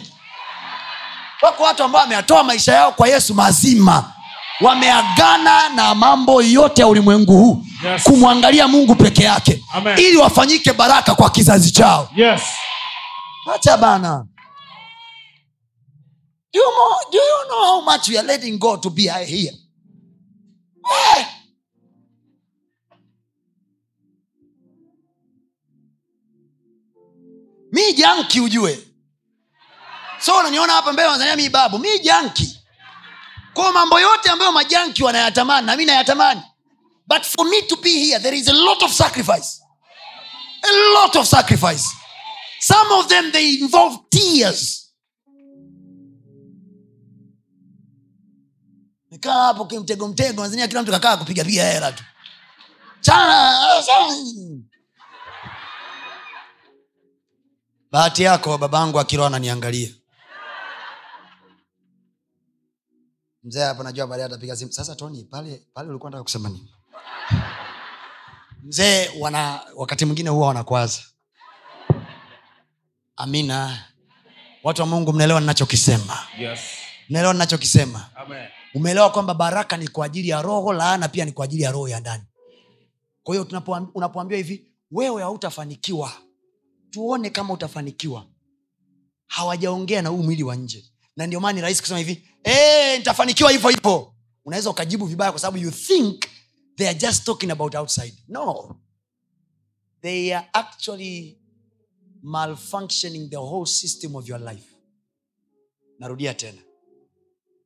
wako 1.43 1.63
watu 1.63 1.83
ambao 1.85 2.01
wameyatoa 2.03 2.45
maisha 2.45 2.73
yao 2.73 2.93
kwa 2.93 3.09
yesu 3.09 3.35
mazima 3.35 4.13
wameagana 4.61 5.69
na 5.69 5.95
mambo 5.95 6.43
yote 6.43 6.81
ya 6.83 6.89
ulimwengu 6.89 7.37
huu 7.39 7.65
Yes. 7.85 8.03
kumwangalia 8.03 8.69
mungu 8.69 8.95
peke 8.95 9.23
yake 9.25 9.63
Amen. 9.73 9.99
ili 9.99 10.17
wafanyike 10.17 10.73
baraka 10.73 11.15
kwa 11.15 11.31
kizazi 11.31 11.71
chao 11.71 12.09
Yes. 12.17 12.41
acha 13.55 13.77
bana 13.77 14.27
do 16.53 16.61
you, 16.61 16.71
know, 16.71 17.13
do 17.13 17.19
you 17.19 17.49
know 17.49 17.65
how 17.65 17.83
much 17.83 18.09
we 18.09 18.19
are 18.19 18.27
letting 18.27 18.59
god 18.59 18.81
to 18.81 18.91
be 18.91 19.03
here 19.03 19.55
Eh. 21.17 21.27
Mi 27.75 27.93
janki 27.93 28.41
ujue. 28.41 28.79
So 30.21 30.39
unaniona 30.39 30.73
hapa 30.73 30.93
mbele 30.93 31.09
wanzania 31.09 31.37
mi 31.37 31.49
babu. 31.49 31.79
Mi 31.79 31.99
janki. 31.99 32.61
Kwao 33.55 33.73
mambo 33.73 34.01
yote 34.01 34.31
ambayo 34.31 34.53
majanki 34.53 35.03
wanayatamani 35.05 35.67
na 35.67 35.77
mi 35.77 35.85
nayatamani. 35.85 36.43
But 37.07 37.23
for 37.25 37.47
me 37.47 37.63
to 37.63 37.77
be 37.77 37.91
here 37.91 38.19
there 38.21 38.37
is 38.37 38.49
a 38.49 38.53
lot 38.53 38.85
of 38.85 38.93
sacrifice. 38.93 39.61
A 40.63 40.95
lot 40.95 41.19
of 41.19 41.27
sacrifice. 41.27 41.85
Some 42.61 42.93
of 42.93 43.09
them 43.09 43.33
they 43.33 43.55
involve 43.55 43.99
tears. 44.11 44.93
Nikaa 49.11 49.45
hapo 49.45 49.65
kimtego 49.65 50.09
mtego 50.09 50.43
tanzania 50.43 50.69
kila 50.69 50.83
mtu 50.83 50.93
kakaa 50.93 51.17
kupigapiga 51.17 51.65
hela 51.65 51.93
tu. 51.93 52.05
Chana 53.01 53.59
bahati 57.95 58.23
yako 58.23 58.59
babangu 58.59 59.01
akiroa 59.01 59.27
ananiangalia. 59.27 59.89
Mzee 63.45 63.65
hapo 63.65 63.83
najua 63.83 64.07
baadaye 64.07 64.27
atapiga 64.27 64.57
simu. 64.57 64.73
Sasa 64.73 64.95
tony 64.97 65.25
pale 65.25 65.63
pale 65.75 65.89
ulikuwa 65.91 66.11
nataka 66.11 66.23
kusema 66.25 66.49
nini? 66.49 66.75
Mzee 68.63 69.11
wana 69.19 69.61
wakati 69.77 70.05
mwingine 70.05 70.31
huwa 70.31 70.49
wanakwaza. 70.49 71.03
Amina. 73.17 73.85
Watu 74.63 74.83
wa 74.83 74.87
mungu 74.89 75.13
mnaelewa 75.13 75.41
ninachokisema? 75.41 76.19
Yes. 76.39 76.61
mnaelewa 77.09 77.33
ninachokisema? 77.33 78.11
Umeelewa 78.75 79.11
kwamba 79.11 79.35
baraka 79.35 79.77
ni 79.77 79.89
kwa 79.89 80.07
ajili 80.07 80.29
ya 80.29 80.43
roho 80.43 80.73
laana 80.73 81.09
pia 81.09 81.25
ni 81.25 81.33
kwa 81.33 81.45
ajili 81.45 81.63
ya 81.63 81.71
roho 81.73 81.89
ya 81.89 82.01
ndani. 82.01 82.23
Kwa 83.23 83.35
hiyo 83.35 83.47
unapoambiwa 83.95 84.37
hivi 84.39 84.67
wewe 84.91 85.23
hautafanikiwa 85.23 86.13
tuone 86.95 87.31
kama 87.31 87.55
utafanikiwa. 87.55 88.27
Hawajaongea 89.27 90.03
na 90.03 90.09
huu 90.09 90.23
mwili 90.23 90.43
wa 90.43 90.57
nje. 90.57 90.85
Na 91.17 91.27
ndio 91.27 91.41
maana 91.41 91.53
ni 91.57 91.61
rahisi 91.61 91.81
kusema 91.81 91.99
hivi 91.99 92.29
hey, 92.45 92.99
nitafanikiwa 92.99 93.51
hivyo 93.51 93.71
hivyo. 93.71 94.15
Unaweza 94.45 94.71
ukajibu 94.71 95.07
vibaya 95.07 95.33
kwa 95.33 95.41
sababu 95.41 95.59
you 95.65 95.71
think 95.71 96.25
they 96.77 96.89
are 96.89 96.99
just 96.99 97.25
talking 97.25 97.51
about 97.51 97.75
outside. 97.75 98.15
No. 98.29 98.77
They 100.03 100.37
are 100.37 100.49
actually 100.53 101.39
malfunctioning 102.23 103.31
the 103.31 103.37
whole 103.37 103.67
system 103.67 104.15
of 104.17 104.29
your 104.29 104.41
life. 104.41 104.67
Narudia 105.99 106.35
tena. 106.35 106.63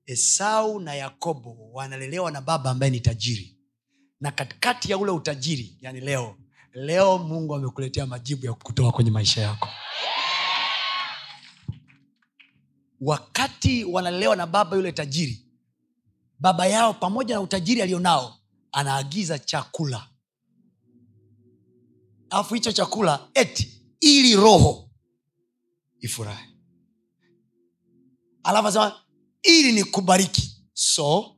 Esau 0.07 0.81
na 0.81 0.95
yakobo 0.95 1.71
wanalelewa 1.73 2.31
na 2.31 2.41
baba 2.41 2.71
ambaye 2.71 2.91
ni 2.93 3.01
tajiri. 3.01 3.59
Na 4.21 4.31
katikati 4.31 4.91
ya 4.91 4.99
ule 4.99 5.11
utajiri 5.11 5.79
yani 5.81 6.01
leo 6.01 6.37
leo 6.85 7.19
mungu 7.19 7.55
amekuletea 7.55 8.07
majibu 8.07 8.47
ya 8.47 8.53
kutoka 8.53 8.91
kwenye 8.93 9.11
maisha 9.11 9.41
yako. 9.41 9.69
Wakati 13.01 13.85
wanalelewa 13.85 14.37
na 14.37 14.47
baba 14.47 14.77
yule 14.77 14.93
tajiri 14.93 15.47
baba 16.41 16.67
yao 16.67 16.95
pamoja 16.95 17.35
na 17.35 17.41
utajiri 17.41 17.83
alionao 17.83 18.39
anaagiza 18.73 19.39
chakula. 19.39 20.09
Alafu 22.31 22.55
hicho 22.55 22.73
chakula 22.73 23.29
eti 23.35 23.83
ili 24.01 24.37
roho 24.37 24.91
ifurahi. 26.01 26.49
Alafu 28.43 28.69
asema 28.69 29.01
ili 29.43 29.73
ni 29.73 29.85
kubariki 29.85 30.57
so 30.73 31.37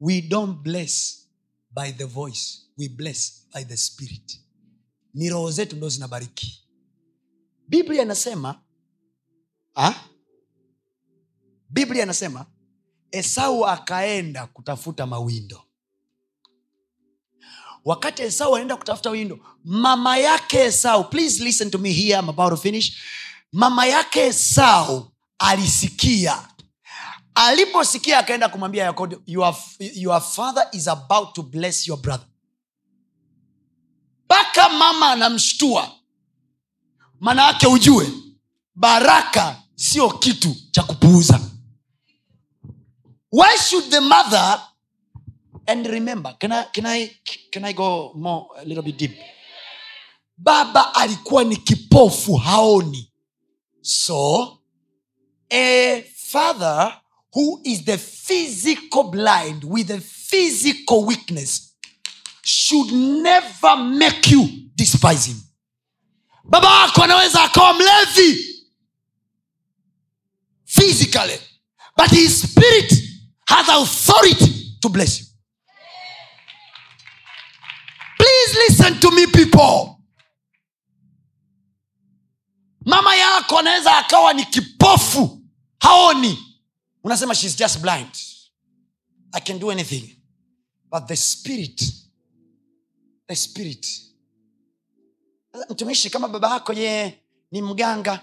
we 0.00 0.20
don't 0.22 0.58
bless 0.62 1.26
by 1.70 1.92
the 1.92 2.04
voice 2.04 2.58
we 2.78 2.88
bless 2.88 3.46
by 3.54 3.64
the 3.64 3.76
spirit 3.76 4.39
ni 5.14 5.28
roho 5.28 5.50
zetu 5.50 5.76
ndo 5.76 5.88
zinabariki. 5.88 6.64
Biblia 7.68 8.02
inasema 8.02 8.60
ha? 9.74 9.94
biblia 11.68 12.02
inasema 12.02 12.46
esau 13.10 13.66
akaenda 13.66 14.46
kutafuta 14.46 15.06
mawindo. 15.06 15.62
Wakati 17.84 18.22
esau 18.22 18.54
anaenda 18.54 18.76
kutafuta 18.76 19.10
windo 19.10 19.38
mama 19.64 20.18
yake 20.18 20.58
esau 20.58 21.04
please 21.10 21.44
listen 21.44 21.70
to 21.70 21.78
me 21.78 21.92
here 21.92 22.18
I'm 22.18 22.28
about 22.28 22.50
to 22.50 22.56
finish. 22.56 22.92
Mama 23.52 23.86
yake 23.86 24.20
esau 24.20 25.10
alisikia. 25.38 26.48
Aliposikia 27.34 28.18
akaenda 28.18 28.48
kumwambia 28.48 28.94
your, 29.26 29.56
your 29.94 30.20
father 30.20 30.68
is 30.72 30.88
about 30.88 31.32
to 31.34 31.42
bless 31.42 31.88
your 31.88 31.98
brother 32.00 32.26
mpaka 34.30 34.68
mama 34.68 35.10
anamshtua. 35.10 35.90
Maana 37.20 37.46
yake 37.46 37.66
ujue 37.66 38.08
baraka 38.74 39.62
sio 39.74 40.10
kitu 40.10 40.56
cha 40.70 40.82
kupuuza. 40.82 41.40
Why 43.32 43.56
should 43.68 43.90
the 43.90 44.00
mother 44.00 44.60
and 45.66 45.86
remember 45.86 46.36
can 46.38 46.52
I, 46.52 46.64
can 46.72 46.86
I, 46.86 47.10
can 47.52 47.64
I 47.64 47.72
go 47.72 48.12
more 48.14 48.46
a 48.58 48.64
little 48.64 48.82
bit 48.82 48.96
deep? 48.98 49.16
Baba 50.36 50.94
alikuwa 50.94 51.44
ni 51.44 51.56
kipofu 51.56 52.36
haoni. 52.36 53.12
So 53.82 54.58
a 55.50 56.02
father 56.16 57.00
who 57.34 57.60
is 57.64 57.84
the 57.84 57.98
physical 57.98 59.02
blind 59.04 59.64
with 59.64 59.90
a 59.90 60.00
physical 60.00 61.04
weakness 61.04 61.69
should 62.70 62.92
never 62.92 63.76
make 63.76 64.30
you 64.30 64.48
despise 64.76 65.26
him. 65.26 65.36
Baba 66.44 66.68
wako 66.68 67.02
anaweza 67.02 67.42
akawa 67.42 67.74
mlevi 67.74 68.44
physically 70.64 71.38
but 71.96 72.10
his 72.10 72.42
spirit 72.42 72.92
has 73.46 73.68
authority 73.68 74.76
to 74.80 74.88
bless 74.88 75.20
you. 75.20 75.26
Please 78.18 78.58
listen 78.68 79.00
to 79.00 79.10
me 79.10 79.26
people. 79.26 79.96
Mama 82.86 83.16
yako 83.16 83.58
anaweza 83.58 83.96
akawa 83.98 84.32
ni 84.32 84.44
kipofu 84.44 85.42
haoni. 85.80 86.38
Unasema 87.04 87.34
shes 87.34 87.56
just 87.56 87.78
blind. 87.78 88.16
I 89.32 89.40
can 89.40 89.58
do 89.58 89.70
anything 89.70 90.16
but 90.90 91.06
the 91.06 91.16
spirit 91.16 91.82
the 93.30 93.36
spirit. 93.36 93.86
Mtumishi 95.70 96.10
kama 96.10 96.28
baba 96.28 96.50
yako 96.54 96.72
yeye 96.72 97.22
ni 97.52 97.62
mganga. 97.62 98.20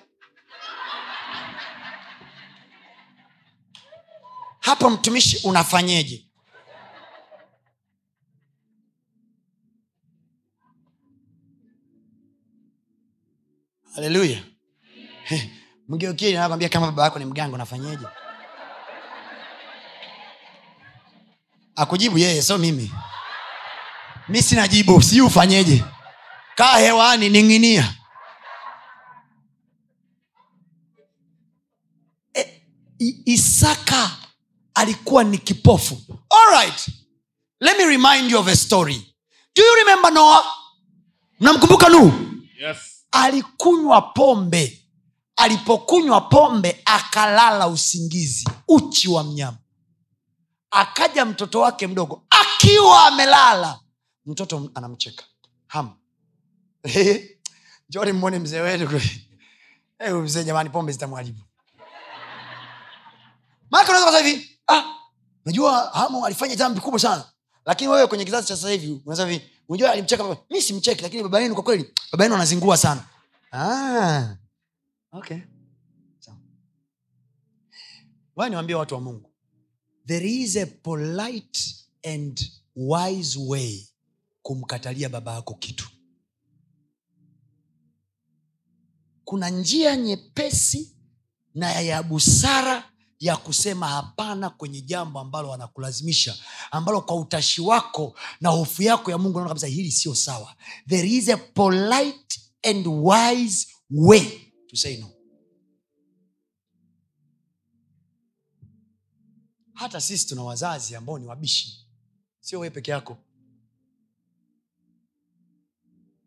Hapo 4.60 4.89
mtumishi 4.89 5.47
unafanyeje? 5.47 6.24
Haleluya 13.95 14.43
mgeukie 15.89 16.34
nakwambia 16.34 16.70
kama 16.70 16.86
baba 16.86 17.03
yako 17.03 17.20
ni 17.20 17.26
mganga 17.26 17.55
unafanyeje? 17.55 18.05
Akujibu 21.76 22.18
yeye 22.18 22.41
so 22.41 22.58
mimi 22.58 22.91
mi 24.30 24.43
sina 24.43 24.67
jibu 24.67 25.01
sijui 25.01 25.21
ufanyeje. 25.28 25.84
Kaa 26.55 26.78
hewani 26.78 27.30
ning'inia. 27.30 27.93
E, 32.34 32.63
isaka 33.25 34.11
alikuwa 34.73 35.23
ni 35.23 35.38
kipofu. 35.38 36.01
Alright. 36.30 36.88
let 37.59 37.78
me 37.78 37.86
remind 37.86 38.32
you 38.32 38.39
of 38.39 38.47
a 38.47 38.55
story. 38.55 39.15
Do 39.55 39.63
you 39.63 39.75
remember 39.75 40.11
noah? 40.13 40.45
Mnamkumbuka 41.39 41.89
nuhu? 41.89 42.11
Yes. 42.61 42.78
alikunywa 43.11 44.01
pombe. 44.01 44.84
Alipokunywa 45.36 46.21
pombe 46.21 46.82
akalala 46.86 47.67
usingizi. 47.67 48.49
Uchi 48.67 49.07
wa 49.07 49.23
mnyama. 49.23 49.57
Akaja 50.71 51.25
mtoto 51.25 51.59
wake 51.59 51.88
mdogo. 51.88 52.23
Akiwa 52.30 53.07
amelala 53.07 53.80
mtoto 54.28 54.71
anamcheka. 54.75 55.23
Ham 55.67 55.95
joni 57.89 58.11
mwone 58.11 58.39
mzee 58.39 58.59
wetu 58.61 59.01
Eh, 59.99 60.13
mzee 60.13 60.43
jamani 60.43 60.69
pombe 60.69 60.91
zitamwharibu 60.91 61.41
maana 63.71 63.89
unaweza 63.89 64.19
hivi? 64.28 64.59
Ah! 64.67 64.84
Najua 65.45 65.89
hamu 65.93 66.25
alifanya 66.25 66.55
dhambi 66.55 66.80
kubwa 66.80 66.99
sana. 66.99 67.25
Lakini 67.65 67.89
wewe 67.91 68.07
kwenye 68.07 68.25
kizazi 68.25 68.47
cha 68.47 68.55
sasa 68.55 68.69
hivi 68.69 69.01
unasema 69.05 69.30
hivi 69.32 69.45
unajua 69.69 69.91
alimcheka 69.91 70.23
baba. 70.23 70.38
Mi 70.49 70.61
simcheki 70.61 71.01
lakini 71.03 71.23
baba 71.23 71.39
yenu 71.41 71.53
kwa 71.53 71.63
kweli 71.63 71.93
baba 72.11 72.23
yenu 72.23 72.36
anazingua 72.36 72.78
sana. 72.78 73.03
Ah, 73.51 74.36
okay. 75.11 75.38
Sawa. 76.19 76.38
Niwaambie 78.49 78.75
watu 78.75 78.95
wa 78.95 79.01
mungu. 79.01 79.32
There 80.07 80.30
is 80.30 80.57
a 80.57 80.65
polite 80.65 81.59
and 82.03 82.51
wise 82.75 83.39
way 83.39 83.86
kumkatalia 84.47 85.09
baba 85.09 85.33
yako 85.33 85.53
kitu. 85.53 85.89
Kuna 89.23 89.49
njia 89.49 89.95
nyepesi 89.95 90.95
na 91.53 91.71
ya 91.81 92.03
busara 92.03 92.91
ya 93.19 93.37
kusema 93.37 93.87
hapana 93.87 94.49
kwenye 94.49 94.81
jambo 94.81 95.19
ambalo 95.19 95.49
wanakulazimisha 95.49 96.37
ambalo 96.71 97.01
kwa 97.01 97.15
utashi 97.15 97.61
wako 97.61 98.15
na 98.41 98.49
hofu 98.49 98.83
yako 98.83 99.11
ya 99.11 99.17
mungu 99.17 99.33
naona 99.37 99.47
kabisa 99.49 99.67
hili 99.67 99.91
sio 99.91 100.15
sawa. 100.15 100.55
There 100.87 101.07
is 101.09 101.29
a 101.29 101.37
polite 101.37 102.39
and 102.63 102.87
wise 102.87 103.67
way 103.91 104.51
to 104.67 104.75
say 104.77 104.97
no. 104.97 105.09
Hata 109.73 110.01
sisi 110.01 110.27
tuna 110.27 110.43
wazazi 110.43 110.95
ambao 110.95 111.19
ni 111.19 111.25
wabishi 111.25 111.87
sio 112.39 112.59
wee 112.59 112.69
peke 112.69 112.91
yako 112.91 113.17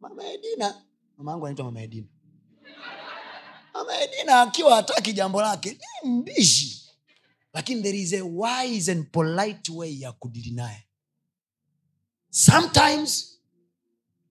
mama 0.00 0.24
edina. 0.24 0.82
Mama 1.16 1.30
yangu 1.30 1.46
anaitwa 1.46 1.64
mama 1.64 1.80
edina. 1.82 2.06
Mama 3.74 4.00
edina 4.00 4.40
akiwa 4.42 4.76
hataki 4.76 5.12
jambo 5.12 5.42
lake 5.42 5.78
ni 6.04 6.10
mbishi. 6.10 6.90
Lakini 7.52 7.82
there 7.82 7.98
is 7.98 8.12
a 8.12 8.22
wise 8.24 8.92
and 8.92 9.10
polite 9.12 9.72
way 9.72 10.00
ya 10.00 10.12
kudili 10.12 10.50
naye. 10.50 10.86
Sometimes 12.30 13.40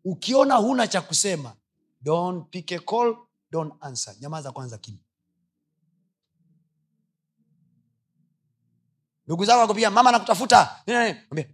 ukiona 0.03 0.55
huna 0.55 0.87
cha 0.87 1.01
kusema 1.01 1.55
don't 2.01 2.49
pick 2.49 2.71
a 2.71 2.79
call 2.79 3.17
don't 3.51 3.73
answer. 3.81 4.15
Nyamaza 4.21 4.51
kwanza 4.51 4.77
kimya. 4.77 4.99
Ndugu 9.25 9.45
zako 9.45 9.59
wakupia 9.59 9.89
mama 9.91 10.11
nakutafuta? 10.11 10.83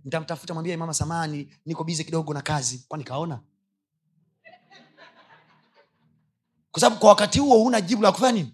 Nitamtafuta 0.04 0.54
mwambie 0.54 0.78
mama 0.78 0.94
samani 0.94 1.54
niko 1.66 1.84
bize 1.84 2.04
kidogo 2.04 2.34
na 2.34 2.42
kazi. 2.42 2.86
Kwani 2.88 3.04
kaona 3.04 3.40
kwa 6.76 6.80
sababu 6.82 7.00
kwa 7.00 7.10
wakati 7.10 7.40
huo 7.40 7.58
huna 7.58 7.82
jibu 7.82 8.02
la 8.04 8.12
kufanya 8.12 8.32
nini 8.32 8.54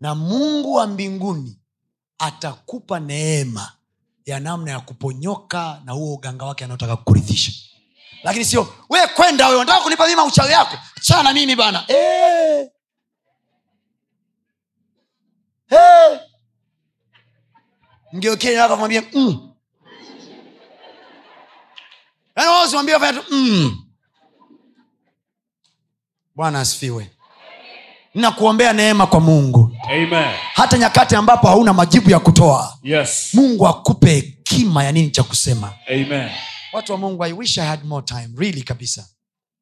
na 0.00 0.14
mungu 0.14 0.74
wa 0.74 0.86
mbinguni 0.86 1.58
atakupa 2.18 3.00
neema 3.00 3.72
ya 4.26 4.40
namna 4.40 4.70
ya 4.70 4.80
kuponyoka 4.80 5.82
na 5.84 5.92
huo 5.92 6.14
uganga 6.14 6.44
wake 6.44 6.64
anaotaka 6.64 6.96
kukurithisha 6.96 7.52
lakini 8.22 8.44
sio 8.44 8.74
we 8.88 9.06
kwenda 9.06 9.46
huyo 9.46 9.58
nataka 9.58 9.80
kunipa 9.80 10.06
mima 10.06 10.24
uchawi 10.24 10.52
yako 10.52 10.78
chana 11.00 11.22
na 11.22 11.32
mimi 11.32 11.56
bana 11.56 11.84
Eh. 11.88 12.70
Eh. 15.70 16.20
wako 18.60 18.76
mwambie 18.76 19.00
mm. 19.14 19.54
yaani 22.36 22.50
wao 22.50 22.64
usimwambie 22.64 22.98
fanya 22.98 23.20
tu 23.22 23.34
mm. 23.34 23.89
Bwana 26.40 26.60
asifiwe. 26.60 27.10
Nakuombea 28.14 28.72
neema 28.72 29.06
kwa 29.06 29.20
mungu. 29.20 29.76
Amen. 29.90 30.34
hata 30.54 30.78
nyakati 30.78 31.14
ambapo 31.16 31.46
hauna 31.48 31.72
majibu 31.72 32.10
ya 32.10 32.20
kutoa 32.20 32.78
Yes. 32.82 33.34
mungu 33.34 33.66
akupe 33.68 34.10
hekima 34.10 34.84
ya 34.84 34.92
nini 34.92 35.10
cha 35.10 35.22
kusema. 35.22 35.72
Amen. 35.88 36.30
watu 36.72 36.92
wa 36.92 36.98
mungu 36.98 37.24
i 37.24 37.32
wish 37.32 37.58
i 37.58 37.66
had 37.66 37.84
more 37.84 38.06
time. 38.06 38.28
Really 38.36 38.62
kabisa. 38.62 39.08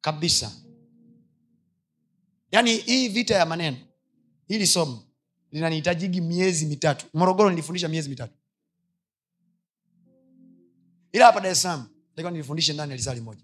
Kabisa. 0.01 0.51
Yaani 2.51 2.75
hii 2.75 3.07
vita 3.07 3.35
ya 3.35 3.45
maneno 3.45 3.77
hili 4.47 4.67
somo 4.67 5.03
linanihitajigi 5.51 6.21
miezi 6.21 6.65
mitatu. 6.65 7.05
Morogoro 7.13 7.49
nilifundisha 7.49 7.87
miezi 7.87 8.09
mitatu. 8.09 8.33
Ila 11.11 11.25
hapa 11.25 11.39
dar 11.39 11.51
es 11.51 11.61
salaam 11.61 11.87
nilifundishe 12.31 12.73
ndani 12.73 12.91
ya 12.91 12.97
lisali 12.97 13.21
moja 13.21 13.41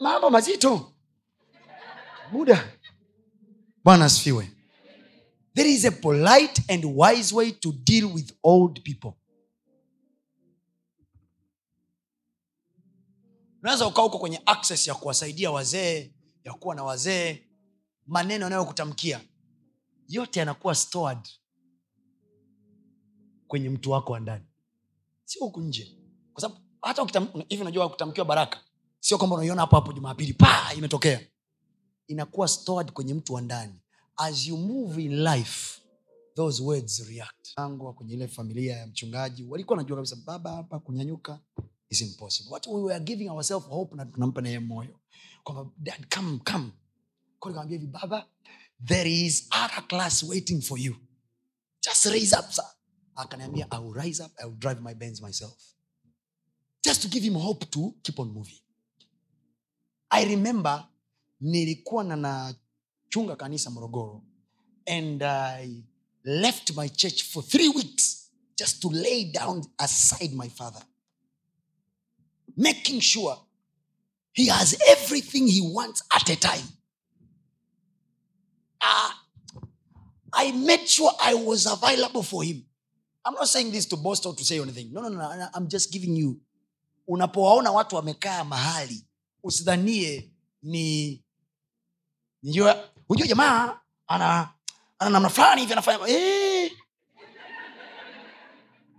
mambo 0.00 0.30
mazito 0.30 0.93
buda 2.32 2.78
bwana 3.84 4.04
asifiwe. 4.04 4.50
There 5.54 5.70
is 5.70 5.84
a 5.84 5.90
polite 5.92 6.62
and 6.68 6.84
wise 6.84 7.34
way 7.34 7.52
to 7.52 7.72
deal 7.72 8.04
with 8.14 8.32
old 8.42 8.82
people. 8.82 9.12
Unaweza 13.62 13.86
ukaa 13.86 14.02
huko 14.02 14.18
kwenye 14.18 14.42
access 14.46 14.86
ya 14.88 14.94
kuwasaidia 14.94 15.50
wazee 15.50 16.12
ya 16.44 16.52
kuwa 16.54 16.74
na 16.74 16.84
wazee 16.84 17.42
maneno 18.06 18.44
yanayokutamkia. 18.44 19.20
Yote 20.08 20.38
yanakuwa 20.40 20.74
stored 20.74 21.28
kwenye 23.48 23.68
mtu 23.70 23.90
wako 23.90 24.12
wa 24.12 24.20
ndani. 24.20 24.44
Sio 25.24 25.42
huku 25.44 25.60
nje. 25.60 25.96
Kwa 26.32 26.50
hivi 27.48 27.62
unajua 27.62 27.88
kutamkiwa 27.88 28.26
baraka 28.26 28.60
sio 29.00 29.18
kwamba 29.18 29.36
unaiona 29.36 29.60
hapo 29.62 29.76
hapo 29.76 29.92
jumapili 29.92 30.32
pa 30.34 30.72
imetokea 30.76 31.20
inakuwa 32.06 32.48
stored 32.48 32.92
kwenye 32.92 33.14
mtu 33.14 33.34
wa 33.34 33.40
ndani. 33.40 33.74
As 34.16 34.46
you 34.46 34.56
move 34.56 35.02
in 35.04 35.22
life 35.24 35.80
those 36.36 36.62
words 36.62 36.98
react. 37.08 37.54
Tangu 37.54 37.92
kwenye 37.94 38.14
ile 38.14 38.28
familia 38.28 38.76
ya 38.76 38.86
mchungaji 38.86 39.44
walikuwa 39.44 39.76
wanajua 39.76 39.96
kabisa 39.96 40.16
baba 40.16 40.50
hapa 40.50 40.80
kunyanyuka 40.80 41.40
is 41.90 42.00
impossible. 42.00 42.50
What 42.50 42.66
we 42.66 42.80
were 42.82 43.00
giving 43.04 43.28
ourselves 43.28 43.66
hope 43.68 43.96
na 43.96 44.06
tunampa 44.06 44.40
naye 44.40 44.58
moyo. 44.58 45.00
Kwamba 45.44 45.70
dad 45.78 46.14
come 46.14 46.38
come. 46.38 46.72
Kwa 47.38 47.50
nikamwambia 47.50 47.78
hivi 47.78 47.90
baba 47.92 48.26
there 48.86 49.12
is 49.26 49.48
other 49.64 49.86
class 49.88 50.22
waiting 50.22 50.60
for 50.62 50.78
you. 50.78 50.96
Just 51.82 52.04
raise 52.06 52.36
up 52.36 52.50
sir. 52.52 52.64
Akaniambia 53.16 53.70
i 53.70 53.78
will 53.84 53.94
rise 53.94 54.22
up 54.22 54.32
i 54.38 54.44
will 54.46 54.56
drive 54.58 54.80
my 54.80 54.94
bens 54.94 55.22
myself. 55.22 55.54
Just 56.84 57.02
to 57.02 57.08
give 57.08 57.24
him 57.24 57.34
hope 57.34 57.66
to 57.66 57.94
keep 58.02 58.18
on 58.18 58.28
moving. 58.28 58.58
I 60.10 60.24
remember 60.24 60.86
nilikuwa 61.40 62.04
nanachunga 62.04 63.36
kanisa 63.36 63.70
morogoro. 63.70 64.22
And 64.86 65.22
i 65.22 65.82
left 66.24 66.76
my 66.76 66.88
church 66.88 67.22
for 67.24 67.42
three 67.48 67.68
weeks 67.68 68.30
just 68.58 68.80
to 68.82 68.88
lay 68.90 69.24
down 69.24 69.64
aside 69.78 70.34
my 70.34 70.48
father. 70.48 70.82
Making 72.56 73.00
sure 73.00 73.36
he 74.32 74.46
has 74.46 74.76
everything 74.88 75.46
he 75.48 75.60
wants 75.60 76.02
at 76.14 76.28
a 76.30 76.36
time. 76.36 76.68
Uh, 78.80 79.10
i 80.32 80.52
made 80.52 80.86
sure 80.88 81.10
i 81.22 81.34
was 81.34 81.66
available 81.66 82.22
for 82.22 82.44
him. 82.44 82.64
I'm 83.24 83.34
not 83.34 83.48
saying 83.48 83.72
this 83.72 83.86
to 83.86 83.96
boast 83.96 84.26
or 84.26 84.34
to 84.34 84.44
say 84.44 84.60
anything. 84.60 84.92
No, 84.92 85.00
no, 85.00 85.08
no, 85.08 85.16
no 85.18 85.48
i'm 85.54 85.68
just 85.68 85.92
giving 85.92 86.16
you. 86.16 86.40
Unapowaona 87.08 87.70
watu 87.70 87.96
wamekaa 87.96 88.44
mahali 88.44 89.04
usidhanie 89.42 90.30
ni 90.62 91.23
nijua 92.44 92.90
hujua 93.08 93.26
jamaa 93.26 93.80
ana 94.06 94.48
ana 94.98 95.10
namna 95.10 95.28
fulani 95.28 95.60
hivi 95.60 95.72
anafanya 95.72 96.08
eh. 96.08 96.72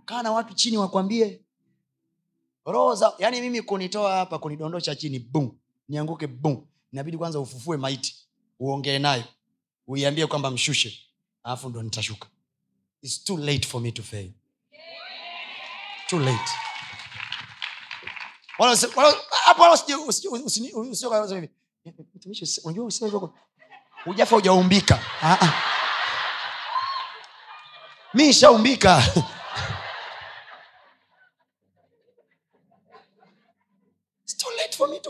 kaa 0.04 0.22
na 0.22 0.32
watu 0.32 0.54
chini 0.54 0.76
wakwambie 0.78 1.40
roza 2.64 3.08
za 3.08 3.14
yani 3.18 3.40
mimi 3.40 3.62
kunitoa 3.62 4.16
hapa 4.16 4.38
kunidondosha 4.38 4.94
chini 4.94 5.18
bum 5.18 5.58
nianguke 5.88 6.26
bum 6.26 6.66
inabidi 6.92 7.18
kwanza 7.18 7.40
ufufue 7.40 7.76
maiti 7.76 8.16
uongee 8.60 8.98
nayo 8.98 9.24
uiambie 9.86 10.26
kwamba 10.26 10.50
mshushe 10.50 11.00
alafu 11.42 11.68
ndo 11.68 11.82
nitashuka 11.82 12.28
its 13.02 13.24
too 13.24 13.36
late 13.38 13.68
for 13.68 13.80
me 13.80 13.92
to 13.92 14.02
fail 14.02 14.32
too 16.06 16.18
late 16.20 16.50
Wala 18.58 18.78
wala- 18.96 19.16
hapo 19.44 19.62
wala 19.62 19.74
usije- 19.74 20.06
usije- 20.06 20.74
usije 20.74 21.06
mtumishi, 22.14 22.60
unajua 22.64 22.84
Ah, 25.22 25.38
ah. 25.40 25.52
mi 28.14 28.34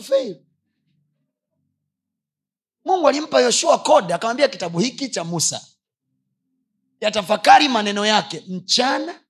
fail. 0.03 0.43
Mungu 2.85 3.09
alimpa 3.09 3.41
yoshua 3.41 3.79
kode 3.79 4.15
akamwambia 4.15 4.49
kitabu 4.49 4.79
hiki 4.79 5.09
cha 5.09 5.25
musa. 5.25 5.67
Yatafakari 7.01 7.69
maneno 7.69 8.07
yake 8.07 8.45
mchana 8.49 9.21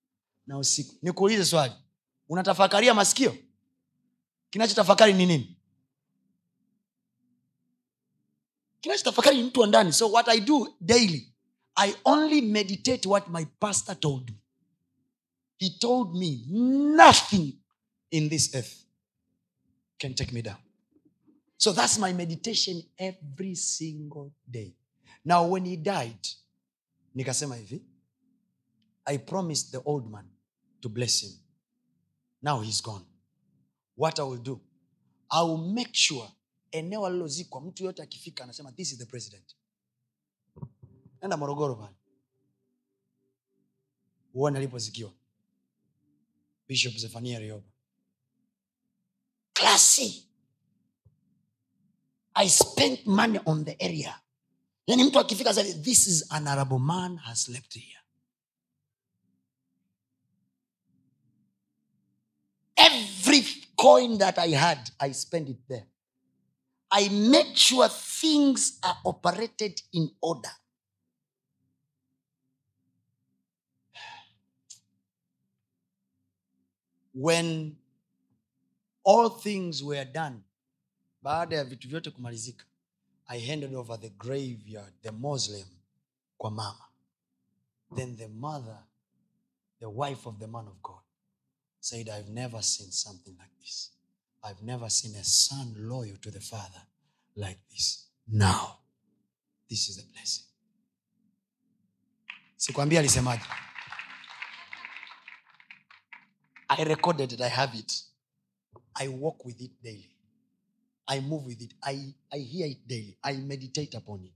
na 0.47 0.59
usiku. 0.59 0.95
Nikuulize 1.03 1.45
swali. 1.45 1.73
Unatafakaria 2.29 2.95
masikio? 2.95 3.37
Kinachotafakari 4.51 5.13
ni 5.13 5.27
nini 5.27 5.56
kinachotafakari 8.87 9.43
mtu 9.43 9.61
wa 9.61 9.67
ndani. 9.67 9.93
So 9.93 10.11
what 10.13 10.29
i 10.29 10.41
do 10.41 10.75
daily 10.81 11.33
i 11.75 11.95
only 12.05 12.41
meditate 12.41 13.09
what 13.09 13.29
my 13.29 13.45
pastor 13.45 14.01
told 14.01 14.31
me. 14.31 14.37
He 15.59 15.71
told 15.71 16.15
me 16.15 16.45
nothing 16.97 17.53
in 18.11 18.29
this 18.29 18.55
earth 18.55 18.85
can 19.99 20.15
take 20.15 20.33
me 20.33 20.43
down. 20.43 20.57
So 21.57 21.73
that's 21.73 21.99
my 21.99 22.13
meditation 22.13 22.83
every 22.99 23.57
single 23.57 24.33
day. 24.51 24.75
Now 25.25 25.47
when 25.47 25.65
he 25.65 25.77
died 25.77 26.29
nikasema 27.15 27.57
hivi 27.57 27.83
i 29.05 29.19
promised 29.19 29.71
the 29.71 29.81
old 29.85 30.11
man 30.11 30.25
to 30.81 30.89
bless 30.89 31.23
him. 31.23 31.33
Now 32.43 32.61
he's 32.61 32.83
gone. 32.83 33.05
What 33.97 34.19
i 34.19 34.23
will 34.23 34.43
do 34.43 34.61
i 35.31 35.43
will 35.43 35.73
make 35.75 35.95
sure 35.95 36.29
eneo 36.79 37.07
alilozikwa 37.07 37.61
mtu 37.61 37.85
yote 37.85 38.03
akifika 38.03 38.45
anasema 38.45 38.73
this 38.73 38.93
is 38.93 38.99
the 38.99 39.07
president. 39.07 39.57
Enda 41.21 41.37
morogoro 41.37 41.75
pale. 41.77 41.97
Uone 44.35 44.59
alipozikiwa. 44.59 45.13
Bishop 46.69 46.97
zefania 46.97 47.39
rioba. 47.39 47.69
Klasi 49.53 50.29
i 52.35 52.49
spent 52.51 53.07
money 53.07 53.41
on 53.45 53.65
the 53.65 53.73
area. 53.73 54.21
Yani 54.87 55.05
mtu 55.05 55.19
akifika 55.19 55.55
sasa 55.55 55.75
this 55.75 56.07
is 56.07 56.33
an 56.33 56.47
arable 56.47 56.79
man 56.79 57.17
has 57.17 57.43
slept 57.43 57.75
here. 57.75 58.01
Every 62.77 63.45
coin 63.77 64.19
that 64.19 64.39
i 64.39 64.55
had 64.55 64.93
i 64.99 65.15
spend 65.15 65.49
it 65.49 65.67
there 65.69 65.87
i 66.91 67.09
make 67.09 67.57
sure 67.57 67.89
things 67.89 68.79
are 68.83 68.97
operated 69.05 69.83
in 69.93 70.11
order. 70.23 70.51
When 77.15 77.77
all 79.05 79.29
things 79.31 79.83
were 79.83 80.05
done 80.05 80.43
baada 81.23 81.57
ya 81.57 81.65
vitu 81.65 81.89
vyote 81.89 82.11
kumalizika 82.11 82.65
i 83.27 83.41
handed 83.47 83.75
over 83.75 84.01
the 84.01 84.09
graveyard 84.11 84.93
the 85.03 85.11
mausoleum 85.11 85.69
kwa 86.39 86.51
mama. 86.51 86.89
Then 87.97 88.17
the 88.17 88.29
mother 88.29 88.85
the 89.81 89.87
wife 89.87 90.29
of 90.29 90.39
the 90.39 90.47
man 90.47 90.69
of 90.69 90.83
god 90.83 91.03
said 91.81 92.09
i've 92.09 92.31
never 92.31 92.63
seen 92.63 92.91
something 92.91 93.31
like 93.31 93.55
this 93.61 93.93
i've 94.47 94.63
never 94.63 94.89
seen 94.89 95.15
a 95.17 95.25
son 95.25 95.75
loyal 95.77 96.17
to 96.23 96.31
the 96.31 96.41
father 96.41 96.83
like 97.37 97.59
this. 97.71 98.07
Now 98.29 98.79
this 99.69 99.89
is 99.89 99.99
a 99.99 100.07
blessing. 100.13 100.45
Sikwambia 102.57 103.01
alisemaje? 103.01 103.45
I 106.69 106.85
recorded 106.85 107.33
it 107.33 107.41
i 107.41 107.49
have 107.49 107.75
it. 107.79 107.93
I 108.95 109.09
walk 109.09 109.45
with 109.45 109.61
it 109.61 109.71
daily. 109.83 110.11
I 111.07 111.21
move 111.21 111.45
with 111.47 111.63
it. 111.63 111.75
I, 111.83 112.15
I 112.33 112.39
hear 112.39 112.67
it 112.67 112.89
daily. 112.89 113.17
I 113.23 113.35
meditate 113.35 113.95
upon 113.95 114.25
it. 114.25 114.33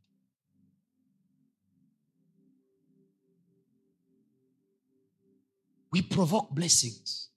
We 5.91 6.03
provoke 6.03 6.51
blessings 6.55 7.30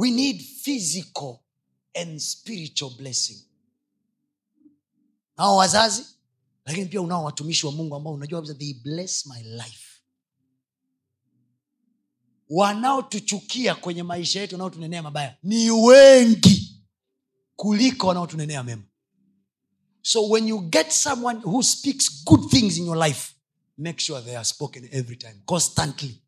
we 0.00 0.10
need 0.10 0.40
physical 0.40 1.42
and 1.94 2.18
spiritual 2.20 2.90
blessing. 2.98 3.36
Nao 5.38 5.56
wazazi 5.56 6.04
lakini 6.64 6.86
pia 6.86 7.00
unao 7.00 7.24
watumishi 7.24 7.66
wa 7.66 7.72
mungu 7.72 7.94
ambao 7.94 8.12
unajua 8.12 8.40
kabisa 8.40 8.54
they 8.58 8.74
bless 8.74 9.26
my 9.26 9.42
life. 9.42 9.86
Wanaotuchukia 12.48 13.74
kwenye 13.74 14.02
maisha 14.02 14.40
yetu 14.40 14.54
wanaotunenea 14.54 15.02
mabaya 15.02 15.36
ni 15.42 15.70
wengi 15.70 16.82
kuliko 17.56 18.06
wanaotunenea 18.06 18.62
mema. 18.62 18.82
So 20.02 20.28
when 20.28 20.48
you 20.48 20.60
get 20.60 20.90
someone 20.90 21.40
who 21.44 21.62
speaks 21.62 22.24
good 22.24 22.50
things 22.50 22.76
in 22.76 22.86
your 22.86 23.06
life 23.06 23.34
make 23.78 24.00
sure 24.00 24.22
they 24.22 24.36
are 24.36 24.44
spoken 24.44 24.88
every 24.92 25.16
time 25.16 25.34
constantly 25.46 26.22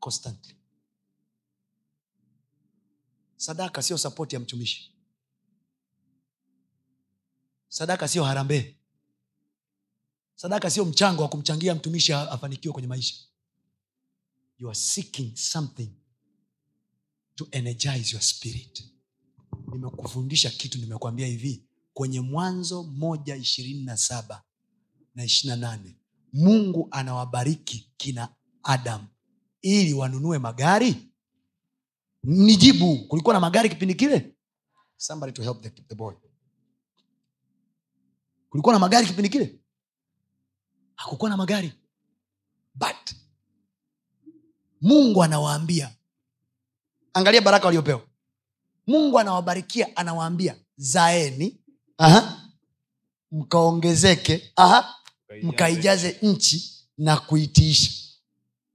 constantly 0.00 0.55
sadaka 3.36 3.82
sio 3.82 3.98
sapoti 3.98 4.34
ya 4.34 4.40
mtumishi. 4.40 4.92
Sadaka 7.68 8.08
sio 8.08 8.24
harambee. 8.24 8.74
Sadaka 10.34 10.70
sio 10.70 10.84
mchango 10.84 11.22
wa 11.22 11.28
kumchangia 11.28 11.74
mtumishi 11.74 12.12
afanikiwe 12.12 12.72
kwenye 12.72 12.88
maisha. 12.88 13.14
You 14.58 14.68
are 14.68 14.78
seeking 14.78 15.36
something 15.36 15.90
to 17.34 17.48
energize 17.50 18.12
your 18.12 18.22
spirit. 18.22 18.84
Nimekufundisha 19.72 20.50
kitu 20.50 20.78
nimekuambia 20.78 21.26
hivi 21.26 21.64
kwenye 21.94 22.20
mwanzo 22.20 22.82
moja 22.82 23.36
ishirini 23.36 23.84
na 23.84 23.96
saba 23.96 24.42
na 25.14 25.24
ishirina 25.24 25.56
nane 25.56 25.96
mungu 26.32 26.88
anawabariki 26.90 27.90
kina 27.96 28.34
adam 28.62 29.06
ili 29.62 29.94
wanunue 29.94 30.38
magari 30.38 30.96
nijibu 32.26 32.98
kulikuwa 33.08 33.34
na 33.34 33.40
magari 33.40 33.68
kipindi 33.68 33.94
kile? 33.94 34.36
Somebody 34.96 35.32
to 35.32 35.42
help 35.42 35.62
the, 35.62 35.70
the 35.70 35.94
boy. 35.94 36.14
Kulikuwa 38.50 38.74
na 38.74 38.78
magari 38.78 39.06
kipindi 39.06 39.28
kile? 39.28 39.60
Hakukuwa 40.94 41.30
na 41.30 41.36
magari. 41.36 41.72
But 42.74 43.14
mungu 44.80 45.22
anawaambia. 45.22 45.96
Angalia 47.14 47.40
baraka 47.40 47.66
waliopewa. 47.66 48.02
Mungu 48.86 49.18
anawabarikia 49.18 49.96
anawaambia 49.96 50.56
zaeni 50.76 51.60
aha, 51.98 52.50
mkaongezeke 53.32 54.52
aha, 54.56 54.94
mkaijaze. 55.42 56.18
nchi 56.22 56.86
na 56.98 57.16
kuitiisha 57.16 57.90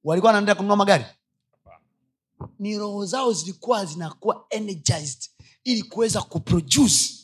walikuwa 0.04 0.30
wanaendelea 0.30 0.56
kununua 0.56 0.76
magari 0.78 1.06
ni 2.62 2.78
roho 2.78 3.06
zao 3.06 3.34
zilikuwa 3.34 3.86
zinakuwa 3.86 4.46
energized 4.50 5.30
ili 5.64 5.84
kuweza 5.84 6.22
kuproduce. 6.22 7.18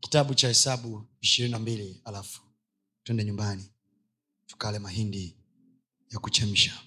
Kitabu 0.00 0.34
cha 0.34 0.48
hesabu 0.48 1.06
ishirini 1.20 1.52
na 1.52 1.58
mbili 1.58 2.00
alafu 2.04 2.42
twende 3.04 3.24
nyumbani 3.24 3.70
tukale 4.46 4.78
mahindi 4.78 5.36
ya 6.10 6.18
kuchemsha. 6.18 6.82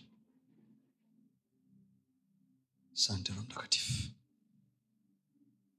Asante 2.94 3.32
roho 3.32 3.44
mtakatifu. 3.44 4.10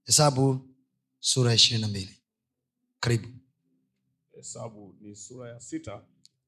Hesabu 0.04 0.68
sura 1.20 1.50
ya 1.50 1.56
ishirini 1.56 1.82
na 1.82 1.88
mbili. 1.88 2.18
Karibu. 3.00 3.28
Hesabu 4.32 4.96
ni 5.00 5.16
sura 5.16 5.48
ya 5.50 5.60
sita 5.60 6.04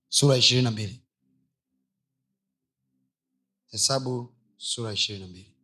sura 0.09 0.37
ishirini 0.37 0.65
na 0.65 0.71
mbili. 0.71 1.03
Hesabu 3.71 4.35
sura 4.57 4.93
ishirini 4.93 5.25
na 5.25 5.31
mbili. 5.31 5.55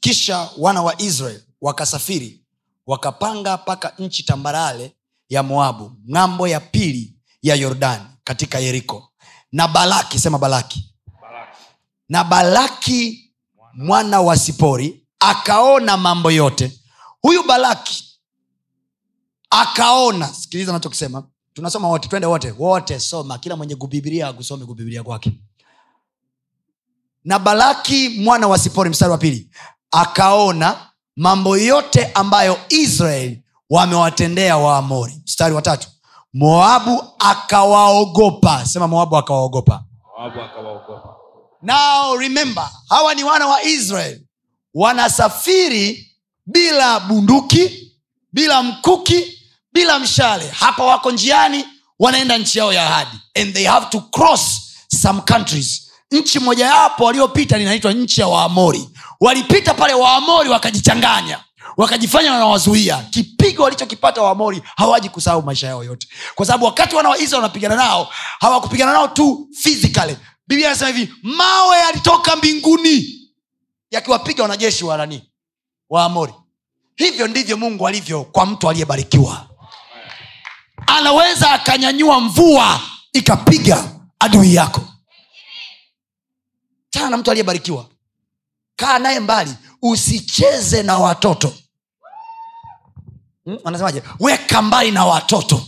Kisha 0.00 0.50
wana 0.58 0.82
wa 0.82 1.00
israel 1.02 1.42
wakasafiri 1.60 2.44
wakapanga 2.86 3.56
mpaka 3.56 3.94
nchi 3.98 4.22
tambarale 4.22 4.96
ya 5.28 5.42
moabu 5.42 5.96
ng'ambo 6.10 6.48
ya 6.48 6.60
pili 6.60 7.16
ya 7.42 7.54
yordani 7.54 8.04
katika 8.24 8.58
yeriko. 8.58 9.12
Na 9.52 9.68
balaki 9.68 10.18
sema 10.18 10.38
balaki. 10.38 10.94
Balaki. 11.22 11.58
na 12.08 12.24
balaki 12.24 13.32
mwana 13.74 14.20
wa 14.20 14.36
sipori 14.36 15.06
akaona 15.18 15.96
mambo 15.96 16.30
yote. 16.30 16.80
Huyu 17.22 17.42
balaki 17.46 18.20
akaona 19.50 20.28
sikiliza 20.34 20.72
nachokisema 20.72 21.28
tunasoma 21.58 21.88
wote 21.88 22.08
twende 22.08 22.26
wote. 22.26 22.54
Wote 22.58 23.00
soma. 23.00 23.38
Kila 23.38 23.56
mwenye 23.56 23.76
kubibilia 23.76 24.28
akusome 24.28 24.66
kubibilia 24.66 25.02
kwake. 25.02 25.32
Na 27.24 27.38
balaki 27.38 28.08
mwana 28.08 28.48
wa 28.48 28.58
sipori 28.58 28.90
mstari 28.90 29.12
wa 29.12 29.18
pili 29.18 29.50
akaona 29.90 30.76
mambo 31.16 31.56
yote 31.56 32.10
ambayo 32.14 32.58
israeli 32.68 33.42
wamewatendea 33.70 34.56
waamori. 34.56 35.22
Mstari 35.24 35.54
wa 35.54 35.62
tatu 35.62 35.88
moabu 36.34 37.04
akawaogopa. 37.18 38.66
Sema 38.66 38.88
moabu 38.88 39.16
akawaogopa. 39.16 39.84
Now 41.62 42.16
remember 42.16 42.70
hawa 42.88 43.14
ni 43.14 43.24
wana 43.24 43.46
wa 43.46 43.62
israel. 43.62 44.20
Wanasafiri 44.74 46.14
bila 46.46 47.00
bunduki 47.00 47.92
bila 48.32 48.62
mkuki 48.62 49.37
bila 49.78 49.98
mshale. 49.98 50.48
Hapa 50.50 50.84
wako 50.84 51.10
njiani 51.10 51.64
wanaenda 51.98 52.38
nchi 52.38 52.58
yao 52.58 52.72
ya 52.72 52.86
ahadi. 52.86 53.18
And 53.34 53.54
they 53.54 53.64
have 53.66 53.86
to 53.90 54.00
cross 54.00 54.60
some 55.00 55.20
countries. 55.20 55.90
Nchi 56.10 56.38
mojawapo 56.38 57.04
waliopita 57.04 57.58
linaitwa 57.58 57.92
nchi 57.92 58.20
ya 58.20 58.26
waamori. 58.28 58.88
Walipita 59.20 59.74
pale 59.74 59.94
waamori 59.94 60.48
wakajichanganya 60.50 61.40
wakajifanya 61.76 62.32
wanawazuia. 62.32 62.96
Kipigo 63.10 63.62
walichokipata 63.62 64.22
waamori 64.22 64.62
hawaji 64.76 65.08
kusahau 65.08 65.42
maisha 65.42 65.66
yao 65.66 65.84
yote. 65.84 66.08
Kwa 66.34 66.46
sababu 66.46 66.64
wakati 66.64 66.96
wana 66.96 67.08
wa 67.08 67.16
wanapigana 67.32 67.76
nao 67.76 68.08
hawakupigana 68.40 68.92
nao 68.92 69.08
tu 69.08 69.48
physically. 69.62 70.16
Biblia 70.48 70.68
anasema 70.68 70.90
hivi 70.90 71.14
mawe 71.22 71.78
yalitoka 71.78 72.36
mbinguni 72.36 73.20
yakiwapiga 73.90 74.42
wanajeshi 74.42 74.84
wa 74.84 74.96
nani? 74.96 75.22
Waamori. 75.90 76.32
Hivyo 76.96 77.28
ndivyo 77.28 77.56
mungu 77.56 77.88
alivyo 77.88 78.24
kwa 78.24 78.46
mtu 78.46 78.70
aliyebarikiwa 78.70 79.47
anaweza 80.88 81.50
akanyanyua 81.50 82.20
mvua 82.20 82.80
ikapiga 83.12 83.90
adui 84.18 84.54
yako. 84.54 84.80
Chana 86.90 87.10
na 87.10 87.16
mtu 87.16 87.30
aliyebarikiwa. 87.30 87.88
Kaa 88.76 88.98
naye 88.98 89.20
mbali 89.20 89.54
usicheze 89.82 90.82
na 90.82 90.98
watoto. 90.98 91.54
Hmm? 93.44 93.58
anasemaje? 93.64 94.02
Weka 94.20 94.62
mbali 94.62 94.90
na 94.90 95.04
watoto. 95.04 95.62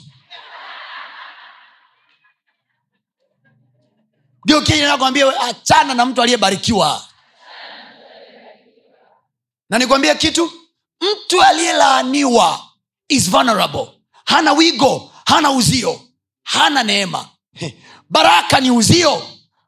Ndio 4.44 4.60
kile 4.62 4.86
nakwambia 4.86 5.40
achana 5.40 5.94
na 5.94 6.06
mtu 6.06 6.22
aliyebarikiwa. 6.22 7.04
Na 9.70 9.78
nikwambie 9.78 10.14
kitu 10.14 10.52
mtu 11.00 11.42
aliyelaaniwa 11.42 12.60
is 13.08 13.30
vulnerable. 13.30 13.88
Hana 14.24 14.52
wigo 14.52 15.09
hana 15.30 15.50
uzio 15.50 16.00
hana 16.42 16.82
neema. 16.82 17.28
Baraka 18.10 18.60
ni 18.60 18.70
uzio. 18.70 19.22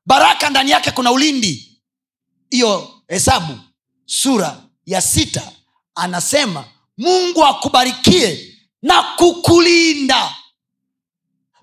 Baraka 0.06 0.51
ndani 0.51 0.70
yake 0.70 0.90
kuna 0.90 1.12
ulindi. 1.12 1.82
Hiyo 2.51 3.02
hesabu 3.09 3.59
sura 4.06 4.62
ya 4.86 5.01
sita 5.01 5.52
anasema 5.94 6.64
mungu 6.98 7.44
akubarikie 7.44 8.59
na 8.82 9.02
kukulinda. 9.02 10.36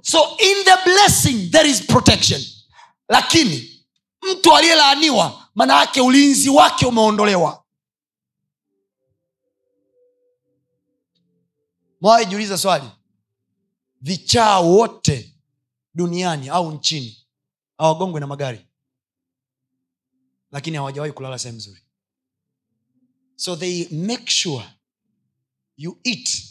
So 0.01 0.38
in 0.38 0.63
the 0.63 0.76
blessing 0.89 1.49
there 1.51 1.69
is 1.69 1.81
protection. 1.81 2.41
Lakini 3.09 3.85
mtu 4.31 4.55
aliyelaaniwa 4.55 5.47
maana 5.55 5.80
yake 5.80 6.01
ulinzi 6.01 6.49
wake 6.49 6.85
umeondolewa. 6.85 7.63
Mwaijiuliza 12.01 12.57
swali 12.57 12.85
vichaa 14.01 14.59
wote 14.59 15.35
duniani 15.93 16.49
au 16.49 16.71
nchini. 16.71 17.26
Hawagongwe 17.77 18.19
na 18.19 18.27
magari 18.27 18.65
lakini 20.51 20.77
hawajawahi 20.77 21.13
kulala 21.13 21.39
sehemu 21.39 21.57
nzuri. 21.57 21.81
So 23.35 23.55
they 23.55 23.88
make 23.91 24.31
sure 24.31 24.65
you 25.77 25.99
eat. 26.03 26.45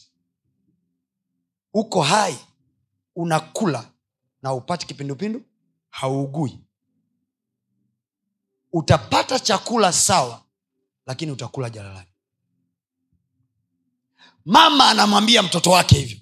Uko 1.74 2.02
hai 2.02 2.38
unakula 3.16 3.90
na 4.42 4.52
upati 4.54 4.86
kipindupindu 4.86 5.42
hauugui 5.90 6.58
utapata 8.72 9.38
chakula 9.38 9.92
sawa 9.92 10.44
lakini 11.06 11.32
utakula 11.32 11.70
jalalani. 11.70 12.08
Mama 14.44 14.88
anamwambia 14.90 15.42
mtoto 15.42 15.70
wake 15.70 15.98
hivyo 15.98 16.18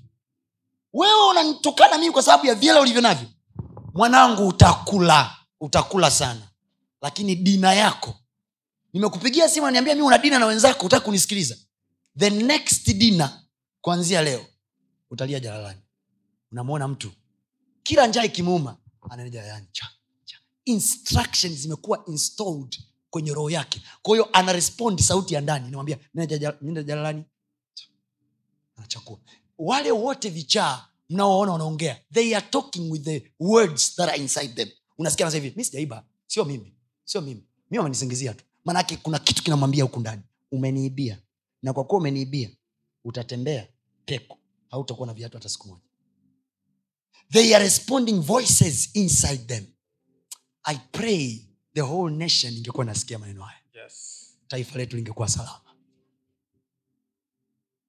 wewe 0.96 1.30
unanitukana 1.30 1.98
mimi 1.98 2.12
kwa 2.12 2.22
sababu 2.22 2.46
ya 2.46 2.54
vyela 2.54 2.80
ulivyo 2.80 3.00
navyo. 3.00 3.28
Mwanangu 3.94 4.48
utakula 4.48 5.36
utakula 5.60 6.10
sana. 6.10 6.48
Lakini 7.02 7.36
dina 7.36 7.74
yako. 7.74 8.14
Nimekupigia 8.92 9.48
simu 9.48 9.66
naniambia 9.66 9.94
mi 9.94 10.02
una 10.02 10.18
dina 10.18 10.38
na 10.38 10.46
wenzako 10.46 10.86
utaki 10.86 11.04
kunisikiliza. 11.04 11.56
The 12.18 12.30
next 12.30 12.90
dina 12.92 13.42
kuanzia 13.80 14.22
leo 14.22 14.46
utalia 15.10 15.40
jalalani. 15.40 15.80
Unamwona 16.52 16.88
mtu. 16.88 17.10
Kila 17.82 18.06
njaa 18.06 18.24
ikimuuma 18.24 18.76
instruction 20.64 21.54
zimekuwa 21.56 22.04
installed 22.06 22.78
kwenye 23.10 23.34
roho 23.34 23.50
yake. 23.50 23.82
Kwa 24.02 24.14
hiyo 24.16 24.28
anarespondi 24.32 25.02
sauti 25.02 25.34
ya 25.34 25.40
ndani. 25.40 25.64
Namwambia 25.70 25.98
nenda 26.14 26.82
jalalani 26.82 27.24
wale 29.58 29.90
wote 29.92 30.28
vichaa 30.30 30.88
mnaoona 31.10 31.52
wanaongea 31.52 32.00
they 32.12 32.36
are 32.36 32.46
talking 32.50 32.90
with 32.92 33.02
the 33.04 33.32
words 33.40 33.96
that 33.96 34.08
are 34.08 34.18
inside 34.22 34.48
them. 34.54 34.68
Unasikia 34.98 35.26
anasema 35.26 35.44
hivi 35.44 35.56
mi 35.56 35.64
sijaiba 35.64 36.04
sio 36.26 36.44
mimi 36.44 36.74
sio 37.04 37.20
mimi. 37.20 37.42
Mi 37.70 37.78
wamenisingizia 37.78 38.34
tu. 38.34 38.44
Maanake 38.64 38.96
kuna 38.96 39.18
kitu 39.18 39.42
kinamwambia 39.42 39.84
huku 39.84 40.00
ndani. 40.00 40.22
Umeniibia. 40.52 41.22
Na 41.62 41.72
kwa 41.72 41.84
kuwa 41.84 42.00
umeniibia 42.00 42.50
utatembea 43.04 43.68
peku 44.04 44.38
hautakuwa 44.70 45.06
na 45.06 45.14
viatu 45.14 45.36
hata 45.36 45.48
siku 45.48 45.68
moja. 45.68 45.82
They 47.32 47.54
are 47.56 47.64
responding 47.64 48.20
voices 48.20 48.90
inside 48.96 49.44
them. 49.44 49.66
I 50.62 50.76
pray 50.92 51.40
the 51.74 51.80
whole 51.82 52.16
nation 52.16 52.54
ingekuwa 52.56 52.84
nasikia 52.84 53.18
maneno 53.18 53.42
haya. 53.44 53.58
Yes. 53.74 54.12
taifa 54.48 54.78
letu 54.78 54.96
lingekuwa 54.96 55.28
salama. 55.28 55.60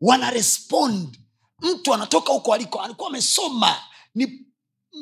Wana 0.01 0.31
respond 0.31 1.19
mtu 1.59 1.93
anatoka 1.93 2.33
huko 2.33 2.53
aliko 2.53 2.81
alikuwa 2.81 3.09
amesoma 3.09 3.75
ni 4.15 4.45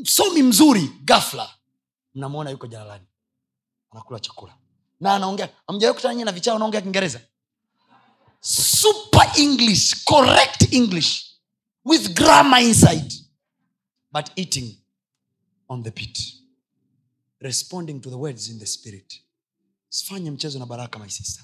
msomi 0.01 0.43
mzuri 0.43 0.91
gafla 1.03 1.49
mnamwona 2.15 2.49
yuko 2.49 2.67
jalalani 2.67 3.05
anakula 3.91 4.19
chakula. 4.19 4.57
Na 4.99 5.15
anaongea 5.15 5.49
amjawai 5.67 5.95
kutana 5.95 6.25
na 6.25 6.31
vichaa 6.31 6.53
wanaongea 6.53 6.81
kiingereza? 6.81 7.21
Super 8.41 9.31
english 9.37 10.03
correct 10.03 10.73
english 10.73 11.25
with 11.85 12.13
grammar 12.13 12.63
inside 12.63 13.13
but 14.11 14.25
eating 14.35 14.77
on 15.69 15.83
the 15.83 15.91
pit 15.91 16.19
responding 17.39 17.99
to 18.01 18.09
the 18.09 18.15
words 18.15 18.49
in 18.49 18.59
the 18.59 18.65
spirit. 18.65 19.21
Sifanye 19.89 20.31
mchezo 20.31 20.59
na 20.59 20.65
baraka 20.65 20.99
my 20.99 21.09
sister. 21.09 21.43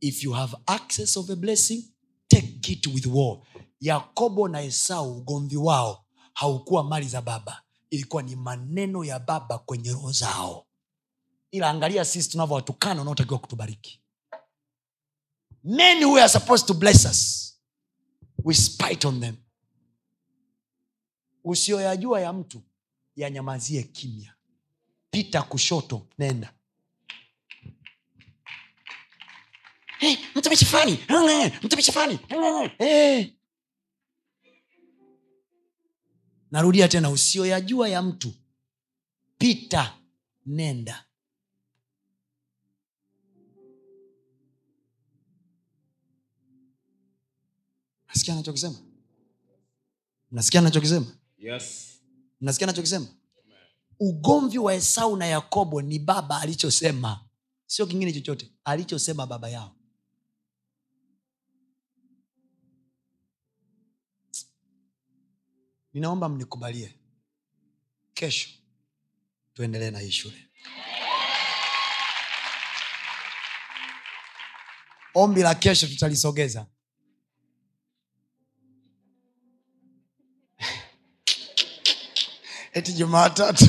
If 0.00 0.24
you 0.24 0.32
have 0.32 0.56
access 0.66 1.16
of 1.16 1.30
a 1.30 1.36
blessing 1.36 1.84
take 2.28 2.72
it 2.72 2.86
with 2.86 3.06
war 3.06 3.42
yakobo 3.80 4.48
na 4.48 4.62
esau 4.62 5.16
ugomvi 5.16 5.56
wao 5.56 6.04
haukuwa 6.34 6.84
mali 6.84 7.08
za 7.08 7.22
baba. 7.22 7.62
Ilikuwa 7.90 8.22
ni 8.22 8.36
maneno 8.36 9.04
ya 9.04 9.18
baba 9.18 9.58
kwenye 9.58 9.92
roho 9.92 10.12
zao. 10.12 10.66
Ila 11.50 11.70
angalia 11.70 12.04
sisi 12.04 12.30
tunavyowatukana 12.30 13.02
unaotakiwa 13.02 13.38
kutubariki. 13.38 14.02
Men 15.64 16.04
who 16.04 16.16
are 16.18 16.28
supposed 16.28 16.66
to 16.66 16.74
bless 16.74 17.04
us 17.04 17.44
we 18.44 18.54
spite 18.54 19.06
on 19.08 19.20
them. 19.20 19.36
Usiyoyajua 21.44 22.20
ya 22.20 22.32
mtu 22.32 22.62
yanyamazie 23.16 23.82
kimya. 23.82 24.34
Pita 25.10 25.42
kushoto 25.42 26.06
nenda. 26.18 26.54
Hey, 29.98 30.16
mtumishi 30.34 30.64
fulani. 30.64 30.98
Eh, 31.08 31.52
mtumishi 31.62 31.92
fani 31.92 32.18
eh, 32.78 33.32
narudia 36.50 36.88
tena 36.88 37.10
usiyoyajua 37.10 37.88
ya 37.88 38.02
mtu 38.02 38.32
pita 39.38 39.94
nenda. 40.46 41.04
Nasikia 48.08 48.34
anachokisema? 48.34 48.76
Nasikia 50.30 50.60
anachokisema? 50.60 51.06
Yes. 51.38 51.88
mnasikia 52.40 52.64
anachokisema? 52.66 53.06
Ugomvi 54.00 54.58
wa 54.58 54.74
esau 54.74 55.16
na 55.16 55.26
yakobo 55.26 55.82
ni 55.82 55.98
baba 55.98 56.40
alichosema. 56.40 57.20
Sio 57.66 57.86
kingine 57.86 58.12
chochote 58.12 58.52
alichosema 58.64 59.26
baba 59.26 59.48
yao 59.48 59.74
ninaomba 65.98 66.28
mnikubalie. 66.28 66.94
Kesho 68.14 68.48
tuendelee 69.54 69.90
na 69.90 69.98
hii 69.98 70.10
shule. 70.10 70.48
Ombi 75.14 75.42
la 75.42 75.54
kesho 75.54 75.86
tutalisogeza. 75.86 76.66
Eti 82.72 82.92
jumaatatu 82.92 83.64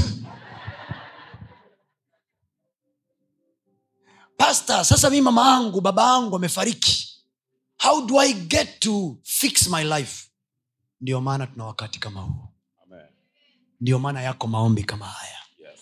pasta 4.38 4.84
sasa 4.86 5.10
mi 5.10 5.22
mama 5.22 5.56
angu 5.58 5.82
baba 5.82 6.12
angu 6.14 6.36
amefariki. 6.36 7.06
How 7.78 8.06
do 8.06 8.18
i 8.20 8.34
get 8.34 8.80
to 8.80 9.18
fix 9.24 9.68
my 9.68 9.84
life 9.84 10.29
ndio 11.02 11.22
maana 11.22 11.48
tuna 11.48 11.66
wakati 11.66 12.00
kama 12.00 12.22
huu. 12.22 12.48
Amen. 12.84 13.06
ndio 13.82 14.00
maana 14.00 14.22
yako 14.22 14.48
maombi 14.48 14.84
kama 14.84 15.06
haya. 15.06 15.38
Yes. 15.60 15.80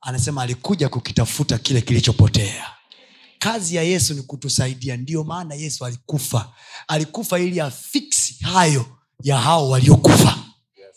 anasema 0.00 0.42
alikuja 0.42 0.88
kukitafuta 0.88 1.58
kile 1.58 1.80
kilichopotea. 1.80 2.66
Kazi 3.38 3.76
ya 3.76 3.82
yesu 3.82 4.14
ni 4.14 4.22
kutusaidia. 4.22 4.96
Ndiyo 4.96 5.24
maana 5.24 5.54
yesu 5.54 5.84
alikufa. 5.84 6.52
Alikufa 6.88 7.38
ili 7.38 7.60
afiksi 7.60 8.44
hayo 8.44 8.86
ya 9.22 9.38
hao 9.40 9.70
waliokufa. 9.70 10.38
Yes. 10.76 10.96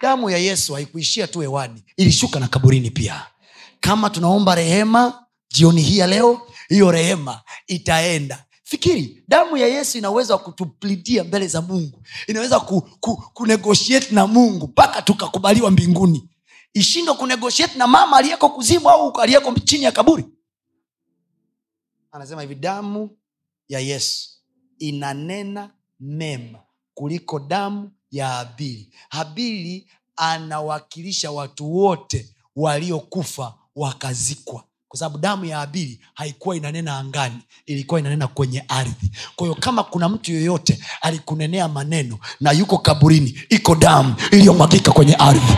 damu 0.00 0.30
ya 0.30 0.38
yesu 0.38 0.74
haikuishia 0.74 1.26
tu 1.26 1.40
hewani 1.40 1.84
ilishuka 1.96 2.40
na 2.40 2.48
kaburini 2.48 2.90
pia. 2.90 3.26
Kama 3.80 4.10
tunaomba 4.10 4.54
rehema 4.54 5.26
jioni 5.54 5.82
hii 5.82 5.98
ya 5.98 6.06
leo 6.06 6.40
hiyo 6.68 6.90
rehema 6.90 7.42
itaenda 7.66 8.44
fikiri 8.68 9.24
damu 9.28 9.56
ya 9.56 9.66
yesu 9.66 9.98
inaweza 9.98 10.38
kutuplidia 10.38 11.24
mbele 11.24 11.46
za 11.48 11.62
mungu. 11.62 12.02
Inaweza 12.26 12.60
ku, 12.60 12.80
ku, 13.00 13.16
kunegotiate 13.34 14.14
na 14.14 14.26
mungu 14.26 14.66
mpaka 14.68 15.02
tukakubaliwa 15.02 15.70
mbinguni. 15.70 16.28
Ishindwe 16.74 17.14
kunegotiate 17.14 17.78
na 17.78 17.86
mama 17.86 18.16
aliyeko 18.16 18.48
kuzimu 18.48 18.90
au 18.90 19.12
aliyeko 19.20 19.52
chini 19.60 19.84
ya 19.84 19.92
kaburi. 19.92 20.24
Anasema 22.12 22.42
hivi 22.42 22.54
damu 22.54 23.10
ya 23.68 23.80
yesu 23.80 24.28
inanena 24.78 25.70
mema 26.00 26.58
kuliko 26.94 27.38
damu 27.40 27.92
ya 28.10 28.28
habili. 28.28 28.92
Habili 29.08 29.90
anawakilisha 30.16 31.30
watu 31.30 31.76
wote 31.76 32.34
waliokufa 32.56 33.54
wakazikwa 33.76 34.64
kwa 34.88 34.98
sababu 34.98 35.18
damu 35.18 35.44
ya 35.44 35.60
abili 35.60 36.00
haikuwa 36.14 36.56
inanena 36.56 36.98
angani 36.98 37.38
ilikuwa 37.66 38.00
inanena 38.00 38.26
kwenye 38.26 38.64
ardhi 38.68 39.10
kwa 39.36 39.46
hiyo 39.46 39.56
kama 39.60 39.82
kuna 39.84 40.08
mtu 40.08 40.32
yoyote 40.32 40.78
alikunenea 41.00 41.68
maneno 41.68 42.18
na 42.40 42.52
yuko 42.52 42.78
kaburini 42.78 43.38
iko 43.48 43.74
damu 43.74 44.14
iliyomwagika 44.30 44.92
kwenye 44.92 45.14
ardhi 45.14 45.52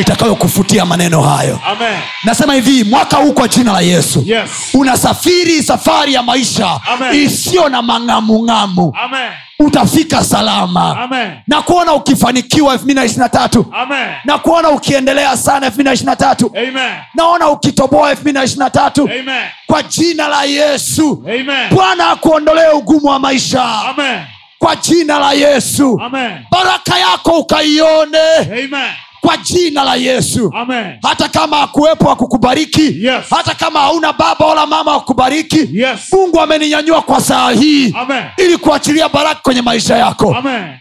itakayokufutia 0.00 0.84
maneno 0.86 1.22
hayo 1.22 1.60
Amen. 1.66 2.00
nasema 2.24 2.54
hivi 2.54 2.84
mwaka 2.84 3.16
huu 3.16 3.32
kwa 3.32 3.48
jina 3.48 3.72
la 3.72 3.80
yesu 3.80 4.22
Yes. 4.26 4.50
unasafiri 4.74 5.62
safari 5.62 6.14
ya 6.14 6.22
maisha 6.22 6.80
isiyo 7.24 7.68
na 7.68 7.82
mang'amung'amu 7.82 8.92
Amen. 9.00 9.30
Utafika 9.60 10.24
salama 10.24 10.98
Amen. 11.00 11.30
na 11.46 11.62
kuona 11.62 11.92
ukifanikiwa 11.92 12.72
elfu 12.72 12.84
mbili 12.84 13.00
na 13.00 13.04
ishiri 13.04 13.28
tatu 13.28 13.66
Amen. 13.72 14.08
na 14.24 14.38
kuona 14.38 14.70
ukiendelea 14.70 15.36
sana 15.36 15.66
elfu 15.66 15.74
mbili 15.74 15.88
na 15.88 15.94
ishiri 15.94 16.16
tatu 16.16 16.52
Amen. 16.56 16.92
naona 17.14 17.48
ukitoboa 17.50 18.10
elfu 18.10 18.20
mbili 18.22 18.38
na 18.38 18.44
ishiri 18.44 18.70
tatu 18.70 19.02
Amen. 19.02 19.44
kwa 19.66 19.82
jina 19.82 20.28
la 20.28 20.44
yesu 20.44 21.24
bwana 21.70 22.10
akuondolee 22.10 22.68
ugumu 22.68 23.06
wa 23.08 23.18
maisha 23.18 23.64
Amen. 23.64 24.20
kwa 24.58 24.76
jina 24.76 25.18
la 25.18 25.32
yesu 25.32 26.00
Amen. 26.04 26.30
baraka 26.50 26.98
yako 26.98 27.30
ukaione 27.38 28.18
Amen. 28.40 28.90
Kwa 29.20 29.36
jina 29.36 29.84
la 29.84 29.94
yesu 29.94 30.52
Amen. 30.56 30.98
hata 31.02 31.28
kama 31.28 31.60
akuwepo 31.62 32.10
akukubariki 32.10 33.06
Yes. 33.06 33.24
hata 33.30 33.54
kama 33.54 33.80
hauna 33.80 34.12
baba 34.12 34.46
wala 34.46 34.66
mama 34.66 34.94
akubariki 34.94 35.68
Yes. 35.72 35.98
mungu 36.12 36.40
ameninyanyua 36.40 37.02
kwa 37.02 37.20
saa 37.20 37.50
hii 37.50 37.94
Amen. 37.98 38.24
ili 38.36 38.56
kuachilia 38.58 39.08
baraka 39.08 39.40
kwenye 39.42 39.62
maisha 39.62 39.96
yako 39.96 40.36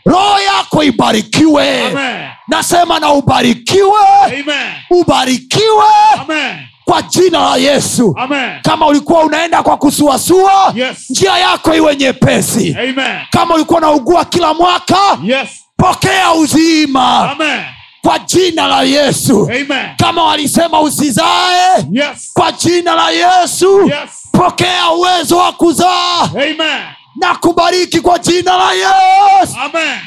roho 0.05 0.39
yako 0.39 0.83
ibarikiwe 0.83 1.87
Amen. 1.87 2.27
nasema 2.47 2.99
na 2.99 3.11
ubarikiwe 3.13 3.99
Amen. 4.25 4.43
ubarikiwe 4.89 5.85
Amen. 6.21 6.55
kwa 6.85 7.01
jina 7.01 7.39
la 7.39 7.55
yesu 7.57 8.15
Amen. 8.17 8.49
kama 8.61 8.87
ulikuwa 8.87 9.23
unaenda 9.23 9.63
kwa 9.63 9.77
kusuasua 9.77 10.73
Yes. 10.75 11.09
njia 11.09 11.37
yako 11.37 11.75
iwe 11.75 11.95
nyepesi 11.95 12.75
Amen. 12.79 13.17
kama 13.31 13.55
ulikuwa 13.55 13.77
unaugua 13.79 14.25
kila 14.25 14.53
mwaka 14.53 14.97
Yes. 15.23 15.47
pokea 15.77 16.33
uzima 16.33 17.31
Amen. 17.31 17.61
Kwa 18.01 18.19
jina 18.19 18.67
la 18.67 18.83
yesu 18.83 19.43
Amen. 19.43 19.95
kama 19.97 20.23
walisema 20.23 20.81
usizae 20.81 21.85
Yes. 21.91 22.31
kwa 22.33 22.51
jina 22.51 22.95
la 22.95 23.09
yesu 23.11 23.81
Yes. 23.87 24.27
pokea 24.31 24.89
uwezo 24.91 25.37
wa 25.37 25.51
kuzaa 25.51 26.21
Amen. 26.21 26.83
na 27.15 27.35
kubariki 27.35 28.01
kwa 28.01 28.19
jina 28.19 28.57
la 28.57 28.71
yesu 28.73 29.55
Amen. 29.59 29.99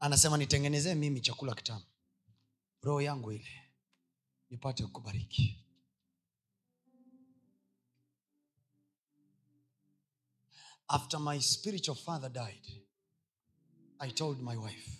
anasema 0.00 0.36
nitengenezee 0.36 0.94
mimi 0.94 1.20
chakula 1.20 1.54
kitamu 1.54 1.84
roho 2.82 3.00
yangu 3.00 3.32
ile 3.32 3.62
nipate 4.50 4.82
kukubariki 4.82 5.63
after 10.94 11.20
my 11.20 11.40
spiritual 11.40 11.96
father 11.96 12.30
died 12.32 12.66
i 13.98 14.10
told 14.10 14.40
my 14.42 14.56
wife 14.56 14.90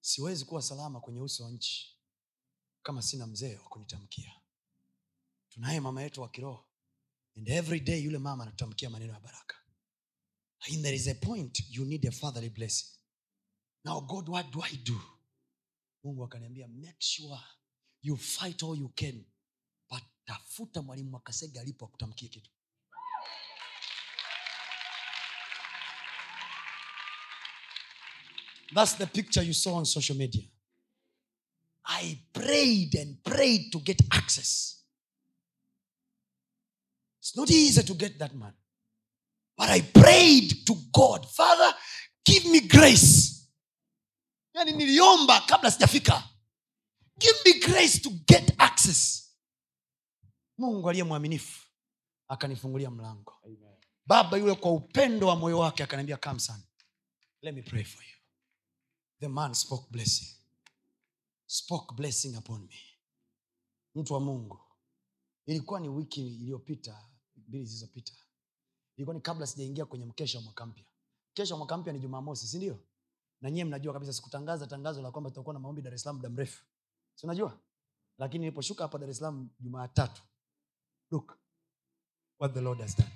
siwezi 0.00 0.44
kuwa 0.44 0.62
salama 0.62 1.00
kwenye 1.00 1.20
uso 1.20 1.44
wa 1.44 1.50
nchi 1.50 1.96
kama 2.82 3.02
sina 3.02 3.26
mzee 3.26 3.56
wa 3.56 3.68
kunitamkia. 3.68 4.32
Tunaye 5.48 5.80
mama 5.80 6.02
yetu 6.02 6.22
wa 6.22 6.28
kiroho 6.28 6.66
and 7.36 7.48
every 7.48 7.80
day 7.80 8.02
yule 8.02 8.18
mama 8.18 8.42
anatutamkia 8.42 8.90
maneno 8.90 9.12
ya 9.12 9.20
baraka. 9.20 9.56
And 10.68 10.82
there 10.82 10.96
is 10.96 11.08
a 11.08 11.14
point 11.14 11.62
you 11.70 11.84
need 11.84 12.06
a 12.06 12.10
fatherly 12.10 12.50
blessing. 12.50 12.88
Now 13.84 14.00
god 14.00 14.28
what 14.28 14.50
do 14.52 14.62
i 14.62 14.76
do? 14.76 15.00
Mungu 16.04 16.24
akaniambia 16.24 16.68
make 16.68 16.96
sure 17.00 17.40
you 18.02 18.16
fight 18.16 18.62
all 18.62 18.78
you 18.78 18.88
can 18.88 19.24
but 19.90 20.02
tafuta 20.24 20.82
mwalimu 20.82 21.10
makasege 21.10 21.60
alipo 21.60 21.84
akutamkie 21.86 22.28
kitu 22.28 22.50
that's 28.74 28.94
the 28.94 29.06
picture 29.06 29.42
you 29.42 29.52
saw 29.52 29.74
on 29.76 29.84
social 29.86 30.16
media. 30.16 30.42
I 31.86 32.18
prayed 32.32 32.94
and 32.96 33.22
prayed 33.22 33.70
to 33.72 33.78
get 33.78 34.00
access. 34.12 34.82
It's 37.20 37.36
not 37.36 37.50
easy 37.50 37.82
to 37.82 37.94
get 37.94 38.18
that 38.18 38.34
man. 38.34 38.52
But 39.56 39.70
i 39.70 39.80
prayed 39.80 40.66
to 40.66 40.74
god 40.92 41.26
father 41.30 41.72
give 42.24 42.44
me 42.46 42.60
grace. 42.60 43.32
Yani 44.54 44.72
niliomba 44.72 45.40
kabla 45.40 45.70
sijafika. 45.70 46.22
Give 47.18 47.36
me 47.46 47.60
grace 47.60 47.98
to 48.02 48.10
get 48.26 48.52
access. 48.58 49.32
Mungu 50.58 50.90
aliye 50.90 51.04
mwaminifu 51.04 51.66
akanifungulia 52.28 52.90
mlango. 52.90 53.32
Baba 54.06 54.36
yule 54.36 54.54
kwa 54.54 54.72
upendo 54.72 55.26
wa 55.26 55.36
moyo 55.36 55.58
wake 55.58 55.82
akaniambia 55.82 56.16
come 56.16 56.40
son. 56.40 56.62
Let 57.42 57.54
me 57.54 57.62
pray 57.62 57.84
for 57.84 58.04
you 58.04 58.15
the 59.20 59.28
man 59.28 59.54
spoke 59.54 59.86
blessing. 59.90 60.28
Spoke 61.46 61.94
blessing 61.96 62.36
upon 62.36 62.60
me. 62.60 62.76
Mtu 63.94 64.14
wa 64.14 64.20
mungu. 64.20 64.60
Ilikuwa 65.46 65.80
ni 65.80 65.88
wiki 65.88 66.26
iliyopita 66.26 67.08
mbili 67.36 67.64
zilizopita. 67.66 68.12
Ilikuwa 68.96 69.14
ni 69.14 69.20
kabla 69.20 69.46
sijaingia 69.46 69.84
kwenye 69.86 70.04
mkesha 70.04 70.38
wa 70.38 70.44
mwaka 70.44 70.66
mpya. 70.66 70.84
Mkesha 71.32 71.54
wa 71.54 71.58
mwaka 71.58 71.76
mpya 71.76 71.92
ni 71.92 71.98
jumamosi 72.00 72.46
sindio 72.46 72.78
na 73.40 73.50
nyie 73.50 73.64
mnajua 73.64 73.92
kabisa 73.92 74.12
sikutangaza 74.12 74.66
tangazo 74.66 75.02
la 75.02 75.10
kwamba 75.10 75.30
tutakuwa 75.30 75.52
na 75.54 75.60
maombi 75.60 75.82
dar 75.82 75.94
es 75.94 76.02
salaam 76.02 76.16
muda 76.16 76.28
mrefu. 76.28 76.64
Si 77.14 77.26
lakini 78.18 78.40
niliposhuka 78.44 78.84
hapa 78.84 78.98
dar 78.98 79.10
es 79.10 79.18
salaam 79.18 79.48
jumaatatu 79.60 80.22
look 81.10 81.38
what 82.38 82.54
the 82.54 82.60
lord 82.60 82.80
has 82.80 82.96
done 82.96 83.10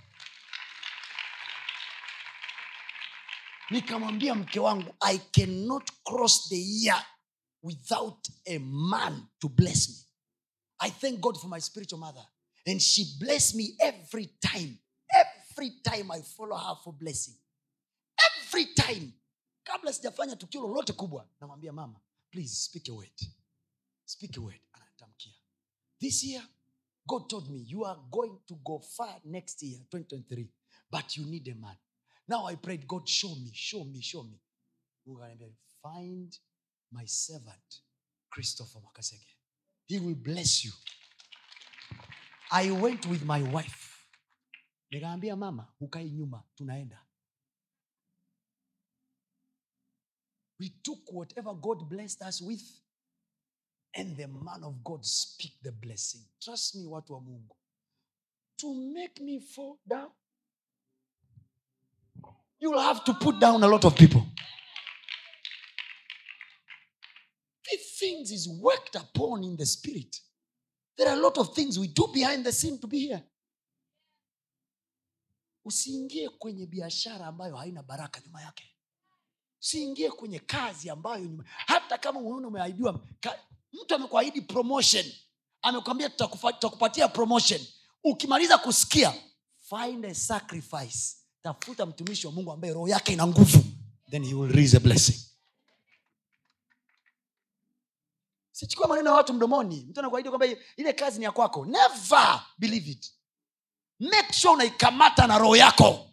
nikamwambia 3.70 4.34
mke 4.34 4.60
wangu 4.60 4.94
i 5.01 5.18
cannot 5.18 5.90
cross 6.05 6.48
the 6.48 6.62
year 6.62 7.06
without 7.62 8.28
a 8.47 8.59
man 8.59 9.26
to 9.38 9.48
bless 9.48 9.88
me. 9.88 9.94
I 10.78 10.90
thank 10.90 11.20
god 11.20 11.36
for 11.36 11.48
my 11.48 11.60
spiritual 11.60 12.01
mother 12.01 12.26
and 12.66 12.80
she 12.80 13.05
bless 13.20 13.55
me 13.55 13.76
every 13.80 14.26
time. 14.40 14.78
Every 15.14 15.70
time 15.82 16.10
i 16.10 16.22
follow 16.22 16.56
her 16.56 16.74
for 16.84 16.92
blessing. 16.92 17.34
Every 18.47 18.66
time. 18.74 19.12
Kabla 19.64 19.92
sijafanya 19.92 20.36
tukio 20.36 20.60
lolote 20.60 20.92
kubwa 20.92 21.26
namwambia 21.40 21.72
mama 21.72 22.01
please 22.30 22.55
speak 22.55 22.88
a 22.88 22.92
word. 22.92 23.20
Speak 24.05 24.36
a 24.36 24.40
word. 24.40 24.60
Anatamkia. 24.72 25.32
This 26.01 26.24
year 26.24 26.42
god 27.06 27.28
told 27.28 27.51
me 27.51 27.59
you 27.66 27.84
are 27.86 28.01
going 28.10 28.38
to 28.47 28.55
go 28.64 28.78
far 28.78 29.20
next 29.24 29.62
year 29.62 29.80
2023 29.92 30.47
but 30.90 31.16
you 31.16 31.26
need 31.26 31.48
a 31.48 31.55
man 31.55 31.76
now 32.31 32.47
i 32.47 32.57
prayed 32.57 32.86
god 32.86 33.09
show 33.09 33.35
me 33.35 33.51
show 33.52 33.85
me 33.85 34.01
show 34.02 34.23
me. 34.23 34.39
Find 35.82 36.39
my 36.93 37.07
servant 37.07 37.69
christopher 38.31 38.81
makasege 38.81 39.40
he 39.90 39.98
will 39.98 40.15
bless 40.15 40.65
you. 40.65 40.70
I 42.52 42.70
went 42.70 43.05
with 43.07 43.24
my 43.24 43.43
wife. 43.43 44.07
Nikaambia 44.93 45.36
mama 45.36 45.69
ukai 45.81 46.11
nyuma 46.11 46.44
tunaenda. 46.55 46.98
We 50.61 50.69
took 50.82 51.12
whatever 51.12 51.55
god 51.55 51.89
blessed 51.89 52.23
us 52.23 52.40
with 52.40 52.62
and 53.94 54.16
the 54.16 54.28
man 54.28 54.62
of 54.62 54.74
god 54.85 55.05
speak 55.05 55.52
the 55.62 55.73
blessing. 55.73 56.20
Trust 56.40 56.74
me 56.74 56.86
watu 56.86 57.12
wa 57.12 57.20
mungu. 57.20 57.57
To 58.57 58.74
make 58.74 59.20
me 59.24 59.40
fall 59.40 59.78
down 59.86 60.12
you'll 62.61 62.78
have 62.81 63.05
to 63.05 63.15
put 63.15 63.39
down 63.41 63.62
a 63.62 63.66
lot 63.66 63.85
of 63.85 63.95
people. 63.97 64.23
These 67.70 67.99
things 67.99 68.31
is 68.31 68.49
worked 68.49 68.97
upon 68.97 69.45
in 69.45 69.57
the 69.57 69.66
spirit. 69.66 70.16
There 70.97 71.09
are 71.09 71.16
a 71.16 71.20
lot 71.20 71.39
of 71.39 71.55
things 71.55 71.78
we 71.78 71.89
do 71.89 72.09
behind 72.12 72.45
the 72.45 72.53
scene 72.53 72.78
to 72.81 72.87
be 72.87 72.99
here. 73.07 73.23
Usiingie 75.65 76.28
kwenye 76.28 76.66
biashara 76.66 77.27
ambayo 77.27 77.57
haina 77.57 77.82
baraka 77.82 78.20
nyuma 78.20 78.43
yake. 78.43 78.77
Usiingie 79.61 80.11
kwenye 80.11 80.39
kazi 80.39 80.91
ambayo 80.91 81.24
nyuma. 81.24 81.45
Hata 81.47 81.99
kama 81.99 82.20
unaona 82.20 82.49
umeahidiwa 82.49 83.07
mtu 83.73 83.95
amekuahidi 83.95 84.41
promotion. 84.41 85.07
Amekwambia 85.62 86.11
tutakupatia 86.11 87.09
promotion. 87.09 87.61
Ukimaliza 88.05 88.59
kusikia 88.59 89.15
find 89.61 90.07
a 90.07 90.15
sacrifice 90.15 91.16
tafuta 91.43 91.87
mtumishi 91.87 92.27
wa 92.27 92.33
mungu 92.33 92.53
ambaye 92.53 92.75
roho 92.75 92.89
yake 92.89 93.12
ina 93.12 93.27
nguvu. 93.27 93.65
Then 94.11 94.25
he 94.25 94.35
will 94.35 94.53
raise 94.53 94.77
a 94.77 94.81
blessing. 94.81 95.27
Sichukua 98.53 98.89
maneno 98.89 99.11
ya 99.11 99.17
watu 99.17 99.35
mdomoni. 99.35 99.87
Mtu 99.91 100.01
anakuahidi 100.01 100.29
kwamba 100.29 100.47
ile 100.77 100.93
kazi 100.93 101.19
ni 101.19 101.25
ya 101.25 101.33
kwako. 101.33 101.67
Never 101.67 102.43
believe 102.59 102.91
it. 102.91 103.12
Make 104.01 104.33
sure 104.33 104.55
unaikamata 104.55 105.27
na 105.27 105.39
roho 105.39 105.57
yako. 105.57 106.07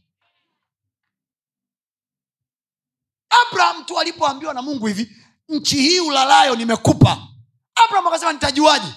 Abraham 3.48 3.86
tu 3.86 3.99
alipoambiwa 3.99 4.54
na 4.54 4.62
mungu 4.62 4.88
hivi 4.88 5.16
nchi 5.49 5.76
hii 5.76 5.99
ulalayo 5.99 6.56
nimekupa. 6.56 7.28
Abraham 7.76 8.08
akasema 8.08 8.34
nitajuaje? 8.34 8.94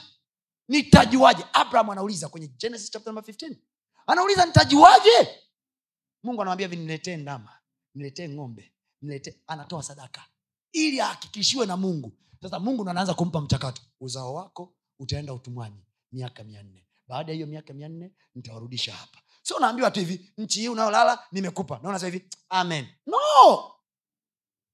Nitajuaje? 0.69 1.45
Abraham 1.53 1.91
anauliza 1.91 2.29
kwenye 2.29 2.49
genesis 2.49 2.91
chapter 2.91 3.13
number 3.13 3.35
15 3.35 3.57
anauliza 4.07 4.47
nitajuaje 4.47 5.41
mungu 6.23 6.43
anawambia 6.43 6.67
hivi 6.69 6.77
niletee 6.83 7.17
ndama 7.17 7.59
niletee 7.95 8.29
ng'ombe 8.29 8.75
niletee 9.03 9.35
anatoa 9.47 9.83
sadaka 9.83 10.27
ili 10.73 11.01
ahakikishiwe 11.01 11.67
na 11.67 11.77
mungu. 11.77 12.13
Sasa 12.43 12.59
mungu 12.59 12.83
ndo 12.83 12.91
anaanza 12.91 13.15
kumpa 13.15 13.41
mchakato. 13.41 13.83
Uzao 14.01 14.35
wako 14.35 14.75
utaenda 14.99 15.35
utumwani 15.35 15.85
miaka 16.13 16.45
mia 16.45 16.63
nne. 16.63 16.87
Baada 17.09 17.33
ya 17.33 17.35
hiyo 17.35 17.47
miaka 17.47 17.73
mia 17.75 17.89
nne 17.89 18.13
nitawarudisha 18.35 18.95
hapa. 18.95 19.19
Sio 19.43 19.57
unaambiwa 19.57 19.91
tu 19.91 20.01
hivi 20.01 20.33
nchi 20.39 20.61
hii 20.61 20.69
unayolala 20.69 21.27
nimekupa. 21.33 21.81
Naona 21.83 21.99
hivi 21.99 22.29
amen. 22.49 22.87
No! 23.07 23.75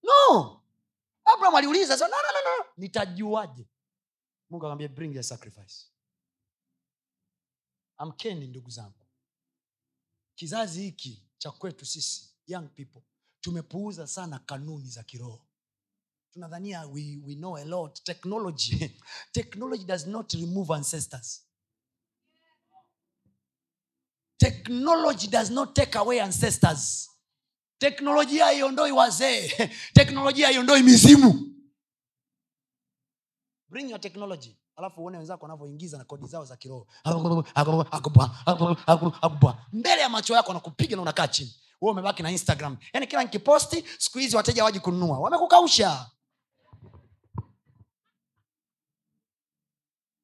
No! 0.03 0.63
Abraham 1.25 1.55
aliuliza 1.55 1.99
so, 1.99 2.05
no, 2.05 2.11
no, 2.11 2.41
no, 2.51 2.59
no. 2.59 2.65
nitajuaje? 2.77 3.69
Mungu 4.51 4.65
akamwambia 4.65 4.89
bring 4.89 5.15
your 5.15 5.25
sacrifice. 5.25 5.87
Amkeni 7.97 8.47
ndugu 8.47 8.71
zangu. 8.71 9.07
Kizazi 10.35 10.83
hiki 10.83 11.26
cha 11.39 11.51
kwetu 11.51 11.87
sisi 11.87 12.31
young 12.47 12.69
people. 12.69 13.03
Tumepuuza 13.41 14.07
sana 14.07 14.39
kanuni 14.39 14.89
za 14.89 15.03
kiroho. 15.03 15.47
Tunadhania 16.33 16.87
we, 16.87 17.19
we 17.27 17.35
know 17.35 17.57
a 17.57 17.65
lot. 17.65 18.01
Technology 18.05 18.91
technology 19.33 19.85
does 19.85 20.07
not 20.07 20.33
remove 20.33 20.75
ancestors. 20.75 21.43
Technology 24.39 25.29
does 25.29 25.51
not 25.51 25.75
take 25.75 25.99
away 25.99 26.21
ancestors. 26.21 27.09
Teknolojia 27.79 28.45
haiondoi 28.45 28.93
wazee. 28.93 29.49
Teknolojia 29.95 30.47
haiondoi 30.47 30.83
mizimu. 30.83 31.53
Bring 33.69 33.91
your 33.91 34.01
technology 34.01 34.57
alafu 34.77 35.01
uone 35.03 35.19
wenzako 35.19 35.45
wanavyoingiza 35.45 35.99
na 35.99 36.05
kodi 36.05 36.27
zao 36.27 36.45
za 36.45 36.57
kiroho. 36.57 36.87
Mbele 39.73 40.03
ya 40.03 40.09
macho 40.09 40.35
yako 40.35 40.53
nakupiga 40.53 40.97
na 40.97 41.03
unakaa 41.03 41.29
chini. 41.29 41.55
Wewe 41.81 41.93
umebaki 41.93 42.23
na 42.23 42.31
instagram. 42.31 42.77
Yaani 42.93 43.07
kila 43.07 43.25
nkiposti 43.25 43.85
siku 43.99 44.19
hizi 44.19 44.37
wateja 44.37 44.65
waji 44.65 44.81
kununua. 44.81 45.19
Wamekukausha. 45.19 46.11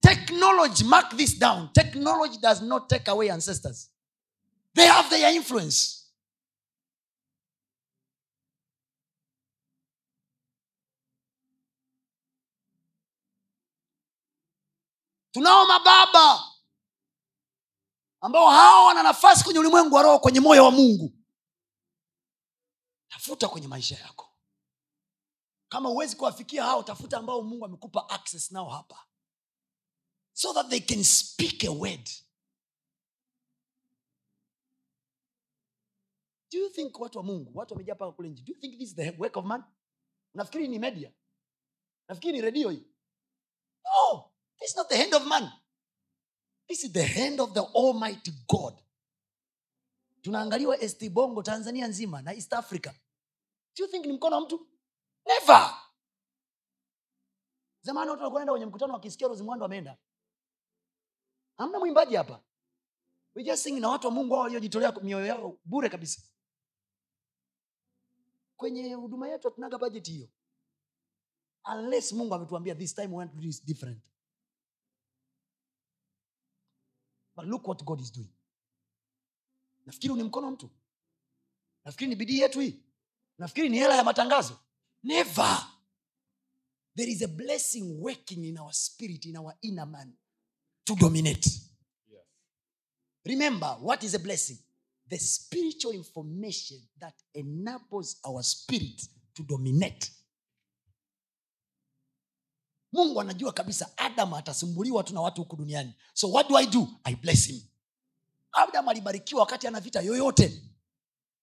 Technology 0.01 0.85
mark 0.85 1.17
this 1.17 1.39
down. 1.39 1.69
Technology 1.73 2.39
does 2.39 2.61
not 2.63 2.89
take 2.89 3.11
away 3.11 3.31
ancestors. 3.33 3.91
They 4.75 4.87
have 4.87 5.09
their 5.11 5.35
influence 5.35 6.02
tunao 15.33 15.67
mababa 15.67 16.45
ambao 18.21 18.51
hawa 18.51 18.87
wana 18.87 19.03
nafasi 19.03 19.45
kwenye 19.45 19.59
ulimwengu 19.59 19.95
wa 19.95 20.03
roho 20.03 20.19
kwenye 20.19 20.41
moyo 20.41 20.65
wa 20.65 20.71
mungu. 20.71 21.13
Tafuta 23.09 23.49
kwenye 23.49 23.69
maisha 23.69 23.97
yako. 23.99 24.29
Kama 25.69 25.89
huwezi 25.89 26.17
kuwafikia 26.17 26.65
hao 26.65 26.83
tafuta 26.83 27.19
ambao 27.19 27.43
mungu 27.43 27.65
amekupa 27.65 28.09
access 28.09 28.51
nao 28.51 28.69
hapa. 28.71 29.07
So 30.33 30.53
that 30.55 30.69
they 30.69 30.81
can 30.81 31.05
speak 31.05 31.65
a 31.65 31.71
word. 31.71 32.09
Do 36.51 36.59
you 36.59 36.71
think 36.71 37.01
watu 37.01 37.19
wa 37.19 37.25
mungu 37.25 37.59
watu 37.59 37.75
wamejaa 37.75 37.95
paka 37.95 38.13
kule 38.13 38.29
nje 38.29 38.43
do 38.43 38.53
you 38.53 38.61
think 38.61 38.79
this 38.79 38.89
is 38.89 38.97
the 38.97 39.11
work 39.19 39.37
of 39.37 39.45
man? 39.45 39.65
Nafikiri 40.35 40.69
ni 40.69 40.79
media? 40.79 41.13
Nafikiri 42.09 42.33
ni 42.33 42.41
redio 42.41 42.71
hii? 42.71 42.87
No 43.85 44.32
is 44.65 44.77
not 44.77 44.89
the 44.89 44.97
hand 44.97 45.15
of 45.15 45.27
man. 45.27 45.51
This 46.69 46.85
is 46.85 46.93
the 46.93 47.03
hand 47.05 47.41
of 47.41 47.53
the 47.55 47.61
almighty 47.61 48.33
god. 48.49 48.75
Tunaangaliwa 50.23 50.89
st 50.89 51.11
bongo 51.11 51.43
tanzania 51.43 51.89
nzima 51.89 52.23
na 52.23 52.33
east 52.35 52.53
africa. 52.53 52.91
Do 53.77 53.85
you 53.85 53.91
think 53.91 54.07
ni 54.07 54.13
mkono 54.13 54.37
wa 54.37 54.43
mtu? 54.43 54.67
Never. 55.27 55.75
Zamani 57.83 58.11
watu 58.11 58.23
walikuwa 58.23 58.41
naenda 58.41 58.53
kwenye 58.53 58.67
mkutano 58.67 58.93
wakisikia 58.95 59.29
Muhando 59.29 59.65
ameenda. 59.65 59.99
Hamna 61.57 61.79
mwimbaji 61.79 62.15
hapa. 62.17 62.43
We 63.35 63.45
just 63.45 63.63
sing 63.63 63.81
na 63.81 63.89
watu 63.89 64.07
wa 64.07 64.13
mungu 64.13 64.35
hao 64.35 64.43
waliojitolea 64.43 64.93
mioyo 64.93 65.27
yao 65.27 65.59
bure 65.65 65.89
kabisa. 65.89 66.23
Kwenye 68.57 68.95
huduma 68.95 69.29
yetu 69.29 69.49
hatunaga 69.49 69.79
bajeti 69.79 70.13
hiyo. 70.13 70.29
Unless 71.75 72.13
mungu 72.13 72.35
ametuambia 72.35 72.75
this 72.75 72.95
time 72.95 73.07
we 73.09 73.15
want 73.17 73.31
to 73.33 73.37
do 73.37 73.43
this 73.43 73.65
different 73.65 74.12
but 77.37 77.45
look 77.47 77.69
what 77.69 77.85
god 77.85 78.01
is 78.01 78.13
doing. 78.13 78.31
Nafikiri 79.87 80.15
ni 80.15 80.23
mkono 80.23 80.51
mtu. 80.51 80.71
Nafikiri 81.85 82.09
ni 82.11 82.17
bidii 82.17 82.39
yetu 82.39 82.61
hii. 82.61 82.81
Nafikiri 83.39 83.69
ni 83.69 83.79
hela 83.79 83.97
ya 83.97 84.05
matangazo. 84.05 84.59
Never. 85.03 85.67
There 86.97 87.13
is 87.13 87.23
a 87.23 87.29
blessing 87.29 87.83
working 88.01 88.45
in 88.45 88.59
our 88.59 88.73
spirit 88.73 89.25
in 89.25 89.37
our 89.37 89.55
inner 89.63 89.87
man 89.87 90.13
to 90.85 90.95
dominate. 90.95 91.51
Yeah. 92.09 92.25
remember 93.25 93.79
what 93.81 94.03
is 94.03 94.15
a 94.15 94.19
blessing? 94.19 94.59
The 95.09 95.19
spiritual 95.19 95.95
information 95.95 96.81
that 97.01 97.15
enables 97.35 98.21
our 98.25 98.43
spirit 98.43 99.09
to 99.35 99.43
dominate 99.43 100.11
mungu 102.93 103.21
anajua 103.21 103.53
kabisa 103.53 103.99
adam 103.99 104.35
atasumbuliwa 104.35 105.05
tu 105.05 105.15
na 105.15 105.21
watu 105.21 105.41
huku 105.41 105.57
duniani. 105.57 105.95
So 106.15 106.31
what 106.33 106.49
do 106.49 106.57
i 106.59 106.67
do? 106.67 106.89
I 107.05 107.15
bless 107.17 107.47
him. 107.47 107.61
Adam 108.53 108.89
alibarikiwa 108.89 109.41
wakati 109.41 109.67
ana 109.67 109.81
vita 109.81 110.01
yoyote. 110.01 110.63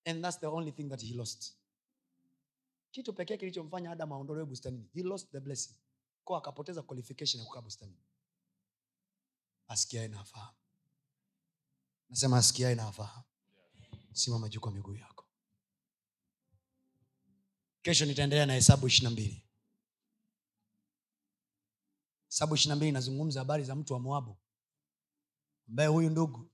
And 0.06 0.22
thats 0.24 0.40
the 0.40 0.48
only 0.48 0.72
thing 0.72 0.90
that 0.90 1.02
he 1.02 1.14
lost. 1.14 1.54
Kitu 2.92 3.14
pekee 3.14 3.38
kilichomfanya 3.38 3.92
adam 3.92 4.12
aondolewe 4.14 4.46
bustanini 4.46 4.90
he 4.94 5.04
lost 5.04 5.32
the 5.32 5.40
blessing. 5.40 5.74
Ko 6.24 6.36
akapoteza 6.38 6.82
qualification 6.82 7.40
ya 7.40 7.46
kukaa 7.48 7.62
bustanini. 7.62 8.00
Asikiae 9.68 10.08
na 10.08 10.26
nasema 12.10 12.38
asikiae 12.38 12.76
na 12.76 12.94
simama 14.14 14.50
juu 14.50 14.60
kwa 14.60 14.72
miguu 14.72 14.96
yako. 14.96 15.26
Kesho 17.82 18.06
nitaendelea 18.06 18.46
na 18.46 18.54
hesabu 18.54 18.88
ishiri 18.88 19.10
mbili 19.12 19.49
hesabu 22.30 22.56
ishiri 22.56 22.76
mbili 22.76 22.90
inazungumza 22.90 23.40
habari 23.40 23.64
za 23.64 23.76
mtu 23.76 23.94
wa 23.94 24.00
moabu. 24.00 24.38
Ambaye 25.70 25.90
huyu 25.90 26.10
ndugu 26.10 26.50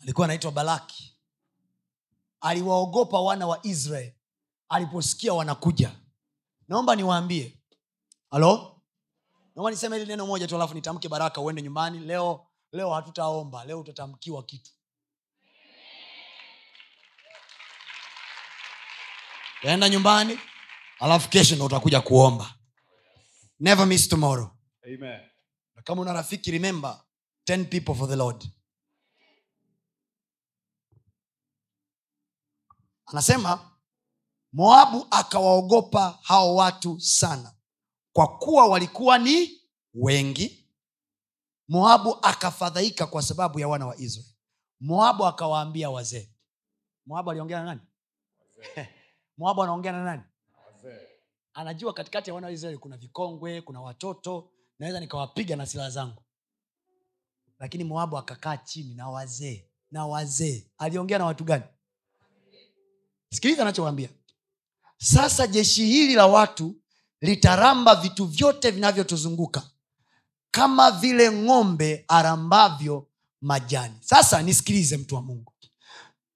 alikuwa 0.00 0.24
anaitwa 0.24 0.52
balaki. 0.52 1.18
Aliwaogopa 2.40 3.20
wana 3.20 3.46
wa 3.46 3.66
israel 3.66 4.12
aliposikia 4.68 5.34
wanakuja. 5.34 6.00
Naomba 6.68 6.96
niwaambie. 6.96 7.62
Halo? 8.30 8.82
Naomba 9.54 9.70
niseme 9.70 9.96
hili 9.98 10.08
neno 10.08 10.26
moja 10.26 10.46
tu 10.48 10.54
alafu 10.56 10.74
nitamke 10.74 11.08
baraka 11.08 11.40
uende 11.40 11.62
nyumbani. 11.62 11.98
Leo 11.98 12.46
leo 12.72 12.94
hatutaomba. 12.94 13.64
Leo 13.64 13.80
utatamkiwa 13.80 14.42
kitu. 14.42 14.70
Taenda 19.62 19.88
nyumbani 19.88 20.38
alafu 21.00 21.28
kesho 21.30 21.54
ndo 21.56 21.64
utakuja 21.64 22.00
kuomba. 22.00 22.54
Never 23.60 23.86
miss 23.86 24.08
tomorrow. 24.08 24.50
Amen. 24.86 25.20
kama 25.84 26.02
una 26.02 26.12
rafiki 26.12 26.50
remember 26.50 27.00
10 27.48 27.64
people 27.64 27.94
for 27.94 28.08
the 28.08 28.16
lord. 28.16 28.44
Anasema 33.06 33.70
moabu 34.52 35.06
akawaogopa 35.10 36.18
hao 36.22 36.54
watu 36.56 37.00
sana. 37.00 37.54
Kwa 38.12 38.38
kuwa 38.38 38.66
walikuwa 38.66 39.18
ni 39.18 39.60
wengi 39.94 40.64
moabu 41.68 42.18
akafadhaika 42.22 43.06
kwa 43.06 43.22
sababu 43.22 43.60
ya 43.60 43.68
wana 43.68 43.86
wa 43.86 43.96
israeli. 43.96 44.34
Moabu 44.80 45.26
akawaambia 45.26 45.90
wazee. 45.90 46.30
Moabu 47.06 47.30
aliongea 47.30 47.58
na 47.58 47.64
nani? 47.64 47.80
Moabu 49.38 49.62
anaongea 49.62 49.92
na 49.92 50.04
nani. 50.04 50.22
Anajua 51.54 51.92
katikati 51.92 52.30
ya 52.30 52.34
wana 52.34 52.46
wa 52.46 52.78
kuna 52.78 52.96
vikongwe 52.96 53.60
kuna 53.60 53.80
watoto 53.80 54.50
naweza 54.78 55.00
nikawapiga 55.00 55.56
na 55.56 55.66
silaha 55.66 55.90
zangu. 55.90 56.22
Lakini 57.58 57.84
moabu 57.84 58.18
akakaa 58.18 58.56
chini 58.56 58.94
na 58.94 59.08
wazee 59.08 59.64
na 59.90 60.06
wazee. 60.06 60.66
Aliongea 60.78 61.18
na 61.18 61.24
watu 61.24 61.44
gani? 61.44 61.64
Sikiliza 63.32 63.62
anachowambia 63.62 64.08
sasa 64.96 65.46
jeshi 65.46 65.86
hili 65.86 66.14
la 66.14 66.26
watu 66.26 66.74
litaramba 67.20 67.94
vitu 67.94 68.26
vyote 68.26 68.70
vinavyotuzunguka 68.70 69.62
kama 70.50 70.90
vile 70.90 71.30
ng'ombe 71.32 72.04
arambavyo 72.08 73.08
majani. 73.40 73.94
Sasa 74.00 74.42
nisikilize 74.42 74.96
mtu 74.96 75.14
wa 75.14 75.22
mungu. 75.22 75.52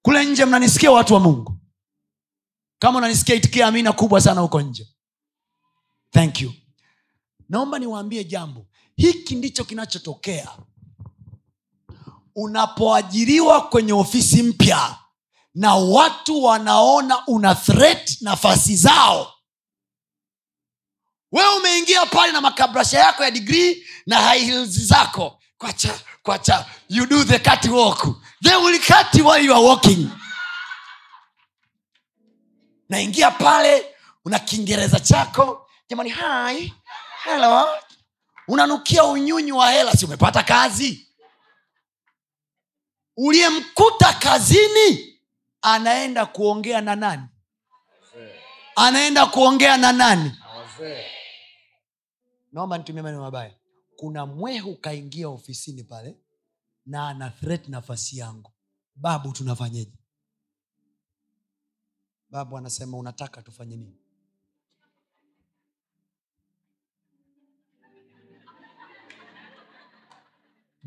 Kule 0.01 0.25
nje 0.25 0.45
mnanisikia 0.45 0.91
watu 0.91 1.13
wa 1.13 1.19
mungu? 1.19 1.57
Kama 2.79 2.97
unanisikia 2.97 3.35
itikia 3.35 3.67
amina 3.67 3.93
kubwa 3.93 4.21
sana 4.21 4.41
huko 4.41 4.61
nje 4.61 4.87
thank 6.11 6.41
you. 6.41 6.53
Naomba 7.49 7.79
niwaambie 7.79 8.23
jambo. 8.23 8.65
Hiki 8.95 9.35
ndicho 9.35 9.63
kinachotokea. 9.63 10.49
Unapoajiriwa 12.35 13.67
kwenye 13.69 13.93
ofisi 13.93 14.43
mpya 14.43 14.95
na 15.55 15.75
watu 15.75 16.43
wanaona 16.43 17.27
una 17.27 17.55
threat 17.55 18.21
nafasi 18.21 18.75
zao 18.75 19.33
wewe 21.31 21.55
umeingia 21.55 22.05
pale 22.05 22.31
na 22.31 22.41
makabrasha 22.41 22.99
yako 22.99 23.23
ya 23.23 23.31
digrii 23.31 23.83
na 24.05 24.31
heels 24.31 24.69
zako. 24.69 25.39
Kwacha 25.57 25.99
kwacha. 26.23 26.65
You 26.89 27.05
do 27.05 27.23
the 27.23 27.39
catwalk 27.39 28.07
they 28.43 28.55
will 28.55 28.79
cut 28.79 29.13
while 29.25 29.45
you 29.45 29.53
are 29.53 29.63
walking. 29.65 30.09
Naingia 32.89 33.31
pale 33.31 33.85
una 34.25 34.39
kiingereza 34.39 34.99
chako 34.99 35.58
jamani 35.89 36.09
hi. 36.09 36.73
Helo 37.23 37.67
unanukia 38.47 39.03
unyunyu 39.05 39.57
wa 39.57 39.71
hela 39.71 39.91
si 39.93 40.05
umepata 40.05 40.43
kazi? 40.43 41.07
Uliyemkuta 43.17 44.13
kazini 44.13 45.19
anaenda 45.61 46.25
kuongea 46.25 46.81
na 46.81 46.95
nani? 46.95 47.23
Anaenda 48.75 49.25
kuongea 49.25 49.77
na 49.77 49.91
nani? 49.91 50.31
Naomba 52.51 52.77
nitumie 52.77 53.01
maneno 53.01 53.21
mabaya. 53.21 53.55
Kuna 53.95 54.25
mwehu 54.25 54.75
kaingia 54.75 55.29
ofisini 55.29 55.83
pale 55.83 56.15
na 56.85 57.07
ana 57.09 57.29
threat 57.29 57.67
nafasi 57.67 58.17
yangu. 58.17 58.51
Babu 58.95 59.31
tunafanyeje 59.31 59.93
babu 62.29 62.57
anasema 62.57 62.97
unataka 62.97 63.41
tufanye 63.41 63.75
nini 63.77 63.97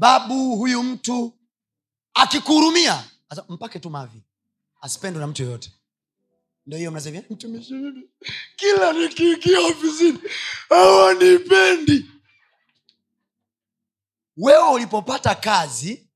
babu 0.03 0.57
huyu 0.57 0.83
mtu 0.83 1.39
akikuhurumia 2.15 3.05
mpake 3.49 3.79
tu 3.79 3.91
mavi 3.91 4.23
asipendwe 4.81 5.21
na 5.21 5.27
mtu 5.27 5.43
yoyote. 5.43 5.73
Ndo 6.67 6.77
hiyo 6.77 6.91
mnasema 6.91 7.23
mtumishi 7.31 7.75
mimi 7.75 8.11
kila 8.57 8.93
nikiingia 8.93 9.61
ofisini 9.61 10.19
hawanipendi. 10.69 12.07
Wewe 14.37 14.69
ulipopata 14.69 15.35
kazi 15.35 16.09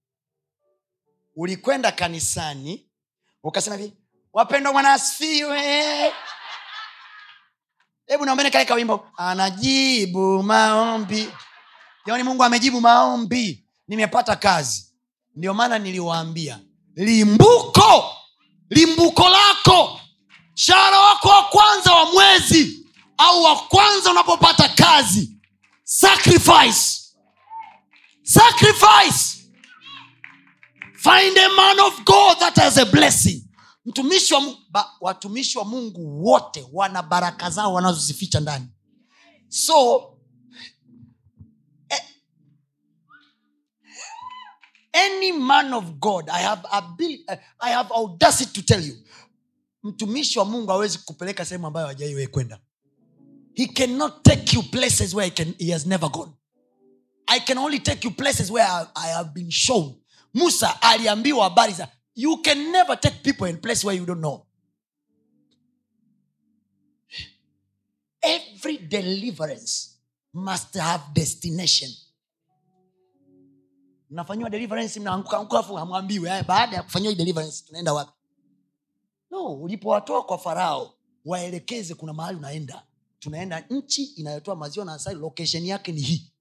ulikwenda 1.37 1.93
kanisani 1.93 2.91
ukasema 3.43 3.77
hivi 3.77 3.93
wapendwa 4.33 4.73
mwana 4.73 4.99
hebu 8.07 8.25
naombeni 8.25 8.51
kale 8.51 8.65
kawimbo 8.65 9.11
anajibu 9.17 10.43
maombi. 10.43 11.29
Jamani 12.07 12.25
mungu 12.25 12.45
amejibu 12.45 12.81
maombi 12.81 13.66
nimepata 13.89 14.37
kazi. 14.37 14.93
Ndio 15.37 15.55
maana 15.55 15.79
niliwaambia 15.79 16.61
limbuko 16.95 18.05
limbuko 18.71 19.29
lako 19.29 20.01
mshahara 20.55 21.01
wako 21.01 21.29
wa 21.29 21.43
kwanza 21.45 21.93
wa 21.95 22.13
mwezi 22.13 22.87
au 23.19 23.43
wa 23.43 23.57
kwanza 23.57 24.11
unapopata 24.11 24.69
kazi 24.69 25.31
sacrifice 25.85 27.03
sacrifice. 28.23 29.37
Find 30.99 31.39
a 31.39 31.49
man 31.57 31.79
of 31.81 32.05
god 32.05 32.39
that 32.39 32.57
has 32.57 32.79
a 32.79 32.85
blessing. 32.87 33.43
Mtumishi 33.85 34.35
wa, 34.35 34.43
ba, 34.71 34.91
watumishi 35.01 35.59
wa 35.59 35.65
mungu 35.65 36.25
wote 36.25 36.67
wana 36.73 37.03
baraka 37.03 37.51
zao 37.51 37.73
wanazozificha 37.75 38.41
ndani. 38.41 38.67
So 39.49 40.03
any 44.97 45.33
man 45.33 45.73
of 45.75 45.85
god 46.01 46.31
i 46.31 46.43
have, 46.43 46.63
ability, 46.73 47.25
I 47.61 47.71
have 47.73 47.91
audacity 47.95 48.53
to 48.61 48.67
tell 48.67 48.85
you 48.89 48.97
mtumishi 49.87 50.39
wa 50.39 50.45
mungu 50.45 50.71
hawezi 50.71 50.99
kupeleka 50.99 51.45
sehemu 51.45 51.67
ambayo 51.67 51.87
hajaiwe 51.87 52.27
kwenda. 52.27 52.61
He 53.55 53.67
cannot 53.67 54.23
take 54.23 54.57
you 54.57 54.63
places 54.63 55.15
where 55.15 55.25
he, 55.31 55.45
can, 55.45 55.55
he 55.59 55.73
has 55.73 55.87
never 55.87 56.11
gone. 56.11 56.33
I 57.27 57.41
can 57.41 57.59
only 57.59 57.79
take 57.79 58.09
you 58.09 58.15
places 58.15 58.51
where 58.51 58.69
I, 58.69 58.87
i 58.95 59.09
have 59.13 59.31
been 59.35 59.51
shown. 59.51 59.95
Musa 60.35 60.83
aliambiwa 60.83 61.45
habari 61.45 61.73
za 61.73 61.89
you 62.15 62.43
can 62.43 62.71
never 62.73 63.01
take 63.01 63.17
people 63.23 63.51
in 63.51 63.57
place 63.61 63.87
where 63.87 63.99
you 64.01 64.07
don't 64.07 64.21
know. 64.21 64.47
Every 68.23 68.79
deliverance 68.79 69.97
must 70.35 70.75
have 70.77 71.03
destination 71.15 71.91
mnafanyiwa 74.11 74.51
deliverance 74.51 75.01
mnaanguka 75.01 75.39
anguka 75.39 75.59
afu 75.59 75.75
hamwambiwi 75.75 76.29
haya 76.29 76.43
baada 76.43 76.77
ya 76.77 76.83
kufanyiwa 76.83 77.15
deliverance 77.15 77.65
tunaenda 77.67 77.93
wapi? 77.93 78.13
No 79.31 79.47
ulipowatoa 79.47 80.23
kwa 80.23 80.39
farao 80.39 80.95
waelekeze 81.25 81.95
kuna 81.95 82.13
mahali 82.13 82.39
unaenda. 82.39 82.83
Tunaenda 83.19 83.61
nchi 83.71 84.05
inayotoa 84.05 84.57
maziwa 84.57 84.85
na 84.87 84.93
asali 84.95 85.21
location 85.21 85.65
yake 85.67 85.93
ni 85.93 86.01
hii. 86.01 86.33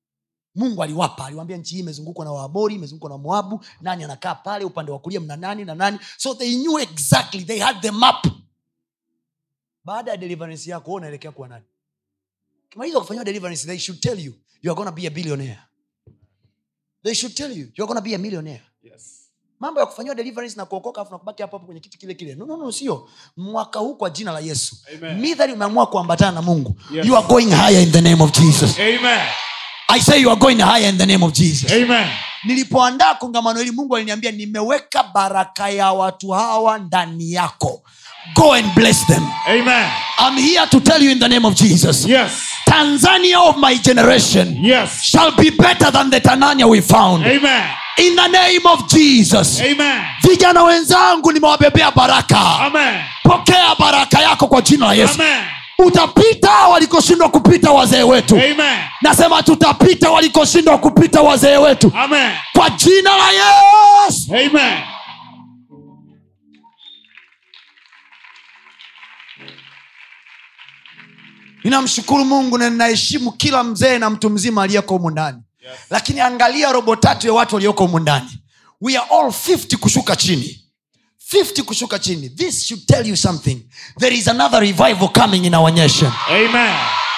Mungu 0.56 0.84
aliwapa 0.84 1.26
aliwambia 1.26 1.58
nchi 1.58 1.74
hii 1.76 1.80
imezungukwa 1.82 2.26
na 2.26 2.32
waabori 2.32 2.76
imezungukwa 2.76 3.10
na 3.10 3.18
moabu 3.18 3.66
nani 3.82 4.04
anakaa 4.04 4.36
pale 4.36 4.66
upande 4.66 4.92
wa 4.92 5.00
kulia 5.00 5.20
mna 5.20 5.36
nani 5.36 5.66
na 5.66 5.76
nani. 5.76 6.00
So 6.18 6.34
they 6.36 6.56
knew 6.56 6.80
exactly 6.80 7.44
they 7.46 7.60
had 7.60 7.80
the 7.82 7.92
map 7.92 8.28
baada 9.84 10.12
ya 10.12 10.18
deliverance 10.18 10.70
yako 10.72 10.94
unaelekea 10.94 11.32
kuwa 11.32 11.48
nani? 11.48 11.66
Kimaliza 12.70 13.00
kufanyiwa 13.00 13.26
deliverance 13.26 13.68
they 13.68 13.78
should 13.80 14.02
tell 14.02 14.20
you 14.26 14.34
you 14.62 14.72
are 14.72 14.76
gonna 14.78 14.92
be 14.92 15.08
a 15.08 15.10
billionaire 15.10 15.60
they 17.06 17.14
should 17.14 17.36
tell 17.38 17.52
you. 17.52 17.68
You're 17.77 17.88
gonna 17.88 18.02
be 18.02 18.14
a 18.15 18.18
millionaire. 18.18 18.61
Yes. 18.84 19.11
mambo 19.60 19.80
ya 19.80 19.86
kufanyiwa 19.86 20.15
deliverance 20.15 20.56
na 20.57 20.65
kuokoka 20.65 21.02
afu 21.02 21.11
nakubaki 21.11 21.41
hapo 21.41 21.57
hapo 21.57 21.65
kwenye 21.65 21.82
kiti 21.82 21.98
kile 21.98 22.14
kile. 22.14 22.36
No, 22.36 22.45
no, 22.45 22.57
no 22.57 22.72
sio. 22.72 23.10
Mwaka 23.38 23.80
huu 23.80 23.95
kwa 23.95 24.10
jina 24.10 24.32
la 24.32 24.40
yesu. 24.40 24.76
Midhali 25.19 25.53
umeamua 25.53 25.88
kuambatana 25.88 26.32
na 26.32 26.41
mungu. 26.41 26.76
Yes. 26.91 27.06
you 27.06 27.18
are 27.18 27.27
going 27.27 27.49
higher 27.52 27.82
in 27.82 27.91
the 27.91 28.02
name 28.02 28.23
of 28.23 28.32
jesus. 28.32 28.80
Amen. 28.80 29.27
i 29.88 29.99
say 29.99 30.19
you 30.22 30.30
are 30.30 30.40
going 30.40 30.60
higher 30.61 30.90
in 30.90 30.98
the 30.98 31.06
name 31.06 31.26
of 31.26 31.32
jesus. 31.34 31.72
Amen. 31.72 32.07
nilipoandaa 32.44 33.15
kongamano 33.15 33.60
hili 33.60 33.72
mungu 33.72 33.95
aliniambia 33.95 34.32
nimeweka 34.32 35.03
baraka 35.03 35.69
ya 35.69 35.91
watu 35.91 36.30
hawa 36.30 36.77
ndani 36.80 37.34
yako 37.34 37.84
go 38.34 38.53
and 38.53 38.73
bless 38.76 39.06
them 39.07 39.23
Amen. 39.47 39.89
i'm 40.19 40.38
here 40.38 40.65
to 40.68 40.80
tell 40.80 41.02
you 41.03 41.11
in 41.11 41.19
the 41.19 41.27
name 41.27 41.45
of 41.47 41.56
jesus 41.56 42.06
Yes. 42.07 42.31
tanzania 42.68 43.39
of 43.39 43.57
my 43.57 43.77
generation 43.77 44.57
Yes. 44.64 45.03
shall 45.03 45.31
be 45.31 45.49
better 45.52 45.91
than 45.91 46.10
the 46.10 46.19
tanzania 46.22 46.68
we 46.68 46.81
found 46.81 47.23
Amen. 47.26 47.64
in 47.97 48.15
the 48.15 48.27
name 48.27 48.65
of 48.65 48.88
jesus 48.89 49.61
Amen. 49.61 50.02
vijana 50.23 50.64
wenzangu 50.64 51.31
nimewabebea 51.31 51.91
baraka 51.91 52.39
Amen. 52.60 53.02
pokea 53.23 53.76
baraka 53.80 54.19
yako 54.22 54.47
kwa 54.47 54.61
jina 54.61 54.85
la 54.88 54.93
yesu 54.93 55.14
Amen. 55.22 55.43
utapita 55.80 56.52
walikoshindwa 56.52 57.30
kupita 57.30 57.72
wazee 57.72 58.03
wetu 58.03 58.35
Amen. 58.35 58.77
nasema 59.02 59.43
tutapita 59.43 60.11
walikoshindwa 60.11 60.77
kupita 60.77 61.22
wazee 61.22 61.57
wetu 61.57 61.91
Amen. 62.03 62.31
kwa 62.53 62.69
jina 62.69 63.10
la 63.18 63.30
yesu 63.31 64.27
Amen. 64.30 64.77
Ninamshukuru 71.70 72.26
mungu 72.26 72.58
na 72.58 72.70
ninaheshimu 72.70 73.32
kila 73.32 73.64
mzee 73.64 73.98
na 74.00 74.10
mtu 74.10 74.30
mzima 74.30 74.64
aliyeko 74.64 74.94
humu 74.98 75.10
ndani. 75.10 75.38
Yes. 75.64 75.74
lakini 75.90 76.20
angalia 76.22 76.72
robo 76.72 76.96
tatu 76.96 77.28
ya 77.28 77.34
watu 77.34 77.56
walioko 77.56 77.86
humu 77.86 78.00
ndani. 78.00 78.30
We 78.82 78.98
are 78.98 79.08
all 79.12 79.28
50 79.28 79.78
kushuka 79.78 80.16
chini. 80.16 80.62
50 81.34 81.62
kushuka 81.64 82.00
chini. 82.00 82.30
This 82.30 82.66
should 82.68 82.86
tell 82.86 83.08
you 83.08 83.18
something. 83.18 83.60
There 84.00 84.16
is 84.18 84.28
another 84.28 84.60
revival 84.62 85.10
coming 85.10 85.46
in 85.46 85.56
our 85.56 85.72
nation. 85.74 86.12
Amen. 86.30 86.76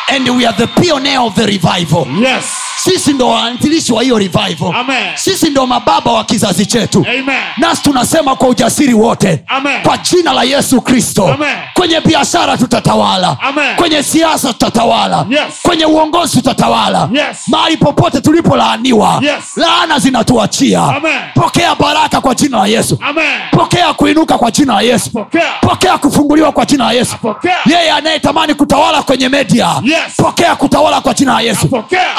and 0.10 0.30
we 0.30 0.46
are 0.46 0.58
the 0.58 0.68
pioneer 0.68 1.20
of 1.20 1.36
the 1.36 1.46
revival. 1.46 2.08
Yes. 2.08 2.46
Sisi 2.84 3.14
ndo 3.14 3.28
waanzilishi 3.30 3.94
wa 3.94 4.04
hiyo 4.04 4.18
revival 4.18 4.76
Amen. 4.76 5.08
sisi 5.16 5.50
ndo 5.50 5.66
mababa 5.68 6.12
wa 6.12 6.24
kizazi 6.24 6.66
chetu 6.66 7.06
nasi 7.58 7.82
tunasema 7.84 8.36
kwa 8.36 8.48
ujasiri 8.50 8.94
wote 8.94 9.44
Amen. 9.48 9.82
kwa 9.84 9.98
jina 9.98 10.34
la 10.34 10.44
yesu 10.44 10.82
kristo 10.82 11.38
kwenye 11.74 12.02
biashara 12.02 12.58
tutatawala 12.58 13.38
Amen. 13.42 13.76
kwenye 13.76 14.04
siasa 14.04 14.54
tutatawala 14.54 15.26
Yes. 15.30 15.42
kwenye 15.62 15.86
uongozi 15.86 16.38
tutatawala 16.38 17.10
Yes. 17.12 17.38
mahali 17.48 17.78
popote 17.78 18.22
tulipolaaniwa 18.22 19.20
Yes. 19.24 19.44
laana 19.56 20.00
zinatuachia 20.00 20.82
pokea 21.36 21.76
baraka 21.76 22.22
kwa 22.22 22.36
jina 22.36 22.58
la 22.58 22.68
yesu 22.68 22.98
Amen. 23.10 23.26
pokea 23.52 23.94
kuinuka 23.94 24.38
kwa 24.38 24.52
jina 24.52 24.74
la 24.74 24.82
yesu 24.82 25.10
Pokea. 25.12 25.44
pokea 25.62 25.98
kufunguliwa 25.98 26.52
kwa 26.52 26.66
jina 26.66 26.86
la 26.86 26.92
yesu 26.92 27.16
yeye 27.66 27.92
anayetamani 27.92 28.54
kutawala 28.54 29.02
kwenye 29.04 29.30
media 29.30 29.68
Yes. 29.84 30.00
pokea 30.18 30.56
kutawala 30.56 31.02
kwa 31.02 31.14
jina 31.14 31.34
la 31.34 31.42
yesu 31.42 31.68
Pokea. 31.68 32.18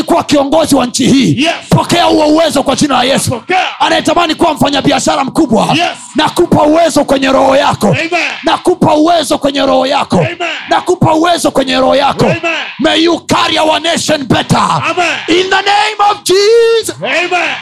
Anayetamani 0.00 0.02
kuwa 0.02 0.24
kiongozi 0.24 0.74
wa 0.74 0.86
nchi 0.86 1.06
hii 1.06 1.42
Yes. 1.44 1.54
pokea 1.70 2.04
huo 2.04 2.26
uwezo 2.26 2.62
kwa 2.62 2.76
jina 2.76 2.94
la 2.94 3.04
yesu 3.04 3.42
anayetamani 3.78 4.34
kuwa 4.34 4.54
mfanyabiashara 4.54 5.24
mkubwa 5.24 5.66
Yes. 5.74 5.98
nakupa 6.14 6.62
uwezo 6.62 7.04
kwenye 7.04 7.28
roho 7.32 7.56
yako 7.56 7.86
Amen. 7.88 8.30
nakupa 8.44 8.94
uwezo 8.94 9.38
kwenye 9.38 9.60
roho 9.66 9.86
yako 9.86 10.16
Amen. 10.18 10.38
nakupa 10.68 11.14
uwezo 11.14 11.50
kwenye 11.50 11.76
roho 11.76 11.94
yako 11.96 12.24
Amen. 12.24 12.40
may 12.78 13.02
you 13.04 13.20
carry 13.26 13.58
our 13.58 13.80
nation 13.80 14.24
better 14.24 14.58
Amen. 14.90 15.18
in 15.28 15.50
the 15.50 15.62
name 15.62 15.98
of 16.10 16.22
jesus 16.24 16.96
Amen. 17.02 17.56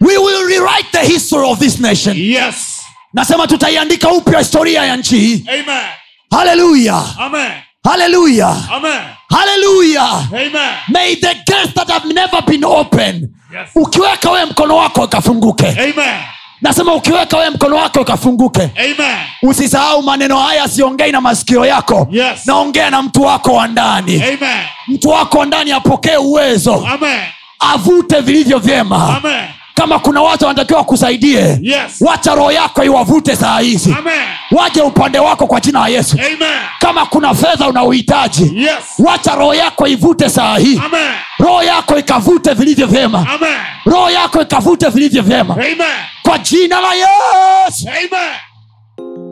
we 0.00 0.16
will 0.18 0.46
rewrite 0.46 0.90
the 0.92 0.98
history 1.00 1.44
of 1.48 1.58
this 1.58 1.78
nation 1.80 2.16
Yes. 2.16 2.82
nasema 3.12 3.46
tutaiandika 3.46 4.08
upya 4.12 4.38
historia 4.38 4.84
ya 4.84 4.96
nchi 4.96 5.18
hii 5.18 5.44
Amen. 5.48 5.84
Haleluya 6.38 7.02
Amen. 7.18 7.52
Hallelujah. 7.84 8.56
Amen. 8.72 9.00
Hallelujah. 9.30 10.28
Amen. 10.32 10.74
may 10.88 11.14
the 11.16 11.34
gates 11.46 11.74
that 11.74 11.88
have 11.90 12.06
never 12.14 12.42
been 12.46 12.64
open 12.64 13.30
Yes. 13.52 13.68
ukiweka 13.74 14.30
wewe 14.30 14.44
mkono 14.44 14.76
wako 14.76 15.02
ukafunguke 15.02 15.66
Amen. 15.68 16.20
nasema 16.62 16.94
ukiweka 16.94 17.36
wewe 17.36 17.50
mkono 17.50 17.76
wako 17.76 18.00
ukafunguke 18.00 18.62
Amen. 18.76 19.16
usisahau 19.42 20.02
maneno 20.02 20.38
haya 20.38 20.68
siongei 20.68 21.12
na 21.12 21.20
masikio 21.20 21.66
yako 21.66 22.08
Yes. 22.10 22.46
naongea 22.46 22.90
na 22.90 23.02
mtu 23.02 23.22
wako 23.22 23.52
wa 23.54 23.66
ndani 23.68 24.14
Amen. 24.22 24.64
mtu 24.88 25.08
wako 25.08 25.38
wa 25.38 25.46
ndani 25.46 25.72
apokee 25.72 26.16
uwezo 26.16 26.74
Amen. 26.74 27.20
avute 27.58 28.20
vilivyo 28.20 28.58
vyema 28.58 29.16
Amen. 29.16 29.44
Kama 29.74 29.98
kuna 29.98 30.22
watu 30.22 30.44
wanatakiwa 30.44 30.78
wakusaidie 30.78 31.58
Yes. 31.62 31.96
wacha 32.00 32.34
roho 32.34 32.52
yako 32.52 32.84
iwavute 32.84 33.36
saa 33.36 33.58
hizi. 33.60 33.96
Waje 34.50 34.80
upande 34.82 35.18
wako 35.18 35.46
kwa 35.46 35.60
jina 35.60 35.80
la 35.80 35.88
yesu. 35.88 36.16
Amen. 36.26 36.48
kama 36.78 37.06
kuna 37.06 37.34
fedha 37.34 37.68
unauhitaji 37.68 38.52
Yes. 38.62 38.72
wacha 38.98 39.34
roho 39.34 39.54
yako 39.54 39.86
ivute 39.86 40.28
saa 40.30 40.58
hii. 40.58 40.80
Roho 41.38 41.62
yako 41.62 41.98
ikavute 41.98 42.54
vilivyo 42.54 42.86
vyema. 42.86 43.26
Roho 43.84 44.10
yako 44.10 44.42
ikavute 44.42 44.88
vilivyo 44.88 45.22
vyema. 45.22 45.56
Kwa 46.22 46.38
jina 46.38 46.80
la 46.80 46.94
yesu. 46.94 47.88
Amen. 47.88 48.30